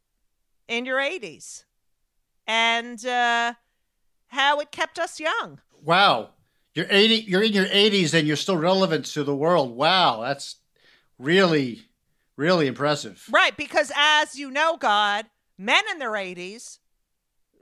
in 0.69 0.85
your 0.85 0.99
80s 0.99 1.65
and 2.47 3.05
uh, 3.05 3.55
how 4.29 4.61
it 4.61 4.71
kept 4.71 4.99
us 4.99 5.21
young. 5.21 5.61
Wow. 5.83 6.31
You're 6.75 6.87
80 6.89 7.15
you're 7.29 7.43
in 7.43 7.53
your 7.53 7.67
80s 7.67 8.15
and 8.15 8.27
you're 8.27 8.37
still 8.37 8.57
relevant 8.57 9.07
to 9.07 9.25
the 9.25 9.35
world. 9.35 9.77
Wow, 9.77 10.21
that's 10.23 10.57
really 11.19 11.83
really 12.37 12.67
impressive. 12.67 13.27
Right, 13.31 13.57
because 13.57 13.93
as 13.95 14.39
you 14.39 14.51
know, 14.51 14.77
God, 14.77 15.27
men 15.59 15.83
in 15.91 15.99
their 15.99 16.13
80s, 16.13 16.79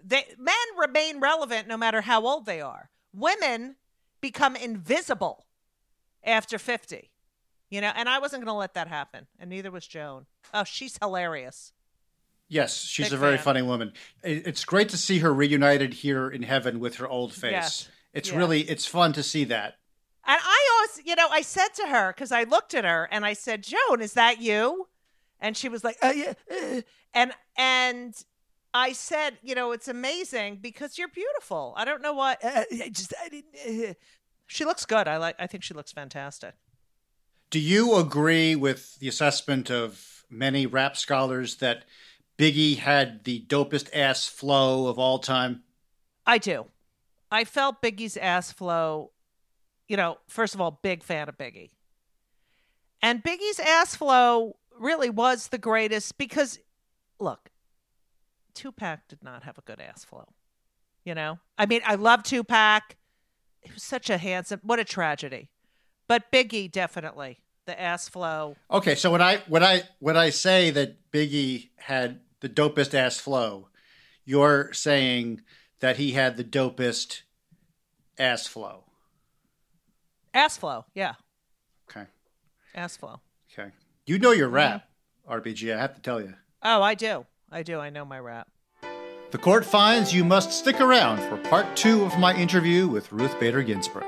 they 0.04 0.24
men 0.38 0.54
remain 0.78 1.20
relevant 1.20 1.66
no 1.66 1.76
matter 1.76 2.02
how 2.02 2.26
old 2.26 2.46
they 2.46 2.60
are. 2.60 2.90
Women 3.14 3.76
become 4.20 4.56
invisible 4.56 5.46
after 6.22 6.58
50. 6.58 7.10
You 7.70 7.80
know, 7.82 7.92
and 7.94 8.08
I 8.08 8.18
wasn't 8.18 8.44
going 8.44 8.52
to 8.54 8.58
let 8.58 8.74
that 8.74 8.88
happen, 8.88 9.26
and 9.38 9.50
neither 9.50 9.70
was 9.70 9.86
Joan. 9.86 10.26
Oh, 10.54 10.64
she's 10.64 10.96
hilarious. 11.00 11.72
Yes, 12.48 12.80
she's 12.82 13.06
Big 13.10 13.12
a 13.14 13.16
very 13.18 13.36
fan. 13.36 13.44
funny 13.44 13.62
woman. 13.62 13.92
It's 14.22 14.64
great 14.64 14.88
to 14.88 14.96
see 14.96 15.18
her 15.18 15.34
reunited 15.34 15.92
here 15.92 16.28
in 16.30 16.42
heaven 16.42 16.80
with 16.80 16.96
her 16.96 17.06
old 17.06 17.34
face. 17.34 17.52
Yes. 17.52 17.88
It's 18.14 18.30
Yeah. 18.30 18.38
really 18.38 18.62
it's 18.62 18.86
fun 18.86 19.12
to 19.12 19.22
see 19.22 19.44
that. 19.44 19.74
And 20.26 20.40
I 20.42 20.68
always, 20.74 21.06
you 21.06 21.14
know, 21.14 21.28
I 21.30 21.42
said 21.42 21.68
to 21.74 21.88
her 21.88 22.12
because 22.14 22.32
I 22.32 22.44
looked 22.44 22.72
at 22.72 22.84
her 22.84 23.06
and 23.10 23.26
I 23.26 23.34
said, 23.34 23.64
"Joan, 23.64 24.00
is 24.00 24.14
that 24.14 24.40
you?" 24.40 24.88
And 25.38 25.56
she 25.58 25.68
was 25.68 25.84
like, 25.84 25.98
"Oh 26.02 26.10
yeah," 26.10 26.32
uh," 26.50 26.80
and 27.12 27.32
and 27.56 28.14
I 28.72 28.92
said, 28.92 29.38
"You 29.42 29.54
know, 29.54 29.72
it's 29.72 29.88
amazing 29.88 30.56
because 30.62 30.96
you're 30.96 31.08
beautiful. 31.08 31.74
I 31.76 31.84
don't 31.84 32.00
know 32.00 32.14
why. 32.14 32.38
Uh, 32.42 32.64
I 32.82 32.88
just, 32.90 33.12
I 33.22 33.28
didn't." 33.28 33.90
Uh. 33.90 33.94
She 34.46 34.64
looks 34.64 34.86
good. 34.86 35.06
I 35.06 35.18
like. 35.18 35.36
I 35.38 35.46
think 35.46 35.62
she 35.64 35.74
looks 35.74 35.92
fantastic. 35.92 36.54
Do 37.50 37.58
you 37.58 37.96
agree 37.96 38.54
with 38.54 38.98
the 38.98 39.08
assessment 39.08 39.70
of 39.70 40.24
many 40.28 40.66
rap 40.66 40.96
scholars 40.96 41.56
that 41.56 41.84
Biggie 42.38 42.76
had 42.76 43.24
the 43.24 43.44
dopest 43.48 43.88
ass 43.94 44.26
flow 44.26 44.86
of 44.86 44.98
all 44.98 45.18
time? 45.18 45.62
I 46.26 46.38
do. 46.38 46.66
I 47.30 47.44
felt 47.44 47.82
Biggie's 47.82 48.16
ass 48.18 48.52
flow. 48.52 49.12
You 49.88 49.96
know, 49.96 50.18
first 50.28 50.54
of 50.54 50.60
all, 50.60 50.78
big 50.82 51.02
fan 51.02 51.28
of 51.28 51.38
Biggie. 51.38 51.70
And 53.00 53.22
Biggie's 53.22 53.60
ass 53.60 53.94
flow 53.96 54.56
really 54.78 55.08
was 55.08 55.48
the 55.48 55.58
greatest 55.58 56.18
because, 56.18 56.58
look, 57.18 57.50
Tupac 58.54 59.00
did 59.08 59.22
not 59.22 59.44
have 59.44 59.56
a 59.56 59.62
good 59.62 59.80
ass 59.80 60.04
flow. 60.04 60.28
You 61.04 61.14
know, 61.14 61.38
I 61.56 61.64
mean, 61.64 61.80
I 61.86 61.94
love 61.94 62.22
Tupac. 62.22 62.96
He 63.60 63.72
was 63.72 63.82
such 63.82 64.10
a 64.10 64.18
handsome. 64.18 64.60
What 64.62 64.78
a 64.78 64.84
tragedy. 64.84 65.48
But 66.08 66.32
Biggie 66.32 66.72
definitely 66.72 67.38
the 67.66 67.80
ass 67.80 68.08
flow. 68.08 68.56
Okay, 68.70 68.94
so 68.94 69.12
when 69.12 69.22
I 69.22 69.36
when 69.46 69.62
I 69.62 69.82
when 70.00 70.16
I 70.16 70.30
say 70.30 70.70
that 70.70 71.12
Biggie 71.12 71.68
had 71.76 72.20
the 72.40 72.48
dopest 72.48 72.94
ass 72.94 73.20
flow, 73.20 73.68
you're 74.24 74.72
saying 74.72 75.42
that 75.80 75.98
he 75.98 76.12
had 76.12 76.36
the 76.36 76.44
dopest 76.44 77.22
ass 78.18 78.46
flow. 78.46 78.84
Ass 80.34 80.56
flow. 80.56 80.86
Yeah, 80.94 81.14
Okay. 81.90 82.06
ass 82.74 82.96
flow. 82.96 83.20
Okay. 83.52 83.70
You 84.06 84.18
know 84.18 84.30
your 84.30 84.48
mm-hmm. 84.48 84.56
rap, 84.56 84.88
RBG, 85.28 85.74
I 85.74 85.78
have 85.78 85.94
to 85.94 86.00
tell 86.00 86.20
you. 86.20 86.34
Oh, 86.62 86.82
I 86.82 86.94
do. 86.94 87.26
I 87.50 87.62
do. 87.62 87.78
I 87.78 87.90
know 87.90 88.04
my 88.04 88.18
rap. 88.18 88.48
The 89.30 89.38
court 89.38 89.64
finds 89.64 90.14
you 90.14 90.24
must 90.24 90.52
stick 90.52 90.80
around 90.80 91.20
for 91.28 91.36
part 91.48 91.76
two 91.76 92.04
of 92.04 92.18
my 92.18 92.34
interview 92.34 92.88
with 92.88 93.12
Ruth 93.12 93.38
Bader 93.38 93.62
Ginsburg. 93.62 94.04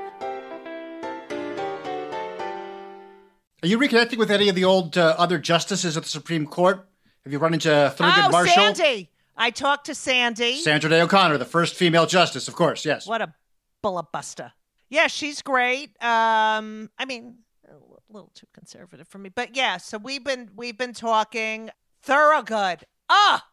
Are 3.63 3.67
you 3.67 3.77
reconnecting 3.77 4.17
with 4.17 4.31
any 4.31 4.49
of 4.49 4.55
the 4.55 4.65
old 4.65 4.97
uh, 4.97 5.15
other 5.19 5.37
justices 5.37 5.95
of 5.95 6.03
the 6.03 6.09
Supreme 6.09 6.47
Court? 6.47 6.87
Have 7.23 7.31
you 7.31 7.37
run 7.37 7.53
into 7.53 7.69
Thurgood 7.69 8.27
oh, 8.27 8.29
Marshall? 8.31 8.73
Sandy. 8.73 9.11
I 9.37 9.51
talked 9.51 9.85
to 9.85 9.93
Sandy. 9.93 10.57
Sandra 10.57 10.89
Day 10.89 10.99
O'Connor, 10.99 11.37
the 11.37 11.45
first 11.45 11.75
female 11.75 12.07
justice, 12.07 12.47
of 12.47 12.55
course, 12.55 12.85
yes. 12.85 13.05
What 13.05 13.21
a 13.21 13.35
bullabuster. 13.83 14.51
Yeah, 14.89 15.05
she's 15.05 15.43
great. 15.43 15.89
Um, 16.03 16.89
I 16.97 17.05
mean, 17.05 17.35
a 17.69 17.75
little 18.11 18.31
too 18.33 18.47
conservative 18.51 19.07
for 19.07 19.19
me, 19.19 19.29
but 19.29 19.55
yeah. 19.55 19.77
So 19.77 19.99
we've 19.99 20.23
been 20.23 20.49
we've 20.55 20.77
been 20.77 20.93
talking. 20.93 21.69
Thurgood. 22.05 22.81
Ah, 23.09 23.45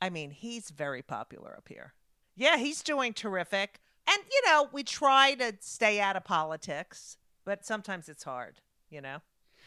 I 0.00 0.08
mean, 0.08 0.30
he's 0.30 0.70
very 0.70 1.02
popular 1.02 1.54
up 1.56 1.68
here. 1.68 1.92
Yeah, 2.34 2.56
he's 2.56 2.82
doing 2.82 3.12
terrific. 3.12 3.80
And 4.08 4.18
you 4.32 4.50
know, 4.50 4.70
we 4.72 4.82
try 4.82 5.34
to 5.34 5.56
stay 5.60 6.00
out 6.00 6.16
of 6.16 6.24
politics, 6.24 7.18
but 7.44 7.66
sometimes 7.66 8.08
it's 8.08 8.24
hard. 8.24 8.60
You 8.96 9.02
know. 9.02 9.18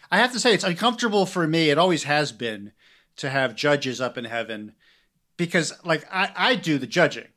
I 0.09 0.17
have 0.17 0.31
to 0.33 0.39
say, 0.39 0.55
it's 0.55 0.63
uncomfortable 0.63 1.27
for 1.27 1.45
me. 1.45 1.69
It 1.69 1.77
always 1.77 2.05
has 2.05 2.31
been 2.31 2.71
to 3.17 3.29
have 3.29 3.55
judges 3.55 4.01
up 4.01 4.17
in 4.17 4.25
heaven 4.25 4.73
because, 5.37 5.71
like, 5.85 6.03
I, 6.11 6.31
I 6.35 6.55
do 6.55 6.79
the 6.79 6.87
judging. 6.87 7.27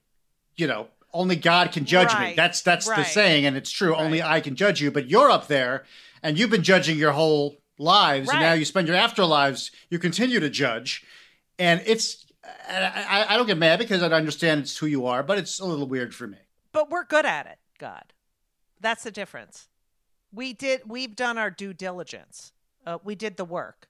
You 0.57 0.69
know, 0.69 0.89
only 1.13 1.37
God 1.37 1.71
can 1.71 1.85
judge 1.85 2.09
me. 2.15 2.19
Right, 2.19 2.37
That's 2.37 2.63
that's 2.63 2.87
the 2.87 3.05
saying, 3.05 3.45
and 3.45 3.59
it's 3.59 3.71
true. 3.71 3.95
Only 3.95 4.23
I 4.23 4.41
can 4.41 4.57
judge 4.57 4.81
you. 4.81 4.91
But 4.91 5.11
you're 5.11 5.31
up 5.31 5.49
there, 5.49 5.85
and 6.23 6.39
you've 6.39 6.49
been 6.49 6.63
judging 6.63 6.97
your 6.97 7.13
whole 7.13 7.59
lives, 7.77 8.31
and 8.31 8.41
now 8.41 8.55
you 8.55 8.65
spend 8.65 8.89
your 8.89 8.97
afterlives. 8.97 9.71
You 9.91 9.99
continue 9.99 10.41
to 10.41 10.49
judge, 10.49 11.05
and 11.59 11.83
it's. 11.85 12.25
I, 12.71 13.27
I 13.29 13.37
don't 13.37 13.47
get 13.47 13.59
mad 13.59 13.79
because 13.81 14.03
I 14.03 14.07
understand 14.07 14.63
it's 14.63 14.79
who 14.79 14.87
you 14.87 15.05
are, 15.05 15.23
but 15.23 15.37
it's 15.37 15.61
a 15.61 15.67
little 15.67 15.87
weird 15.87 16.15
for 16.15 16.27
me. 16.27 16.39
but 16.73 16.89
we're 16.91 17.05
good 17.05 17.27
at 17.27 17.47
it 17.47 17.59
god 17.79 18.15
that's 18.81 19.03
the 19.05 19.11
difference 19.11 19.69
we 20.33 20.53
did 20.53 20.83
we've 20.87 21.15
done 21.17 21.39
our 21.39 21.51
due 21.51 21.73
diligence 21.73 22.53
uh, 22.87 22.99
we 23.05 23.15
did 23.15 23.37
the 23.37 23.45
work 23.45 23.89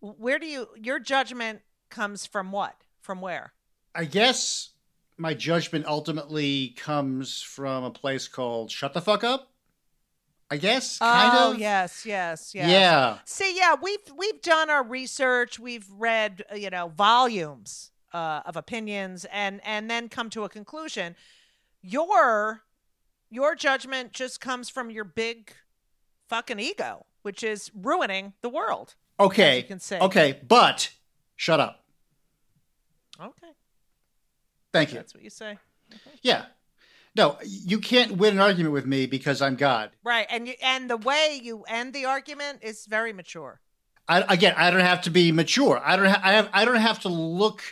where 0.00 0.38
do 0.38 0.46
you 0.46 0.68
your 0.76 0.98
judgment 0.98 1.60
comes 1.90 2.26
from 2.26 2.52
what 2.52 2.74
from 3.00 3.20
where 3.20 3.52
I 3.94 4.04
guess 4.04 4.70
my 5.16 5.34
judgment 5.34 5.86
ultimately 5.86 6.68
comes 6.76 7.42
from 7.42 7.82
a 7.84 7.90
place 7.90 8.28
called 8.28 8.70
Shut 8.70 8.92
the 8.94 9.00
Fuck 9.00 9.24
Up. 9.24 9.50
I 10.50 10.56
guess, 10.56 10.98
kind 10.98 11.30
oh 11.34 11.52
of. 11.52 11.58
yes 11.58 12.06
yes 12.06 12.54
yes 12.54 12.70
Yeah. 12.70 13.18
see 13.24 13.54
yeah 13.56 13.74
we've 13.82 13.98
we've 14.16 14.40
done 14.40 14.70
our 14.70 14.82
research 14.82 15.58
we've 15.58 15.86
read 15.90 16.42
uh, 16.50 16.54
you 16.54 16.70
know 16.70 16.88
volumes 16.88 17.90
uh, 18.14 18.40
of 18.46 18.56
opinions 18.56 19.26
and 19.30 19.60
and 19.64 19.90
then 19.90 20.08
come 20.08 20.30
to 20.30 20.44
a 20.44 20.48
conclusion 20.48 21.16
your 21.82 22.62
your 23.30 23.54
judgment 23.54 24.12
just 24.12 24.40
comes 24.40 24.70
from 24.70 24.90
your 24.90 25.04
big 25.04 25.52
fucking 26.28 26.58
ego 26.60 27.06
which 27.22 27.42
is 27.42 27.70
ruining 27.74 28.32
the 28.42 28.48
world 28.48 28.94
Okay. 29.20 29.56
you 29.58 29.62
can 29.64 29.80
say. 29.80 29.98
Okay, 29.98 30.38
but 30.46 30.90
shut 31.36 31.58
up. 31.60 31.84
Okay, 33.20 33.48
Thank 34.72 34.90
you. 34.92 34.96
that's 34.98 35.12
what 35.12 35.24
you 35.24 35.30
say. 35.30 35.58
Yeah. 36.22 36.44
No, 37.16 37.36
you 37.44 37.80
can't 37.80 38.12
win 38.12 38.34
an 38.34 38.40
argument 38.40 38.72
with 38.72 38.86
me 38.86 39.06
because 39.06 39.42
I'm 39.42 39.56
God. 39.56 39.90
Right, 40.04 40.26
and 40.30 40.46
you 40.46 40.54
and 40.62 40.88
the 40.88 40.96
way 40.96 41.40
you 41.42 41.64
end 41.66 41.92
the 41.94 42.04
argument 42.04 42.60
is 42.62 42.86
very 42.86 43.12
mature. 43.12 43.60
I, 44.06 44.22
again, 44.32 44.54
I 44.56 44.70
don't 44.70 44.80
have 44.80 45.02
to 45.02 45.10
be 45.10 45.32
mature. 45.32 45.80
I 45.84 45.96
don't. 45.96 46.06
Ha- 46.06 46.20
I 46.22 46.32
have. 46.34 46.48
I 46.52 46.64
don't 46.64 46.76
have 46.76 47.00
to 47.00 47.08
look 47.08 47.62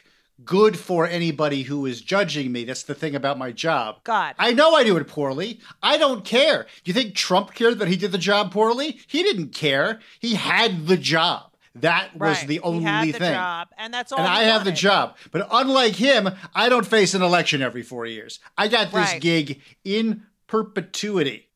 good 0.44 0.78
for 0.78 1.06
anybody 1.06 1.62
who 1.62 1.86
is 1.86 2.00
judging 2.00 2.52
me. 2.52 2.64
That's 2.64 2.82
the 2.82 2.94
thing 2.94 3.14
about 3.14 3.38
my 3.38 3.52
job. 3.52 4.04
God, 4.04 4.34
I 4.38 4.52
know 4.52 4.74
I 4.74 4.84
do 4.84 4.96
it 4.96 5.06
poorly. 5.06 5.60
I 5.82 5.96
don't 5.96 6.24
care. 6.24 6.64
Do 6.64 6.90
you 6.90 6.92
think 6.94 7.14
Trump 7.14 7.54
cared 7.54 7.78
that 7.78 7.88
he 7.88 7.96
did 7.96 8.12
the 8.12 8.18
job 8.18 8.52
poorly? 8.52 9.00
He 9.06 9.22
didn't 9.22 9.50
care. 9.50 10.00
He 10.20 10.34
had 10.34 10.86
the 10.86 10.96
job. 10.96 11.52
That 11.76 12.16
was 12.16 12.38
right. 12.38 12.48
the 12.48 12.60
only 12.60 13.12
the 13.12 13.18
thing. 13.18 13.34
job, 13.34 13.68
and 13.76 13.92
that's 13.92 14.10
all. 14.10 14.18
and 14.18 14.26
I 14.26 14.44
have 14.44 14.64
the 14.64 14.72
job. 14.72 15.16
But 15.30 15.46
unlike 15.50 15.94
him, 15.94 16.30
I 16.54 16.70
don't 16.70 16.86
face 16.86 17.12
an 17.12 17.20
election 17.20 17.60
every 17.60 17.82
four 17.82 18.06
years. 18.06 18.40
I 18.56 18.68
got 18.68 18.86
this 18.86 19.12
Right. 19.12 19.20
gig 19.20 19.60
in 19.84 20.22
perpetuity. 20.46 21.50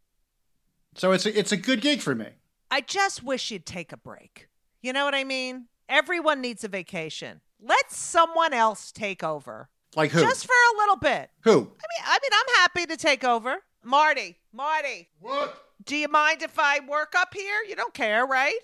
So 0.95 1.12
it's 1.12 1.24
a, 1.24 1.39
it's 1.39 1.53
a 1.53 1.57
good 1.57 1.81
gig 1.81 2.01
for 2.01 2.14
me. 2.14 2.26
I 2.70 2.83
just 2.83 3.22
wish 3.22 3.51
you'd 3.51 3.64
take 3.64 3.93
a 3.93 3.97
break. 3.97 4.49
You 4.83 4.93
know 4.93 5.05
what 5.07 5.14
I 5.14 5.24
mean? 5.24 5.66
Everyone 5.89 6.41
needs 6.41 6.64
a 6.64 6.68
vacation. 6.68 7.41
Let 7.63 7.91
someone 7.93 8.53
else 8.53 8.91
take 8.93 9.23
over, 9.23 9.69
Like 9.95 10.11
who? 10.13 10.21
just 10.21 10.47
for 10.47 10.53
a 10.53 10.79
little 10.79 10.97
bit. 10.97 11.31
who? 11.43 11.51
I 11.51 11.55
mean, 11.57 12.05
I 12.05 12.19
mean, 12.23 12.31
I'm 12.33 12.55
happy 12.61 12.87
to 12.87 12.97
take 12.97 13.25
over. 13.25 13.57
Marty, 13.85 14.39
Marty, 14.53 15.09
What? 15.21 15.57
do 15.85 15.97
you 15.97 16.09
mind 16.09 16.43
if 16.43 16.59
I 16.59 16.81
work 16.81 17.15
up 17.17 17.33
here? 17.35 17.63
You 17.69 17.77
don't 17.77 17.95
care, 17.95 18.27
right? 18.27 18.59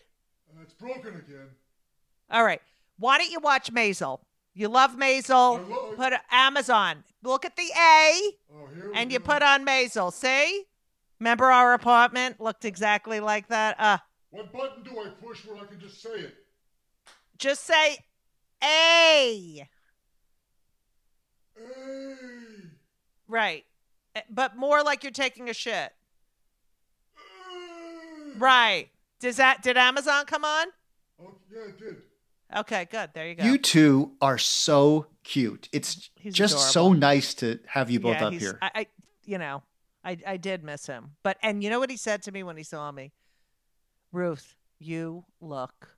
Uh, 0.51 0.63
it's 0.63 0.75
broken 0.75 1.15
again. 1.17 1.49
All 2.31 2.45
right. 2.45 2.61
Why 2.99 3.19
don't 3.19 3.31
you 3.31 3.41
watch 3.41 3.73
Maisel? 3.73 4.21
You 4.55 4.69
love 4.69 4.97
Maisel. 4.97 5.59
I 5.59 5.63
lo- 5.69 5.95
Put 5.97 6.13
Amazon. 6.31 7.05
Look 7.23 7.45
at 7.45 7.57
the 7.57 7.69
A, 7.79 8.21
Oh, 8.55 8.67
here 8.75 8.91
we 8.91 8.97
and 8.97 9.13
you 9.13 9.19
go. 9.19 9.25
put 9.35 9.43
on 9.43 9.67
Maisel. 9.67 10.13
See? 10.13 10.65
Remember 11.21 11.47
our 11.47 11.75
apartment 11.75 12.41
looked 12.41 12.65
exactly 12.65 13.21
like 13.21 13.49
that. 13.49 13.77
Uh, 13.79 13.99
What 14.31 14.53
button 14.53 14.83
do 14.83 14.99
I 15.01 15.09
push 15.11 15.45
where 15.47 15.57
I 15.63 15.67
can 15.67 15.79
just 15.81 16.01
say 16.03 16.11
it? 16.21 16.35
just 17.39 17.65
say 17.65 17.99
A. 18.67 19.69
Right. 23.29 23.65
Eh, 24.15 24.23
But 24.31 24.57
more 24.57 24.83
like 24.83 25.03
you're 25.03 25.13
taking 25.13 25.49
a 25.49 25.55
shit. 25.55 25.93
Right. 28.39 28.89
Does 29.21 29.37
that 29.37 29.63
did 29.63 29.77
Amazon 29.77 30.27
come 30.27 30.45
on? 30.45 30.67
Oh, 31.21 31.35
yeah, 31.51 31.61
it 31.69 31.79
did. 31.79 31.97
Okay, 32.55 32.87
good. 32.91 33.11
There 33.15 33.27
you 33.27 33.35
go. 33.35 33.45
You 33.45 33.59
two 33.59 34.13
are 34.21 34.39
so 34.39 35.07
cute. 35.25 35.69
It's 35.73 36.11
He's 36.17 36.35
just 36.35 36.73
so 36.73 36.93
nice 36.93 37.35
to 37.35 37.59
have 37.67 37.91
you 37.91 37.99
both 37.99 38.17
yeah, 38.17 38.27
up 38.27 38.33
he's- 38.33 38.43
here. 38.43 38.59
I, 38.63 38.71
I 38.75 38.87
you 39.25 39.39
know, 39.39 39.63
I 40.05 40.19
I 40.27 40.37
did 40.37 40.63
miss 40.63 40.87
him. 40.87 41.13
But 41.23 41.39
and 41.43 41.65
you 41.65 41.71
know 41.71 41.79
what 41.81 41.91
he 41.91 41.97
said 41.97 42.23
to 42.25 42.33
me 42.33 42.43
when 42.43 42.57
he 42.57 42.63
saw 42.63 42.93
me? 42.93 43.13
Ruth, 44.13 44.55
you 44.79 45.25
look 45.41 45.97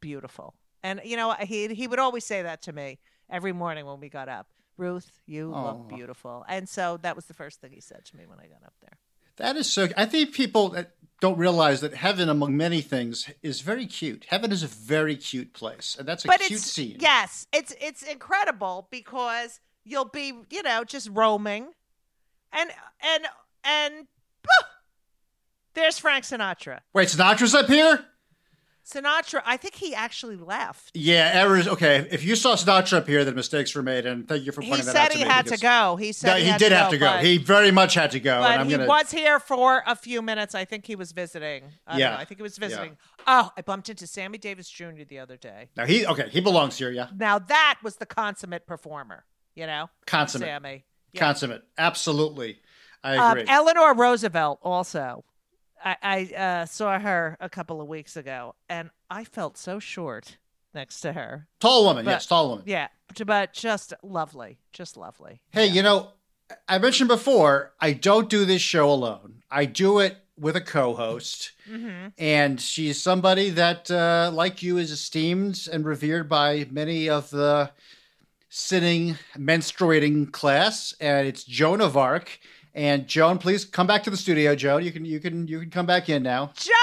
beautiful. 0.00 0.54
And 0.84 1.00
you 1.02 1.16
know, 1.16 1.34
he 1.40 1.74
he 1.74 1.88
would 1.88 1.98
always 1.98 2.24
say 2.24 2.42
that 2.42 2.62
to 2.62 2.72
me 2.72 2.98
every 3.28 3.52
morning 3.52 3.86
when 3.86 3.98
we 3.98 4.08
got 4.08 4.28
up. 4.28 4.46
Ruth, 4.76 5.20
you 5.26 5.50
look 5.50 5.88
beautiful. 5.88 6.44
And 6.48 6.68
so 6.68 6.98
that 7.02 7.14
was 7.16 7.26
the 7.26 7.34
first 7.34 7.60
thing 7.60 7.70
he 7.72 7.80
said 7.80 8.04
to 8.06 8.16
me 8.16 8.24
when 8.26 8.38
I 8.40 8.46
got 8.46 8.64
up 8.64 8.74
there. 8.80 8.98
That 9.36 9.56
is 9.56 9.70
so. 9.70 9.88
I 9.96 10.04
think 10.04 10.32
people 10.32 10.76
don't 11.20 11.38
realize 11.38 11.80
that 11.80 11.94
heaven, 11.94 12.28
among 12.28 12.56
many 12.56 12.80
things, 12.82 13.30
is 13.42 13.62
very 13.62 13.86
cute. 13.86 14.26
Heaven 14.28 14.52
is 14.52 14.62
a 14.62 14.66
very 14.66 15.16
cute 15.16 15.52
place, 15.54 15.96
and 15.98 16.06
that's 16.06 16.24
a 16.24 16.28
but 16.28 16.40
cute 16.40 16.60
scene. 16.60 16.98
yes, 17.00 17.46
it's 17.52 17.74
it's 17.80 18.02
incredible 18.02 18.86
because 18.90 19.60
you'll 19.84 20.04
be 20.04 20.32
you 20.50 20.62
know 20.62 20.84
just 20.84 21.08
roaming, 21.10 21.68
and 22.52 22.70
and 23.00 23.24
and 23.64 24.06
there's 25.74 25.98
Frank 25.98 26.24
Sinatra. 26.24 26.80
Wait, 26.92 27.08
Sinatra's 27.08 27.54
up 27.54 27.68
here. 27.68 28.04
Sinatra, 28.84 29.40
I 29.46 29.56
think 29.56 29.76
he 29.76 29.94
actually 29.94 30.36
left. 30.36 30.90
Yeah, 30.94 31.30
errors. 31.32 31.66
Okay, 31.66 32.06
if 32.10 32.22
you 32.22 32.36
saw 32.36 32.54
Sinatra 32.54 32.98
up 32.98 33.06
here, 33.08 33.24
then 33.24 33.34
mistakes 33.34 33.74
were 33.74 33.82
made, 33.82 34.04
and 34.04 34.28
thank 34.28 34.44
you 34.44 34.52
for 34.52 34.60
He 34.60 34.68
pointing 34.68 34.86
that 34.86 34.92
said 34.92 35.00
out 35.06 35.10
to 35.12 35.18
he 35.18 35.24
me. 35.24 35.30
had 35.30 35.46
to 35.46 35.56
go. 35.58 35.96
He 35.96 36.12
said 36.12 36.36
he, 36.36 36.44
he 36.44 36.50
had 36.50 36.58
did 36.58 36.68
to 36.68 36.76
have 36.76 36.86
go, 36.88 36.90
to 36.92 36.98
go. 36.98 37.06
But, 37.06 37.24
He 37.24 37.38
very 37.38 37.70
much 37.70 37.94
had 37.94 38.10
to 38.10 38.20
go, 38.20 38.40
but 38.40 38.50
and 38.50 38.60
I'm 38.60 38.66
he 38.66 38.72
gonna. 38.76 38.86
was 38.86 39.10
here 39.10 39.40
for 39.40 39.82
a 39.86 39.96
few 39.96 40.20
minutes. 40.20 40.54
I 40.54 40.66
think 40.66 40.84
he 40.86 40.96
was 40.96 41.12
visiting. 41.12 41.64
I 41.86 41.92
don't 41.92 42.00
Yeah. 42.00 42.10
know. 42.10 42.16
I 42.16 42.24
think 42.26 42.38
he 42.38 42.42
was 42.42 42.58
Yeah. 42.58 42.68
visiting. 42.68 42.96
Oh, 43.26 43.50
I 43.56 43.62
bumped 43.62 43.88
into 43.88 44.06
Sammy 44.06 44.36
Davis 44.36 44.68
Jr. 44.68 45.04
the 45.08 45.18
other 45.18 45.38
day. 45.38 45.70
Now 45.76 45.86
he 45.86 46.06
okay. 46.06 46.28
He 46.28 46.40
belongs 46.40 46.76
here. 46.76 46.90
Yeah, 46.90 47.08
Now 47.16 47.38
that 47.38 47.78
was 47.82 47.96
the 47.96 48.06
consummate 48.06 48.66
performer. 48.66 49.24
You 49.54 49.66
know, 49.66 49.88
consummate, 50.06 50.46
Sammy. 50.48 50.84
Yeah. 51.12 51.20
consummate. 51.20 51.62
Absolutely, 51.78 52.60
I 53.02 53.16
Um, 53.16 53.38
agree. 53.38 53.44
Eleanor 53.48 53.94
Roosevelt 53.94 54.58
also. 54.62 55.24
I, 55.84 55.96
I 56.02 56.34
uh, 56.34 56.66
saw 56.66 56.98
her 56.98 57.36
a 57.40 57.48
couple 57.50 57.80
of 57.80 57.86
weeks 57.88 58.16
ago, 58.16 58.54
and 58.68 58.90
I 59.10 59.24
felt 59.24 59.56
so 59.58 59.78
short 59.78 60.38
next 60.74 61.00
to 61.02 61.12
her. 61.12 61.46
tall 61.60 61.84
woman. 61.84 62.04
but- 62.04 62.10
yes, 62.12 62.26
tall 62.26 62.48
woman. 62.50 62.64
Yeah, 62.66 62.88
but- 63.26 63.52
just 63.52 63.92
lovely, 64.02 64.58
just 64.72 64.96
lovely. 64.96 65.40
Hey, 65.50 65.66
you 65.66 65.82
know, 65.82 66.08
I 66.68 66.78
mentioned 66.78 67.08
before, 67.08 67.72
I 67.80 67.92
don't 67.92 68.28
do 68.28 68.44
this 68.44 68.62
show 68.62 68.90
alone. 68.90 69.42
I 69.50 69.66
do 69.66 69.98
it 69.98 70.16
with 70.38 70.56
a 70.56 70.60
co-host, 70.60 71.52
Mm-hmm. 71.70 72.08
and 72.18 72.60
she's 72.60 73.00
somebody 73.00 73.50
that, 73.50 73.90
uh, 73.90 74.30
like 74.34 74.62
you, 74.62 74.78
is 74.78 74.90
esteemed 74.90 75.68
and 75.72 75.84
revered 75.84 76.28
by 76.28 76.66
many 76.70 77.08
of 77.08 77.30
the 77.30 77.70
sitting 78.48 79.16
menstruating 79.36 80.30
class. 80.32 80.94
And 81.00 81.26
it's 81.26 81.44
Joan 81.44 81.80
of 81.80 81.96
Arc. 81.96 82.38
And 82.74 83.06
Joan, 83.06 83.38
please 83.38 83.64
come 83.64 83.86
back 83.86 84.02
to 84.02 84.10
the 84.10 84.16
studio. 84.16 84.56
Joan, 84.56 84.82
you 84.84 84.90
can 84.90 85.04
you 85.04 85.20
can 85.20 85.46
you 85.46 85.60
can 85.60 85.70
come 85.70 85.86
back 85.86 86.08
in 86.08 86.24
now. 86.24 86.50
Joan, 86.56 86.74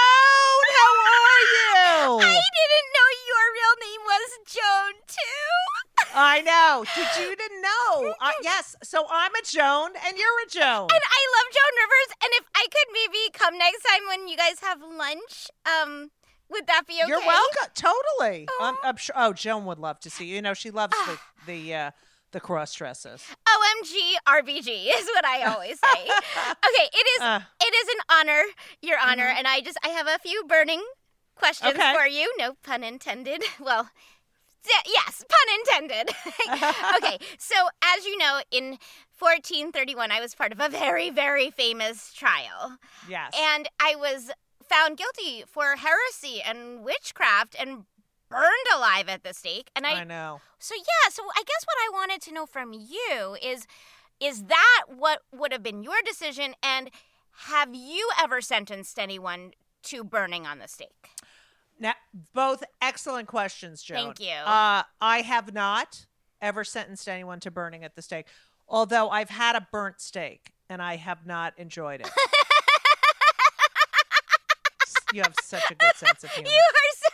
how 0.72 0.92
are 1.04 1.42
you? 1.52 2.18
I 2.24 2.40
didn't 2.48 2.88
know 2.96 3.08
your 3.28 3.44
real 3.52 3.76
name 3.84 4.00
was 4.06 4.30
Joan 4.48 4.92
too. 5.06 6.12
I 6.14 6.40
know. 6.40 6.84
Did 6.96 7.08
you 7.22 7.36
didn't 7.36 7.60
know? 7.60 8.14
Uh, 8.20 8.30
yes. 8.42 8.74
So 8.82 9.04
I'm 9.10 9.32
a 9.34 9.42
Joan, 9.44 9.90
and 10.06 10.16
you're 10.16 10.40
a 10.46 10.48
Joan. 10.48 10.88
And 10.90 11.02
I 11.04 11.22
love 11.36 11.52
Joan 11.52 11.74
Rivers. 11.82 12.16
And 12.24 12.30
if 12.40 12.44
I 12.54 12.66
could 12.70 12.88
maybe 12.92 13.30
come 13.34 13.58
next 13.58 13.82
time 13.82 14.00
when 14.08 14.28
you 14.28 14.36
guys 14.38 14.60
have 14.60 14.80
lunch, 14.80 15.50
um, 15.66 16.10
would 16.50 16.66
that 16.68 16.86
be 16.86 16.94
okay? 17.02 17.08
You're 17.08 17.20
welcome. 17.20 17.68
Totally. 17.74 18.48
I'm, 18.62 18.76
I'm 18.82 18.96
sure. 18.96 19.14
Oh, 19.18 19.34
Joan 19.34 19.66
would 19.66 19.78
love 19.78 20.00
to 20.00 20.10
see 20.10 20.24
you. 20.24 20.36
You 20.36 20.42
know, 20.42 20.54
she 20.54 20.70
loves 20.70 20.94
the 21.06 21.18
the 21.46 21.74
uh, 21.74 21.90
the 22.32 22.40
cross 22.40 22.74
dresses. 22.74 23.24
OMG 23.46 23.94
RBG 24.26 24.68
is 24.98 25.06
what 25.14 25.24
I 25.24 25.42
always 25.52 25.78
say. 25.78 26.00
okay, 26.02 26.88
it 26.92 27.06
is 27.16 27.20
Uh. 27.22 27.40
it 27.60 27.74
is 27.74 27.88
an 27.88 28.00
honor, 28.18 28.42
Your 28.80 28.98
Honor, 28.98 29.26
and 29.36 29.46
I 29.46 29.60
just 29.60 29.78
I 29.84 29.88
have 29.88 30.06
a 30.08 30.18
few 30.18 30.44
burning 30.48 30.82
questions 31.36 31.74
Okay. 31.74 31.94
for 31.94 32.06
you. 32.06 32.32
No 32.38 32.54
pun 32.62 32.82
intended. 32.82 33.42
Well, 33.60 33.88
yes, 34.86 35.24
pun 35.28 35.56
intended. 35.58 36.14
okay, 36.96 37.18
so 37.38 37.54
as 37.82 38.04
you 38.06 38.16
know, 38.16 38.40
in 38.50 38.78
1431, 39.18 40.10
I 40.10 40.20
was 40.20 40.34
part 40.34 40.52
of 40.52 40.60
a 40.60 40.68
very 40.68 41.10
very 41.10 41.50
famous 41.50 42.12
trial, 42.12 42.78
Yes. 43.08 43.32
and 43.38 43.68
I 43.80 43.94
was 43.96 44.30
found 44.68 44.96
guilty 44.96 45.44
for 45.46 45.76
heresy 45.76 46.40
and 46.40 46.82
witchcraft 46.82 47.54
and 47.58 47.84
burned 48.32 48.68
alive 48.74 49.08
at 49.08 49.22
the 49.22 49.34
stake. 49.34 49.70
And 49.76 49.86
I 49.86 50.00
I 50.00 50.04
know. 50.04 50.40
so 50.58 50.74
yeah, 50.74 51.10
so 51.10 51.22
I 51.34 51.42
guess 51.42 51.64
what 51.64 51.76
I 51.80 51.90
wanted 51.92 52.20
to 52.22 52.34
know 52.34 52.46
from 52.46 52.72
you 52.72 53.36
is 53.42 53.66
is 54.20 54.44
that 54.44 54.82
what 54.88 55.22
would 55.32 55.52
have 55.52 55.62
been 55.62 55.82
your 55.82 56.00
decision 56.04 56.54
and 56.62 56.90
have 57.46 57.74
you 57.74 58.08
ever 58.20 58.40
sentenced 58.40 58.98
anyone 58.98 59.52
to 59.84 60.04
burning 60.04 60.46
on 60.46 60.58
the 60.58 60.68
stake? 60.68 61.10
Now, 61.80 61.94
both 62.32 62.62
excellent 62.80 63.26
questions, 63.26 63.82
Joan. 63.82 63.96
Thank 63.96 64.20
you. 64.20 64.34
Uh, 64.44 64.84
I 65.00 65.22
have 65.22 65.52
not 65.52 66.06
ever 66.40 66.62
sentenced 66.62 67.08
anyone 67.08 67.40
to 67.40 67.50
burning 67.50 67.82
at 67.82 67.96
the 67.96 68.02
stake, 68.02 68.26
although 68.68 69.10
I've 69.10 69.30
had 69.30 69.56
a 69.56 69.66
burnt 69.72 70.00
steak 70.00 70.52
and 70.68 70.80
I 70.80 70.96
have 70.96 71.26
not 71.26 71.58
enjoyed 71.58 72.00
it. 72.00 72.10
you 75.12 75.22
have 75.22 75.34
such 75.42 75.70
a 75.70 75.74
good 75.74 75.94
sense 75.96 76.24
of 76.24 76.30
humor. 76.30 76.50
You 76.50 76.56
are 76.56 76.92
so. 76.96 77.11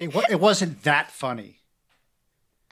It, 0.00 0.14
wa- 0.14 0.24
it 0.30 0.40
wasn't 0.40 0.82
that 0.84 1.10
funny. 1.10 1.58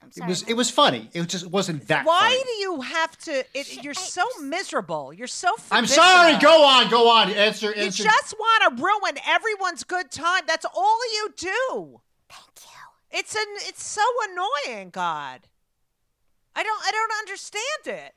I'm 0.02 0.10
It 0.14 0.28
was 0.28 0.42
it 0.42 0.54
was 0.54 0.70
funny. 0.70 1.10
It 1.12 1.26
just 1.28 1.46
wasn't 1.46 1.88
that 1.88 2.06
Why 2.06 2.20
funny. 2.20 2.42
do 2.44 2.50
you 2.50 2.80
have 2.82 3.16
to? 3.18 3.44
It, 3.54 3.82
you're 3.82 3.94
so 3.94 4.24
miserable. 4.42 5.12
You're 5.12 5.26
so. 5.26 5.54
I'm 5.72 5.86
sorry. 5.86 6.38
Go 6.38 6.64
on. 6.64 6.88
Go 6.90 7.08
on. 7.08 7.30
Answer. 7.30 7.72
answer. 7.74 8.02
You 8.04 8.08
just 8.08 8.34
want 8.38 8.76
to 8.76 8.82
ruin 8.82 9.18
everyone's 9.26 9.82
good 9.84 10.10
time. 10.10 10.42
That's 10.46 10.66
all 10.74 10.98
you 11.12 11.30
do. 11.36 12.00
Thank 12.28 12.50
you. 12.62 13.18
It's 13.18 13.34
an. 13.34 13.46
It's 13.62 13.84
so 13.84 14.02
annoying. 14.30 14.90
God, 14.90 15.40
I 16.54 16.62
don't. 16.62 16.80
I 16.86 16.90
don't 16.92 17.12
understand 17.20 17.86
it. 17.86 18.14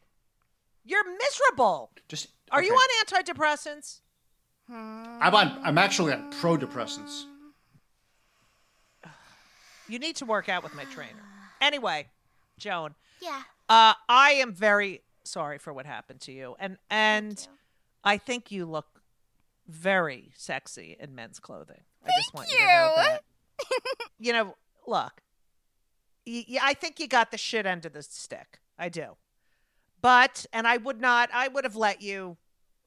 You're 0.85 1.05
miserable. 1.17 1.91
Just. 2.07 2.27
Are 2.51 2.61
you 2.63 2.73
on 2.73 3.05
antidepressants? 3.05 4.01
I'm 4.71 5.33
on. 5.33 5.59
I'm 5.63 5.77
actually 5.77 6.13
on 6.13 6.29
pro 6.39 6.57
depressants. 6.57 7.23
You 9.89 9.99
need 9.99 10.15
to 10.17 10.25
work 10.25 10.47
out 10.49 10.63
with 10.63 10.73
my 10.75 10.85
trainer. 10.85 11.23
Anyway, 11.61 12.07
Joan, 12.57 12.95
Yeah. 13.21 13.41
uh, 13.67 13.93
I 14.07 14.31
am 14.31 14.53
very 14.53 15.01
sorry 15.25 15.57
for 15.57 15.73
what 15.73 15.85
happened 15.85 16.21
to 16.21 16.31
you, 16.31 16.55
and 16.57 16.77
and 16.89 17.37
you. 17.37 17.53
I 18.01 18.17
think 18.17 18.49
you 18.49 18.65
look 18.65 19.01
very 19.67 20.31
sexy 20.37 20.95
in 20.97 21.13
men's 21.15 21.37
clothing. 21.39 21.81
I 22.05 22.11
just 22.17 22.33
want 22.33 22.49
you 22.49 22.55
to 22.55 22.61
you. 22.61 22.67
know 22.69 22.93
that. 22.95 23.23
you 24.19 24.31
know, 24.31 24.55
look, 24.87 25.21
y- 26.25 26.45
y- 26.49 26.59
I 26.61 26.73
think 26.75 26.97
you 26.97 27.09
got 27.09 27.31
the 27.31 27.37
shit 27.37 27.65
end 27.65 27.85
of 27.85 27.91
the 27.91 28.01
stick. 28.03 28.59
I 28.77 28.87
do, 28.87 29.17
but 30.01 30.45
and 30.53 30.65
I 30.65 30.77
would 30.77 31.01
not. 31.01 31.29
I 31.33 31.49
would 31.49 31.65
have 31.65 31.75
let 31.75 32.01
you 32.01 32.37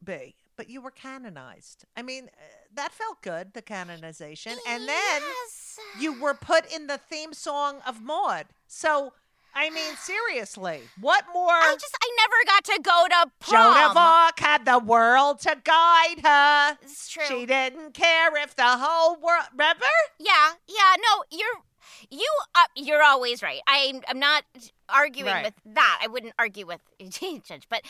be. 0.03 0.35
But 0.57 0.71
you 0.71 0.81
were 0.81 0.91
canonized. 0.91 1.85
I 1.97 2.01
mean, 2.03 2.25
uh, 2.33 2.43
that 2.75 2.93
felt 2.93 3.21
good, 3.23 3.53
the 3.53 3.63
canonization. 3.63 4.53
And 4.67 4.89
then 4.89 5.23
Yes. 5.23 5.62
You 5.99 6.21
were 6.21 6.35
put 6.35 6.73
in 6.73 6.87
the 6.87 6.99
theme 6.99 7.33
song 7.33 7.81
of 7.87 8.03
Maude. 8.03 8.47
So, 8.67 9.13
I 9.55 9.71
mean, 9.71 9.95
seriously, 9.97 10.81
what 11.01 11.25
more? 11.35 11.51
I 11.51 11.77
just 11.79 11.97
I 12.03 12.11
never 12.19 12.35
got 12.47 12.65
to 12.65 12.81
go 12.83 13.07
to 13.09 13.31
prom. 13.41 13.75
Joan 13.75 13.91
of 13.91 13.97
Arc 13.97 14.41
had 14.41 14.65
the 14.65 14.79
world 14.79 15.41
to 15.41 15.57
guide 15.63 16.21
her. 16.25 16.79
It's 16.83 17.09
true. 17.09 17.25
She 17.27 17.47
didn't 17.47 17.93
care 17.95 18.37
if 18.43 18.57
the 18.57 18.63
whole 18.65 19.17
world. 19.21 19.45
Remember? 19.53 19.85
Yeah, 20.19 20.53
yeah, 20.67 20.97
no, 20.99 21.25
you're 21.31 21.63
you 22.11 22.29
uh, 22.55 22.67
you're 22.77 23.03
always 23.03 23.43
right. 23.43 23.61
I 23.67 24.01
I'm 24.09 24.19
not 24.19 24.45
arguing 24.89 25.33
Right. 25.33 25.45
with 25.45 25.75
that. 25.75 26.01
I 26.03 26.07
wouldn't 26.07 26.35
argue 26.39 26.67
with 26.67 26.81
Judge, 27.11 27.67
but 27.69 27.83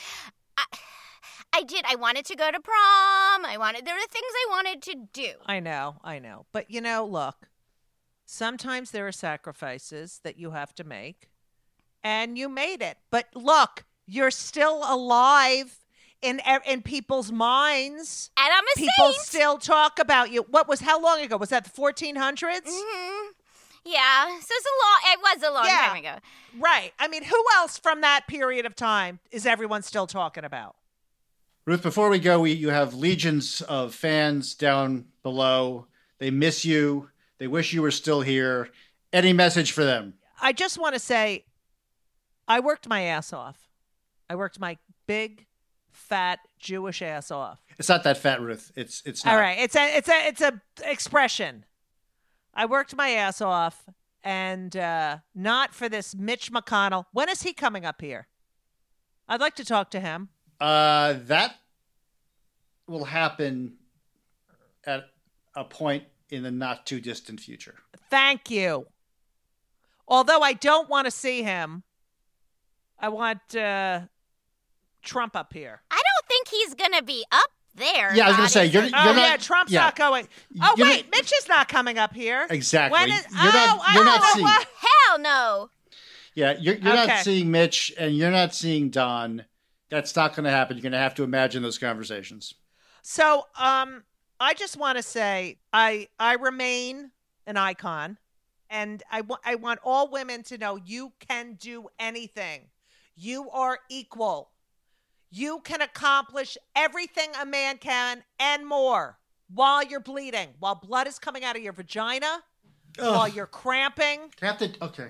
I, 0.58 0.64
I 1.52 1.62
did. 1.62 1.84
I 1.88 1.94
wanted 1.96 2.24
to 2.26 2.36
go 2.36 2.50
to 2.50 2.60
prom. 2.60 3.44
I 3.46 3.56
wanted 3.58 3.84
there 3.86 3.94
were 3.94 4.00
things 4.00 4.24
I 4.24 4.46
wanted 4.50 4.82
to 4.82 4.94
do. 5.12 5.30
I 5.46 5.60
know, 5.60 5.96
I 6.02 6.18
know. 6.18 6.46
But 6.52 6.70
you 6.70 6.80
know, 6.80 7.04
look, 7.04 7.36
Sometimes 8.36 8.92
there 8.92 9.06
are 9.06 9.12
sacrifices 9.12 10.20
that 10.24 10.38
you 10.38 10.52
have 10.52 10.74
to 10.76 10.84
make, 10.84 11.28
and 12.02 12.38
you 12.38 12.48
made 12.48 12.80
it. 12.80 12.96
But 13.10 13.26
look, 13.34 13.84
you're 14.06 14.30
still 14.30 14.80
alive 14.88 15.76
in 16.22 16.40
in 16.66 16.80
people's 16.80 17.30
minds. 17.30 18.30
And 18.38 18.48
I'm 18.50 18.64
a 18.74 18.78
People 18.78 19.12
saint. 19.12 19.26
still 19.26 19.58
talk 19.58 19.98
about 19.98 20.30
you. 20.30 20.46
What 20.48 20.66
was 20.66 20.80
how 20.80 20.98
long 20.98 21.20
ago? 21.20 21.36
Was 21.36 21.50
that 21.50 21.64
the 21.64 21.70
1400s? 21.70 22.60
hmm 22.64 23.26
Yeah, 23.84 24.24
so 24.40 24.46
it's 24.48 24.66
a 24.66 24.76
long. 24.82 25.12
It 25.12 25.18
was 25.20 25.42
a 25.42 25.52
long 25.52 25.66
Yeah. 25.66 25.88
time 25.88 25.96
ago. 25.98 26.18
Right. 26.58 26.92
I 26.98 27.08
mean, 27.08 27.24
who 27.24 27.44
else 27.56 27.76
from 27.78 28.00
that 28.00 28.26
period 28.28 28.64
of 28.64 28.74
time 28.74 29.18
is 29.30 29.44
everyone 29.44 29.82
still 29.82 30.06
talking 30.06 30.44
about? 30.44 30.74
Ruth, 31.66 31.82
before 31.82 32.08
we 32.08 32.18
go, 32.18 32.40
we, 32.40 32.52
you 32.52 32.70
have 32.70 32.94
legions 32.94 33.60
of 33.60 33.94
fans 33.94 34.54
down 34.54 35.04
below. 35.22 35.86
They 36.18 36.30
miss 36.30 36.64
you. 36.64 37.10
They 37.42 37.48
wish 37.48 37.72
you 37.72 37.82
were 37.82 37.90
still 37.90 38.20
here. 38.20 38.68
Any 39.12 39.32
message 39.32 39.72
for 39.72 39.82
them? 39.82 40.14
I 40.40 40.52
just 40.52 40.78
want 40.78 40.94
to 40.94 41.00
say 41.00 41.44
I 42.46 42.60
worked 42.60 42.88
my 42.88 43.00
ass 43.00 43.32
off. 43.32 43.68
I 44.30 44.36
worked 44.36 44.60
my 44.60 44.78
big 45.08 45.46
fat 45.90 46.38
Jewish 46.60 47.02
ass 47.02 47.32
off. 47.32 47.58
It's 47.80 47.88
not 47.88 48.04
that 48.04 48.18
fat, 48.18 48.40
Ruth. 48.40 48.70
It's 48.76 49.02
it's 49.04 49.24
not. 49.24 49.34
All 49.34 49.40
right, 49.40 49.58
it's 49.58 49.74
a 49.74 49.96
it's 49.96 50.08
a 50.08 50.28
it's 50.28 50.40
a 50.40 50.62
expression. 50.84 51.64
I 52.54 52.66
worked 52.66 52.94
my 52.94 53.08
ass 53.08 53.40
off, 53.40 53.90
and 54.22 54.76
uh, 54.76 55.18
not 55.34 55.74
for 55.74 55.88
this 55.88 56.14
Mitch 56.14 56.52
McConnell. 56.52 57.06
When 57.10 57.28
is 57.28 57.42
he 57.42 57.52
coming 57.52 57.84
up 57.84 58.00
here? 58.00 58.28
I'd 59.28 59.40
like 59.40 59.56
to 59.56 59.64
talk 59.64 59.90
to 59.90 59.98
him. 59.98 60.28
Uh, 60.60 61.14
that 61.24 61.56
will 62.86 63.06
happen 63.06 63.78
at 64.84 65.06
a 65.56 65.64
point 65.64 66.04
in 66.32 66.42
the 66.42 66.50
not 66.50 66.86
too 66.86 67.00
distant 67.00 67.40
future. 67.40 67.76
Thank 68.10 68.50
you. 68.50 68.86
Although 70.08 70.40
I 70.40 70.54
don't 70.54 70.88
want 70.88 71.04
to 71.04 71.10
see 71.10 71.42
him, 71.42 71.82
I 72.98 73.10
want 73.10 73.54
uh, 73.54 74.00
Trump 75.02 75.36
up 75.36 75.52
here. 75.52 75.82
I 75.90 75.94
don't 76.02 76.28
think 76.28 76.48
he's 76.48 76.74
gonna 76.74 77.02
be 77.02 77.24
up 77.30 77.50
there. 77.74 78.14
Yeah, 78.14 78.24
I 78.24 78.28
was 78.28 78.36
gonna 78.38 78.48
say, 78.48 78.66
you're- 78.66 78.86
honestly. 78.92 78.98
Oh 78.98 79.12
not- 79.12 79.16
yeah, 79.30 79.36
Trump's 79.36 79.72
yeah. 79.72 79.80
not 79.80 79.96
going. 79.96 80.26
Oh 80.60 80.74
You're 80.76 80.86
wait, 80.88 81.04
not- 81.06 81.16
Mitch 81.18 81.32
is 81.38 81.48
not 81.48 81.68
coming 81.68 81.98
up 81.98 82.14
here. 82.14 82.46
Exactly. 82.50 82.98
When 82.98 83.10
is, 83.10 83.24
You're 83.30 83.52
not- 83.52 83.78
oh, 83.80 83.92
you're 83.94 84.04
not 84.04 84.20
oh, 84.22 84.30
seeing- 84.32 84.44
what? 84.44 84.66
Hell 85.08 85.18
no. 85.18 85.70
Yeah, 86.34 86.56
you're, 86.58 86.76
you're 86.76 86.92
Okay. 86.94 87.06
not 87.08 87.24
seeing 87.24 87.50
Mitch 87.50 87.92
and 87.98 88.16
you're 88.16 88.30
not 88.30 88.54
seeing 88.54 88.88
Don. 88.88 89.44
That's 89.90 90.16
not 90.16 90.34
going 90.34 90.44
to 90.44 90.50
happen. 90.50 90.78
You're 90.78 90.82
going 90.82 90.92
to 90.92 90.98
have 90.98 91.14
to 91.16 91.22
imagine 91.24 91.62
those 91.62 91.76
conversations. 91.76 92.54
So, 93.02 93.44
um, 93.58 94.04
I 94.42 94.54
just 94.54 94.76
want 94.76 94.98
to 94.98 95.04
say 95.04 95.58
I 95.72 96.08
I 96.18 96.34
remain 96.34 97.12
an 97.46 97.56
icon, 97.56 98.18
and 98.68 99.00
I 99.08 99.20
want 99.20 99.40
I 99.44 99.54
want 99.54 99.78
all 99.84 100.10
women 100.10 100.42
to 100.44 100.58
know 100.58 100.76
you 100.84 101.12
can 101.20 101.54
do 101.54 101.86
anything. 102.00 102.62
You 103.14 103.48
are 103.50 103.78
equal. 103.88 104.50
You 105.30 105.60
can 105.60 105.80
accomplish 105.80 106.58
everything 106.74 107.28
a 107.40 107.46
man 107.46 107.78
can 107.78 108.24
and 108.40 108.66
more 108.66 109.16
while 109.54 109.84
you're 109.84 110.00
bleeding, 110.00 110.48
while 110.58 110.74
blood 110.74 111.06
is 111.06 111.20
coming 111.20 111.44
out 111.44 111.54
of 111.54 111.62
your 111.62 111.72
vagina, 111.72 112.42
while 112.98 113.28
you're 113.28 113.46
cramping. 113.46 114.32
Have 114.40 114.58
to, 114.58 114.64
okay. 114.82 115.08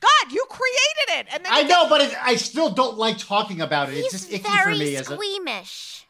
God, 0.00 0.32
you 0.32 0.44
created 0.48 1.18
it, 1.18 1.26
and 1.34 1.44
then 1.44 1.52
I 1.52 1.62
know, 1.64 1.88
but 1.88 2.02
it, 2.02 2.14
I 2.22 2.36
still 2.36 2.70
don't 2.70 2.98
like 2.98 3.18
talking 3.18 3.60
about 3.60 3.88
it. 3.90 3.96
It's 3.96 4.12
He's 4.12 4.12
just 4.12 4.32
icky 4.32 4.42
very 4.42 4.74
for 4.74 4.78
me. 4.78 4.96
As 4.96 5.10
a, 5.10 5.14
squeamish. 5.14 6.06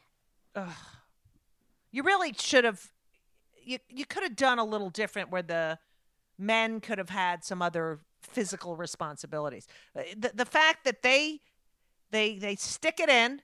You 1.95 2.03
really 2.03 2.35
should 2.37 2.65
have. 2.65 2.91
You 3.63 3.79
you 3.89 4.05
could 4.05 4.25
have 4.25 4.35
done 4.35 4.59
a 4.59 4.65
little 4.65 4.91
different, 4.91 5.31
where 5.31 5.43
the 5.43 5.79
men 6.37 6.81
could 6.81 6.99
have 6.99 7.11
had 7.11 7.45
some 7.45 7.63
other 7.63 8.01
physical 8.21 8.75
responsibilities. 8.75 9.69
Uh, 9.97 10.03
The 10.19 10.33
the 10.35 10.45
fact 10.45 10.85
that 10.87 11.03
they 11.03 11.41
they 12.11 12.37
they 12.37 12.57
stick 12.57 12.99
it 12.99 13.09
in, 13.09 13.43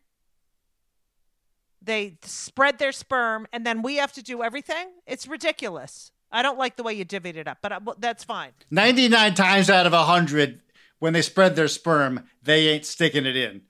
they 1.81 2.19
spread 2.23 2.81
their 2.81 2.91
sperm, 2.91 3.47
and 3.53 3.65
then 3.65 3.83
we 3.83 3.97
have 3.97 4.13
to 4.15 4.23
do 4.23 4.43
everything. 4.43 4.89
It's 5.07 5.29
ridiculous. 5.29 6.11
I 6.33 6.43
don't 6.43 6.59
like 6.59 6.75
the 6.77 6.83
way 6.83 6.95
you 6.95 7.05
divvied 7.05 7.37
it 7.37 7.47
up, 7.47 7.59
but 7.63 7.71
I, 7.73 7.79
well, 7.79 7.97
that's 7.99 8.25
fine. 8.25 8.51
99 8.71 9.35
times 9.35 9.71
out 9.71 9.87
of 9.87 9.93
100, 9.93 10.61
when 10.99 11.13
they 11.13 11.23
spread 11.23 11.55
their 11.57 11.69
sperm, 11.69 12.25
they 12.43 12.69
ain't 12.69 12.87
sticking 12.87 13.27
it 13.27 13.37
in. 13.37 13.63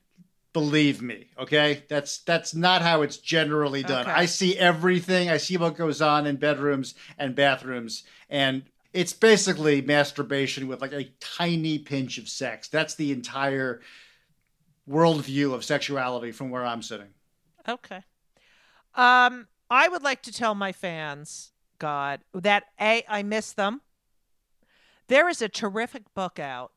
Believe 0.52 1.00
me, 1.00 1.28
okay? 1.38 1.84
That's 1.88 2.18
that's 2.18 2.54
not 2.54 2.82
how 2.82 3.02
it's 3.02 3.18
generally 3.18 3.82
done. 3.84 4.02
Okay. 4.02 4.10
I 4.10 4.26
see 4.26 4.58
everything. 4.58 5.30
I 5.30 5.36
see 5.36 5.56
what 5.56 5.76
goes 5.76 6.02
on 6.02 6.26
in 6.26 6.36
bedrooms 6.36 6.94
and 7.18 7.36
bathrooms 7.36 8.02
and 8.28 8.64
it's 8.92 9.12
basically 9.12 9.82
masturbation 9.82 10.66
with 10.66 10.80
like 10.80 10.92
a 10.92 11.04
tiny 11.20 11.78
pinch 11.78 12.18
of 12.18 12.28
sex. 12.28 12.68
That's 12.68 12.94
the 12.94 13.12
entire 13.12 13.80
worldview 14.88 15.54
of 15.54 15.64
sexuality 15.64 16.32
from 16.32 16.50
where 16.50 16.64
I'm 16.64 16.82
sitting. 16.82 17.08
Okay. 17.68 18.02
Um, 18.94 19.46
I 19.70 19.88
would 19.88 20.02
like 20.02 20.22
to 20.22 20.32
tell 20.32 20.54
my 20.54 20.72
fans, 20.72 21.52
God, 21.78 22.20
that 22.34 22.64
A, 22.80 23.04
I 23.08 23.22
miss 23.22 23.52
them. 23.52 23.82
There 25.06 25.28
is 25.28 25.40
a 25.40 25.48
terrific 25.48 26.12
book 26.14 26.38
out, 26.38 26.72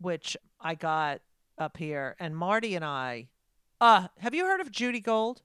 which 0.00 0.36
I 0.60 0.74
got 0.74 1.20
up 1.58 1.76
here, 1.76 2.16
and 2.18 2.36
Marty 2.36 2.74
and 2.74 2.84
I. 2.84 3.28
Uh, 3.80 4.08
have 4.18 4.34
you 4.34 4.44
heard 4.46 4.60
of 4.60 4.70
Judy 4.72 5.00
Gold, 5.00 5.42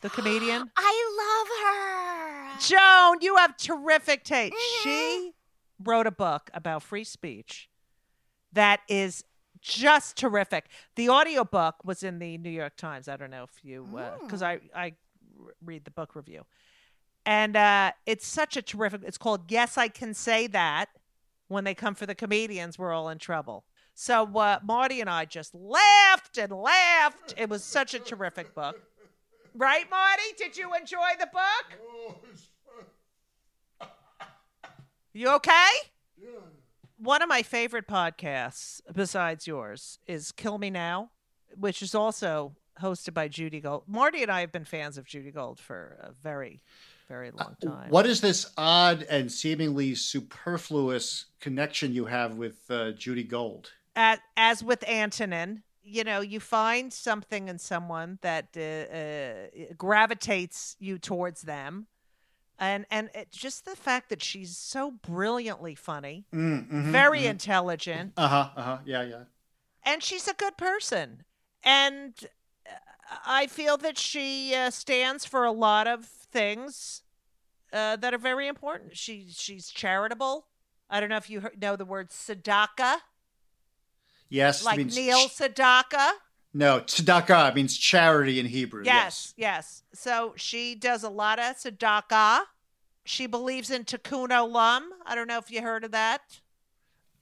the 0.00 0.10
comedian? 0.10 0.70
I 0.76 2.52
love 2.52 2.58
her. 2.58 2.60
Joan, 2.60 3.18
you 3.20 3.36
have 3.36 3.56
terrific 3.56 4.24
taste. 4.24 4.54
She 4.82 5.32
wrote 5.82 6.06
a 6.06 6.12
book 6.12 6.50
about 6.54 6.82
free 6.82 7.04
speech 7.04 7.68
that 8.52 8.80
is 8.88 9.24
just 9.60 10.16
terrific. 10.16 10.66
The 10.96 11.08
audiobook 11.08 11.76
was 11.84 12.02
in 12.02 12.18
the 12.18 12.36
New 12.38 12.50
York 12.50 12.76
Times. 12.76 13.08
I 13.08 13.16
don't 13.16 13.30
know 13.30 13.44
if 13.44 13.64
you 13.64 13.86
because 14.22 14.42
I 14.42 14.60
I 14.74 14.94
read 15.64 15.84
the 15.84 15.90
book 15.90 16.14
review. 16.14 16.44
And 17.24 17.56
uh, 17.56 17.92
it's 18.04 18.26
such 18.26 18.56
a 18.56 18.62
terrific 18.62 19.02
it's 19.04 19.18
called 19.18 19.50
Yes 19.50 19.78
I 19.78 19.88
Can 19.88 20.14
Say 20.14 20.46
That. 20.48 20.88
When 21.48 21.64
they 21.64 21.74
come 21.74 21.94
for 21.94 22.06
the 22.06 22.14
comedians, 22.14 22.78
we're 22.78 22.92
all 22.92 23.08
in 23.10 23.18
trouble. 23.18 23.64
So 23.94 24.24
uh, 24.36 24.58
Marty 24.62 25.00
and 25.00 25.10
I 25.10 25.24
just 25.24 25.54
laughed 25.54 26.38
and 26.38 26.52
laughed. 26.52 27.34
It 27.36 27.48
was 27.48 27.62
such 27.62 27.94
a 27.94 27.98
terrific 27.98 28.54
book. 28.54 28.80
Right, 29.54 29.84
Marty? 29.90 30.22
Did 30.38 30.56
you 30.56 30.74
enjoy 30.74 31.10
the 31.20 31.28
book? 31.32 31.78
You 35.12 35.28
okay? 35.30 35.68
yeah. 36.16 36.28
One 36.96 37.20
of 37.20 37.28
my 37.28 37.42
favorite 37.42 37.86
podcasts, 37.86 38.80
besides 38.94 39.46
yours, 39.46 39.98
is 40.06 40.32
Kill 40.32 40.56
Me 40.56 40.70
Now, 40.70 41.10
which 41.54 41.82
is 41.82 41.94
also 41.94 42.54
hosted 42.80 43.12
by 43.12 43.28
Judy 43.28 43.60
Gold. 43.60 43.82
Marty 43.86 44.22
and 44.22 44.30
I 44.30 44.40
have 44.40 44.52
been 44.52 44.64
fans 44.64 44.96
of 44.96 45.04
Judy 45.04 45.30
Gold 45.30 45.58
for 45.58 45.98
a 46.00 46.12
very, 46.12 46.62
very 47.08 47.30
long 47.30 47.56
time. 47.62 47.90
What 47.90 48.06
is 48.06 48.20
this 48.20 48.50
odd 48.56 49.02
and 49.10 49.30
seemingly 49.30 49.94
superfluous 49.94 51.26
connection 51.40 51.92
you 51.92 52.06
have 52.06 52.36
with 52.36 52.70
uh, 52.70 52.92
Judy 52.92 53.24
Gold? 53.24 53.72
As, 53.94 54.18
as 54.36 54.64
with 54.64 54.82
Antonin, 54.88 55.62
you 55.82 56.04
know, 56.04 56.20
you 56.20 56.40
find 56.40 56.92
something 56.92 57.48
in 57.48 57.58
someone 57.58 58.18
that 58.22 58.48
uh, 58.56 58.60
uh, 59.70 59.74
gravitates 59.76 60.76
you 60.78 60.98
towards 60.98 61.42
them. 61.42 61.86
And 62.58 62.86
and 62.90 63.10
it, 63.14 63.30
just 63.32 63.64
the 63.64 63.74
fact 63.76 64.08
that 64.10 64.22
she's 64.22 64.56
so 64.56 64.90
brilliantly 64.90 65.74
funny, 65.74 66.26
Mm-hmm. 66.32 66.92
very 66.92 67.26
intelligent, 67.26 68.12
Uh 68.16 68.28
huh. 68.28 68.48
Uh 68.56 68.62
huh. 68.62 68.78
Yeah. 68.84 69.02
Yeah. 69.02 69.24
and 69.84 70.02
she's 70.02 70.28
a 70.28 70.34
good 70.34 70.56
person 70.56 71.24
and 71.64 72.14
uh, 72.66 73.16
i 73.26 73.46
feel 73.46 73.76
that 73.78 73.98
she 73.98 74.54
uh, 74.54 74.70
stands 74.70 75.24
for 75.24 75.44
a 75.44 75.52
lot 75.52 75.86
of 75.88 76.04
things 76.04 77.02
uh, 77.72 77.96
that 77.96 78.14
are 78.14 78.18
very 78.18 78.46
important 78.48 78.96
she 78.96 79.26
she's 79.30 79.68
charitable 79.68 80.46
i 80.90 81.00
don't 81.00 81.08
know 81.08 81.16
if 81.16 81.28
you 81.30 81.42
know 81.60 81.74
the 81.76 81.84
word 81.84 82.10
tzedakah 82.10 82.96
Yes. 84.32 84.64
like 84.64 84.78
means 84.78 84.96
neil 84.96 85.28
ch- 85.28 85.36
Sedaka 85.36 86.10
no, 86.54 86.80
tzedakah 86.80 87.54
means 87.54 87.76
charity 87.78 88.38
in 88.40 88.46
Hebrew. 88.46 88.82
yes 88.84 89.34
yes 89.36 89.82
so 89.94 90.32
she 90.36 90.74
does 90.74 91.02
a 91.04 91.08
lot 91.10 91.38
of 91.38 91.56
tzedakah 91.56 92.40
she 93.04 93.26
believes 93.26 93.70
in 93.70 93.84
tikkun 93.84 94.28
olam 94.28 94.82
i 95.06 95.14
don't 95.14 95.28
know 95.28 95.38
if 95.38 95.50
you 95.50 95.60
heard 95.62 95.84
of 95.84 95.90
that 95.92 96.40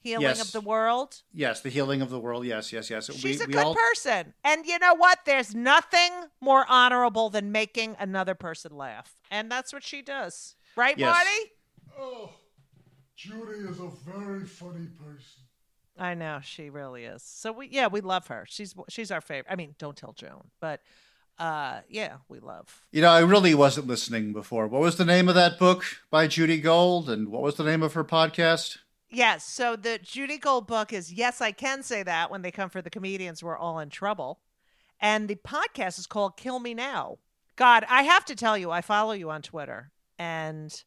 healing 0.00 0.22
Yes. 0.22 0.40
of 0.40 0.52
the 0.52 0.60
world 0.60 1.22
Yes, 1.32 1.60
the 1.60 1.68
healing 1.68 2.00
of 2.00 2.08
the 2.10 2.18
world. 2.18 2.44
Yes, 2.46 2.72
yes, 2.72 2.88
yes. 2.90 3.10
She's 3.14 3.38
we, 3.38 3.44
a 3.44 3.46
we 3.46 3.52
good 3.52 3.64
all, 3.66 3.74
person. 3.74 4.32
And 4.42 4.64
you 4.64 4.78
know 4.78 4.94
what? 4.94 5.18
There's 5.26 5.54
nothing 5.54 6.10
more 6.40 6.64
honorable 6.70 7.28
than 7.28 7.52
making 7.52 7.96
another 7.98 8.34
person 8.34 8.74
laugh. 8.76 9.12
And 9.30 9.50
that's 9.52 9.72
what 9.74 9.84
she 9.84 10.00
does. 10.00 10.56
Right, 10.74 10.96
Yes. 10.96 11.14
Marty? 11.14 11.52
Oh, 11.98 12.30
Judy 13.14 13.68
is 13.68 13.78
a 13.78 13.90
very 14.10 14.46
funny 14.46 14.86
person. 14.98 15.42
I 16.00 16.14
know 16.14 16.40
she 16.42 16.70
really 16.70 17.04
is. 17.04 17.22
So 17.22 17.52
we 17.52 17.68
yeah, 17.68 17.88
we 17.88 18.00
love 18.00 18.26
her. 18.28 18.46
She's 18.48 18.74
she's 18.88 19.10
our 19.10 19.20
favorite. 19.20 19.52
I 19.52 19.56
mean, 19.56 19.74
don't 19.78 19.96
tell 19.96 20.14
Joan, 20.14 20.48
but 20.58 20.80
uh, 21.38 21.80
yeah, 21.88 22.16
we 22.28 22.40
love. 22.40 22.82
You 22.90 23.02
know, 23.02 23.10
I 23.10 23.20
really 23.20 23.54
wasn't 23.54 23.86
listening 23.86 24.32
before. 24.32 24.66
What 24.66 24.80
was 24.80 24.96
the 24.96 25.04
name 25.04 25.28
of 25.28 25.34
that 25.34 25.58
book 25.58 25.84
by 26.10 26.26
Judy 26.26 26.58
Gold, 26.60 27.10
and 27.10 27.28
what 27.28 27.42
was 27.42 27.56
the 27.56 27.64
name 27.64 27.82
of 27.82 27.92
her 27.92 28.04
podcast? 28.04 28.78
Yes. 29.10 29.44
So 29.44 29.76
the 29.76 29.98
Judy 30.02 30.38
Gold 30.38 30.66
book 30.66 30.92
is 30.92 31.12
Yes, 31.12 31.40
I 31.40 31.52
Can 31.52 31.82
Say 31.82 32.02
That 32.02 32.30
When 32.30 32.42
They 32.42 32.50
Come 32.50 32.70
for 32.70 32.80
the 32.80 32.90
Comedians, 32.90 33.42
We're 33.42 33.58
All 33.58 33.78
in 33.80 33.90
Trouble. 33.90 34.38
And 35.00 35.28
the 35.28 35.36
podcast 35.36 35.98
is 35.98 36.06
called 36.06 36.36
Kill 36.36 36.60
Me 36.60 36.74
Now. 36.74 37.18
God, 37.56 37.84
I 37.88 38.04
have 38.04 38.24
to 38.26 38.36
tell 38.36 38.56
you, 38.56 38.70
I 38.70 38.80
follow 38.80 39.12
you 39.12 39.30
on 39.30 39.42
Twitter 39.42 39.90
and 40.18 40.84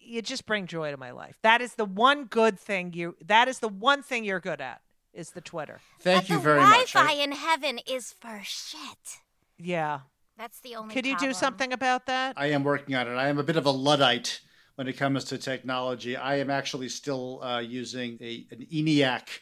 you 0.00 0.22
just 0.22 0.46
bring 0.46 0.66
joy 0.66 0.90
to 0.90 0.96
my 0.96 1.10
life. 1.10 1.36
That 1.42 1.60
is 1.60 1.74
the 1.74 1.84
one 1.84 2.24
good 2.24 2.58
thing 2.58 2.92
you, 2.92 3.16
that 3.24 3.48
is 3.48 3.58
the 3.58 3.68
one 3.68 4.02
thing 4.02 4.24
you're 4.24 4.40
good 4.40 4.60
at 4.60 4.80
is 5.12 5.30
the 5.30 5.40
Twitter. 5.40 5.80
Thank 6.00 6.24
but 6.24 6.28
you 6.30 6.36
the 6.36 6.42
very 6.42 6.60
much. 6.60 6.92
Wi-Fi 6.92 7.12
in 7.22 7.32
heaven 7.32 7.80
is 7.86 8.12
for 8.12 8.40
shit. 8.44 9.18
Yeah. 9.58 10.00
That's 10.36 10.60
the 10.60 10.76
only. 10.76 10.94
Could 10.94 11.04
you 11.06 11.18
do 11.18 11.32
something 11.32 11.72
about 11.72 12.06
that? 12.06 12.34
I 12.36 12.46
am 12.46 12.62
working 12.62 12.94
on 12.94 13.08
it. 13.08 13.14
I 13.16 13.28
am 13.28 13.38
a 13.38 13.42
bit 13.42 13.56
of 13.56 13.66
a 13.66 13.70
luddite 13.70 14.40
when 14.76 14.86
it 14.86 14.92
comes 14.96 15.24
to 15.24 15.38
technology. 15.38 16.16
I 16.16 16.36
am 16.36 16.48
actually 16.48 16.88
still 16.88 17.42
uh, 17.42 17.58
using 17.58 18.18
a 18.20 18.46
an 18.52 18.64
ENIAC 18.72 19.40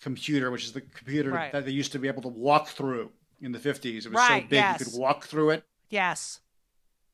computer, 0.00 0.50
which 0.52 0.64
is 0.64 0.72
the 0.72 0.80
computer 0.82 1.30
Right. 1.32 1.50
that 1.52 1.64
they 1.64 1.72
used 1.72 1.90
to 1.92 1.98
be 1.98 2.06
able 2.06 2.22
to 2.22 2.28
walk 2.28 2.68
through 2.68 3.10
in 3.40 3.50
the 3.50 3.58
50s. 3.58 3.84
It 3.84 4.04
was 4.04 4.14
Right, 4.14 4.44
so 4.44 4.48
big 4.48 4.58
yes. 4.58 4.78
you 4.80 4.86
could 4.86 4.94
walk 5.00 5.24
through 5.26 5.50
it. 5.50 5.64
Yes. 5.90 6.38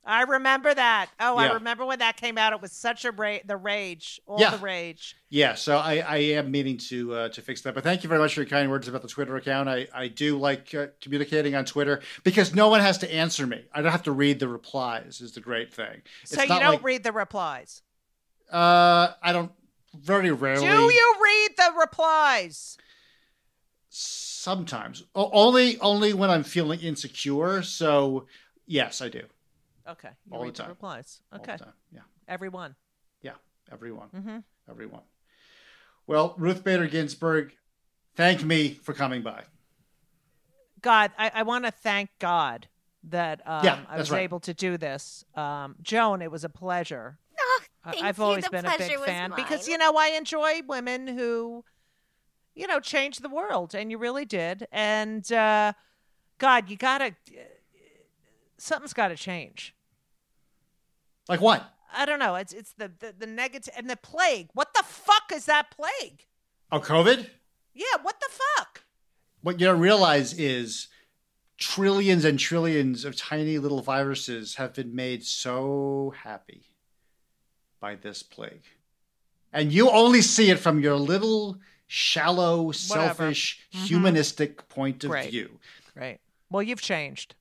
I 0.07 0.23
remember 0.23 0.75
that. 0.75 1.09
Oh, 1.19 1.41
Yeah. 1.41 1.49
I 1.51 1.53
remember 1.55 1.87
when 1.87 2.01
that 2.01 2.17
came 2.19 2.37
out. 2.37 2.53
It 2.53 2.61
was 2.61 2.73
such 2.73 3.05
a 3.07 3.11
ra- 3.11 3.39
the 3.47 3.57
rage, 3.57 4.21
all 4.27 4.39
Yeah. 4.39 4.51
the 4.51 4.59
rage. 4.59 5.17
Yeah, 5.31 5.55
so 5.55 5.79
I, 5.79 5.99
I 6.07 6.17
am 6.19 6.51
meaning 6.51 6.77
to 6.91 7.15
uh, 7.15 7.29
to 7.31 7.41
fix 7.41 7.63
that. 7.63 7.75
But 7.75 7.85
thank 7.85 8.03
you 8.03 8.09
very 8.09 8.21
much 8.21 8.35
for 8.35 8.41
your 8.43 8.49
kind 8.51 8.71
words 8.71 8.87
about 8.87 9.03
the 9.03 9.09
Twitter 9.09 9.35
account. 9.37 9.69
I, 9.69 9.89
I 9.95 10.09
do 10.09 10.39
like 10.39 10.75
uh, 10.75 10.89
communicating 11.01 11.55
on 11.55 11.65
Twitter 11.65 12.03
because 12.23 12.55
no 12.55 12.69
one 12.69 12.81
has 12.81 12.99
to 12.99 13.13
answer 13.13 13.47
me. 13.47 13.65
I 13.73 13.81
don't 13.83 13.93
have 13.93 14.03
to 14.05 14.13
read 14.13 14.41
the 14.41 14.49
replies. 14.49 15.21
Is 15.23 15.33
the 15.33 15.41
great 15.41 15.73
thing. 15.73 16.03
So 16.25 16.43
you 16.43 16.49
don't 16.49 16.61
like- 16.65 16.85
read 16.85 17.03
the 17.03 17.13
replies. 17.13 17.83
Uh, 18.53 19.09
I 19.23 19.33
don't. 19.33 19.51
Very 19.95 20.31
rarely. 20.33 20.67
Do 20.67 20.73
you 20.93 21.15
read 21.23 21.49
the 21.57 21.73
replies? 21.81 22.77
Sometimes, 23.89 25.05
o- 25.15 25.31
only 25.33 25.79
only 25.79 26.13
when 26.13 26.29
I'm 26.31 26.43
feeling 26.43 26.81
insecure. 26.81 27.63
So 27.63 28.27
yes, 28.67 29.01
I 29.01 29.09
do. 29.09 29.23
Okay. 29.89 30.09
You 30.27 30.33
All 30.37 30.45
the 30.47 30.53
time. 30.53 30.69
replies. 30.69 31.21
all 31.33 31.39
the 31.39 31.43
Okay. 31.53 31.59
time. 31.59 31.73
Yeah, 31.93 32.01
Everyone. 32.29 32.75
yeah. 33.23 33.33
Everyone, 33.73 34.09
Mm-hmm. 34.15 34.39
everyone. 34.71 35.03
Well, 36.07 36.35
Ruth 36.37 36.63
Bader 36.65 36.87
Ginsburg, 36.87 37.53
thank 38.15 38.45
me 38.45 38.75
for 38.75 38.93
coming 38.93 39.23
by. 39.23 39.45
God, 40.83 41.13
I, 41.19 41.31
I 41.37 41.43
want 41.45 41.65
to 41.65 41.71
thank 41.71 42.11
God 42.19 42.69
that 43.05 43.41
um, 43.47 43.65
Yeah, 43.65 43.79
I 43.89 43.97
was 43.97 44.11
right. 44.11 44.21
able 44.23 44.41
to 44.41 44.53
do 44.53 44.77
this. 44.77 45.25
Um, 45.35 45.77
Joan, 45.83 46.21
it 46.21 46.31
was 46.31 46.45
a 46.45 46.49
pleasure. 46.51 47.19
Oh, 47.41 47.61
I- 47.85 47.93
thank 47.93 48.05
I've 48.05 48.19
you. 48.19 48.25
always 48.25 48.45
The 48.45 48.51
been 48.51 48.67
a 48.67 48.69
big 48.69 48.77
pleasure 48.79 48.99
was 48.99 49.07
fan 49.07 49.33
because 49.35 49.67
you 49.67 49.79
know 49.79 49.97
I 49.97 50.09
enjoy 50.09 50.61
women 50.67 51.07
who, 51.07 51.65
you 52.55 52.67
know, 52.67 52.81
change 52.81 53.19
the 53.19 53.29
world, 53.31 53.75
and 53.75 53.91
you 53.91 53.97
really 53.97 54.27
did. 54.27 54.67
And 54.73 55.31
uh, 55.33 55.73
God, 56.39 56.69
you 56.69 56.77
gotta 56.77 57.15
something's 58.59 58.93
got 58.93 59.09
to 59.09 59.17
change. 59.17 59.75
Like 61.29 61.41
what? 61.41 61.65
I 61.97 62.07
don't 62.07 62.19
know. 62.19 62.35
It's 62.35 62.53
it's 62.53 62.73
the 62.73 62.91
the, 62.99 63.15
the 63.19 63.27
negative 63.27 63.73
and 63.77 63.89
the 63.89 63.97
plague. 63.97 64.49
What 64.53 64.75
the 64.75 64.83
fuck 64.83 65.33
is 65.33 65.47
that 65.47 65.71
plague? 65.71 66.27
Oh, 66.73 66.81
COVID. 66.81 67.29
Yeah, 67.73 67.85
what 68.03 68.21
the 68.21 68.29
fuck? 68.31 68.85
What 69.43 69.61
you 69.61 69.67
don't 69.67 69.81
realize 69.81 70.33
is 70.39 70.89
trillions 71.59 72.25
and 72.25 72.39
trillions 72.39 73.05
of 73.05 73.17
tiny 73.17 73.59
little 73.59 73.83
viruses 73.83 74.57
have 74.57 74.75
been 74.75 74.95
made 74.95 75.25
so 75.25 76.15
happy 76.23 76.63
by 77.81 77.95
this 77.95 78.23
plague. 78.23 78.65
And 79.53 79.73
you 79.73 79.91
only 79.91 80.21
see 80.23 80.51
it 80.51 80.59
from 80.59 80.81
your 80.81 80.97
little 80.97 81.59
shallow, 81.87 82.73
selfish, 82.73 83.61
mm-hmm. 83.73 83.85
humanistic 83.85 84.69
point 84.69 85.05
of 85.05 85.11
Right. 85.11 85.31
view. 85.31 85.61
Right. 85.95 86.21
Well, 86.51 86.63
you've 86.63 86.81
changed. 86.81 87.35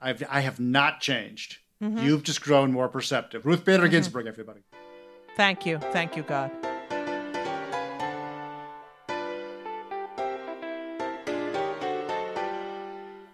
I've, 0.00 0.22
I 0.30 0.40
have 0.40 0.60
not 0.60 1.00
changed. 1.00 1.58
Mm-hmm. 1.82 1.98
You've 1.98 2.22
just 2.22 2.40
grown 2.40 2.72
more 2.72 2.88
perceptive. 2.88 3.44
Ruth 3.46 3.64
Bader 3.64 3.84
mm-hmm. 3.84 3.92
Ginsburg, 3.92 4.26
everybody. 4.26 4.60
Thank 5.36 5.66
you. 5.66 5.78
Thank 5.78 6.16
you, 6.16 6.22
God. 6.22 6.50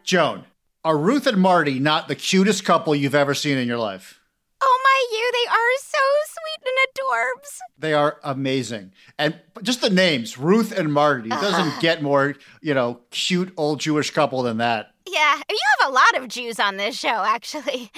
Joan, 0.02 0.44
are 0.84 0.98
Ruth 0.98 1.26
and 1.26 1.40
Marty 1.40 1.78
not 1.78 2.08
the 2.08 2.16
cutest 2.16 2.64
couple 2.64 2.94
you've 2.94 3.14
ever 3.14 3.34
seen 3.34 3.56
in 3.56 3.68
your 3.68 3.78
life? 3.78 4.20
Oh 4.60 4.80
my, 4.84 5.16
you! 5.16 5.30
They 5.32 5.50
are 5.50 5.78
so 5.78 5.98
sweet 6.26 6.68
and 6.68 6.88
adorbs. 6.88 7.58
They 7.78 7.94
are 7.94 8.18
amazing. 8.22 8.92
And 9.18 9.38
just 9.62 9.80
the 9.80 9.90
names, 9.90 10.36
Ruth 10.36 10.76
and 10.76 10.92
Marty, 10.92 11.28
it 11.28 11.40
doesn't 11.40 11.80
get 11.80 12.02
more, 12.02 12.34
you 12.60 12.74
know, 12.74 13.00
cute 13.10 13.52
old 13.56 13.80
Jewish 13.80 14.10
couple 14.10 14.42
than 14.42 14.58
that. 14.58 14.91
Yeah, 15.12 15.36
you 15.50 15.58
have 15.80 15.90
a 15.90 15.92
lot 15.92 16.16
of 16.16 16.28
Jews 16.28 16.58
on 16.58 16.78
this 16.78 16.98
show, 16.98 17.08
actually. 17.08 17.90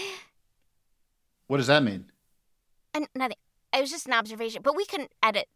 What 1.46 1.58
does 1.58 1.66
that 1.68 1.82
mean? 1.82 2.06
And 2.92 3.06
nothing. 3.14 3.36
It 3.72 3.80
was 3.80 3.90
just 3.90 4.06
an 4.06 4.14
observation, 4.14 4.62
but 4.62 4.74
we 4.74 4.84
couldn't 4.86 5.12
edit 5.22 5.46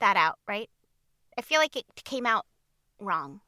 that 0.00 0.16
out, 0.16 0.38
right? 0.48 0.68
I 1.38 1.42
feel 1.42 1.60
like 1.60 1.76
it 1.76 1.84
came 2.04 2.26
out 2.26 2.46
wrong. 2.98 3.40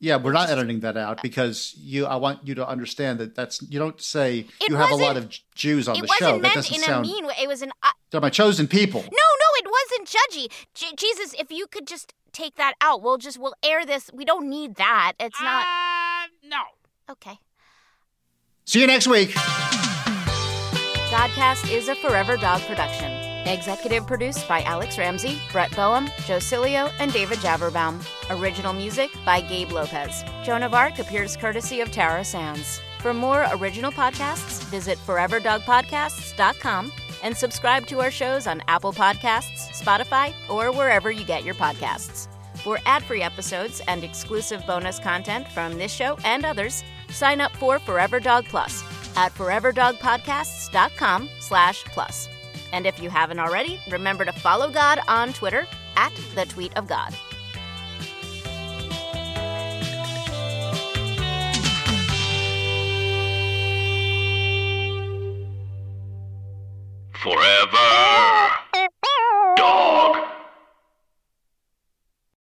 Yeah, 0.00 0.16
we're 0.16 0.32
not 0.32 0.48
editing 0.50 0.80
that 0.80 0.96
out 0.96 1.22
because 1.22 1.74
you. 1.76 2.06
I 2.06 2.16
want 2.16 2.46
you 2.46 2.54
to 2.56 2.68
understand 2.68 3.18
that 3.18 3.34
that's 3.34 3.60
you 3.62 3.78
don't 3.78 4.00
say 4.00 4.46
It 4.60 4.68
you 4.68 4.76
have 4.76 4.90
a 4.90 4.96
lot 4.96 5.16
of 5.16 5.28
Jews 5.54 5.88
on 5.88 5.96
it 5.96 6.02
the 6.02 6.06
wasn't 6.08 6.18
show. 6.18 6.38
That 6.40 6.54
doesn't 6.54 6.74
in 6.76 6.82
sound. 6.82 7.04
a 7.04 7.08
mean 7.08 7.26
way. 7.26 7.34
It 7.42 7.48
was 7.48 7.62
an. 7.62 7.72
Uh, 7.82 7.90
They're 8.10 8.20
my 8.20 8.30
chosen 8.30 8.68
people. 8.68 9.00
no, 9.00 9.08
no, 9.10 9.48
it 9.56 9.66
wasn't 9.66 10.08
judgy. 10.08 10.52
J- 10.74 10.94
Jesus, 10.96 11.34
if 11.38 11.50
you 11.50 11.66
could 11.66 11.86
just 11.86 12.14
take 12.32 12.54
that 12.56 12.74
out, 12.80 13.02
we'll 13.02 13.18
just 13.18 13.38
we'll 13.38 13.54
air 13.62 13.84
this. 13.84 14.08
We 14.14 14.24
don't 14.24 14.48
need 14.48 14.76
that. 14.76 15.14
It's 15.18 15.40
not. 15.40 15.66
Uh, 15.66 16.28
no. 16.48 16.62
Okay. 17.10 17.38
See 18.64 18.80
you 18.80 18.86
next 18.86 19.06
week. 19.06 19.30
Godcast 21.10 21.72
is 21.72 21.88
a 21.88 21.94
Forever 21.96 22.36
Dog 22.36 22.60
production. 22.62 23.10
Executive 23.46 24.06
produced 24.06 24.46
by 24.46 24.60
Alex 24.62 24.98
Ramsey, 24.98 25.40
Brett 25.52 25.74
Boehm, 25.74 26.08
Joe 26.26 26.36
Cilio, 26.36 26.92
and 26.98 27.10
David 27.10 27.38
Javerbaum. 27.38 28.04
Original 28.38 28.74
music 28.74 29.10
by 29.24 29.40
Gabe 29.40 29.72
Lopez. 29.72 30.22
Joan 30.44 30.62
of 30.62 30.74
Arc 30.74 30.98
appears 30.98 31.34
courtesy 31.34 31.80
of 31.80 31.90
Tara 31.90 32.22
Sands. 32.24 32.82
For 33.00 33.14
more 33.14 33.46
original 33.52 33.90
podcasts, 33.90 34.62
visit 34.64 34.98
foreverdogpodcasts.com 34.98 36.92
and 37.22 37.34
subscribe 37.34 37.86
to 37.86 38.00
our 38.00 38.10
shows 38.10 38.46
on 38.46 38.62
Apple 38.68 38.92
Podcasts, 38.92 39.70
Spotify, 39.70 40.34
or 40.50 40.70
wherever 40.70 41.10
you 41.10 41.24
get 41.24 41.42
your 41.42 41.54
podcasts. 41.54 42.28
For 42.56 42.78
ad-free 42.84 43.22
episodes 43.22 43.80
and 43.88 44.04
exclusive 44.04 44.66
bonus 44.66 44.98
content 44.98 45.48
from 45.48 45.78
this 45.78 45.92
show 45.92 46.18
and 46.24 46.44
others, 46.44 46.82
sign 47.10 47.40
up 47.40 47.54
for 47.56 47.78
Forever 47.78 48.20
Dog 48.20 48.44
Plus 48.46 48.82
at 49.16 49.34
foreverdogpodcasts.com 49.34 51.28
slash 51.40 51.84
plus. 51.84 52.28
And 52.72 52.86
if 52.86 53.02
you 53.02 53.10
haven't 53.10 53.38
already, 53.38 53.80
remember 53.90 54.24
to 54.24 54.32
follow 54.32 54.70
God 54.70 55.00
on 55.08 55.32
Twitter 55.32 55.66
at 55.96 56.12
the 56.34 56.44
tweet 56.46 56.76
of 56.76 56.86
God. 56.86 57.14
Forever 67.22 68.47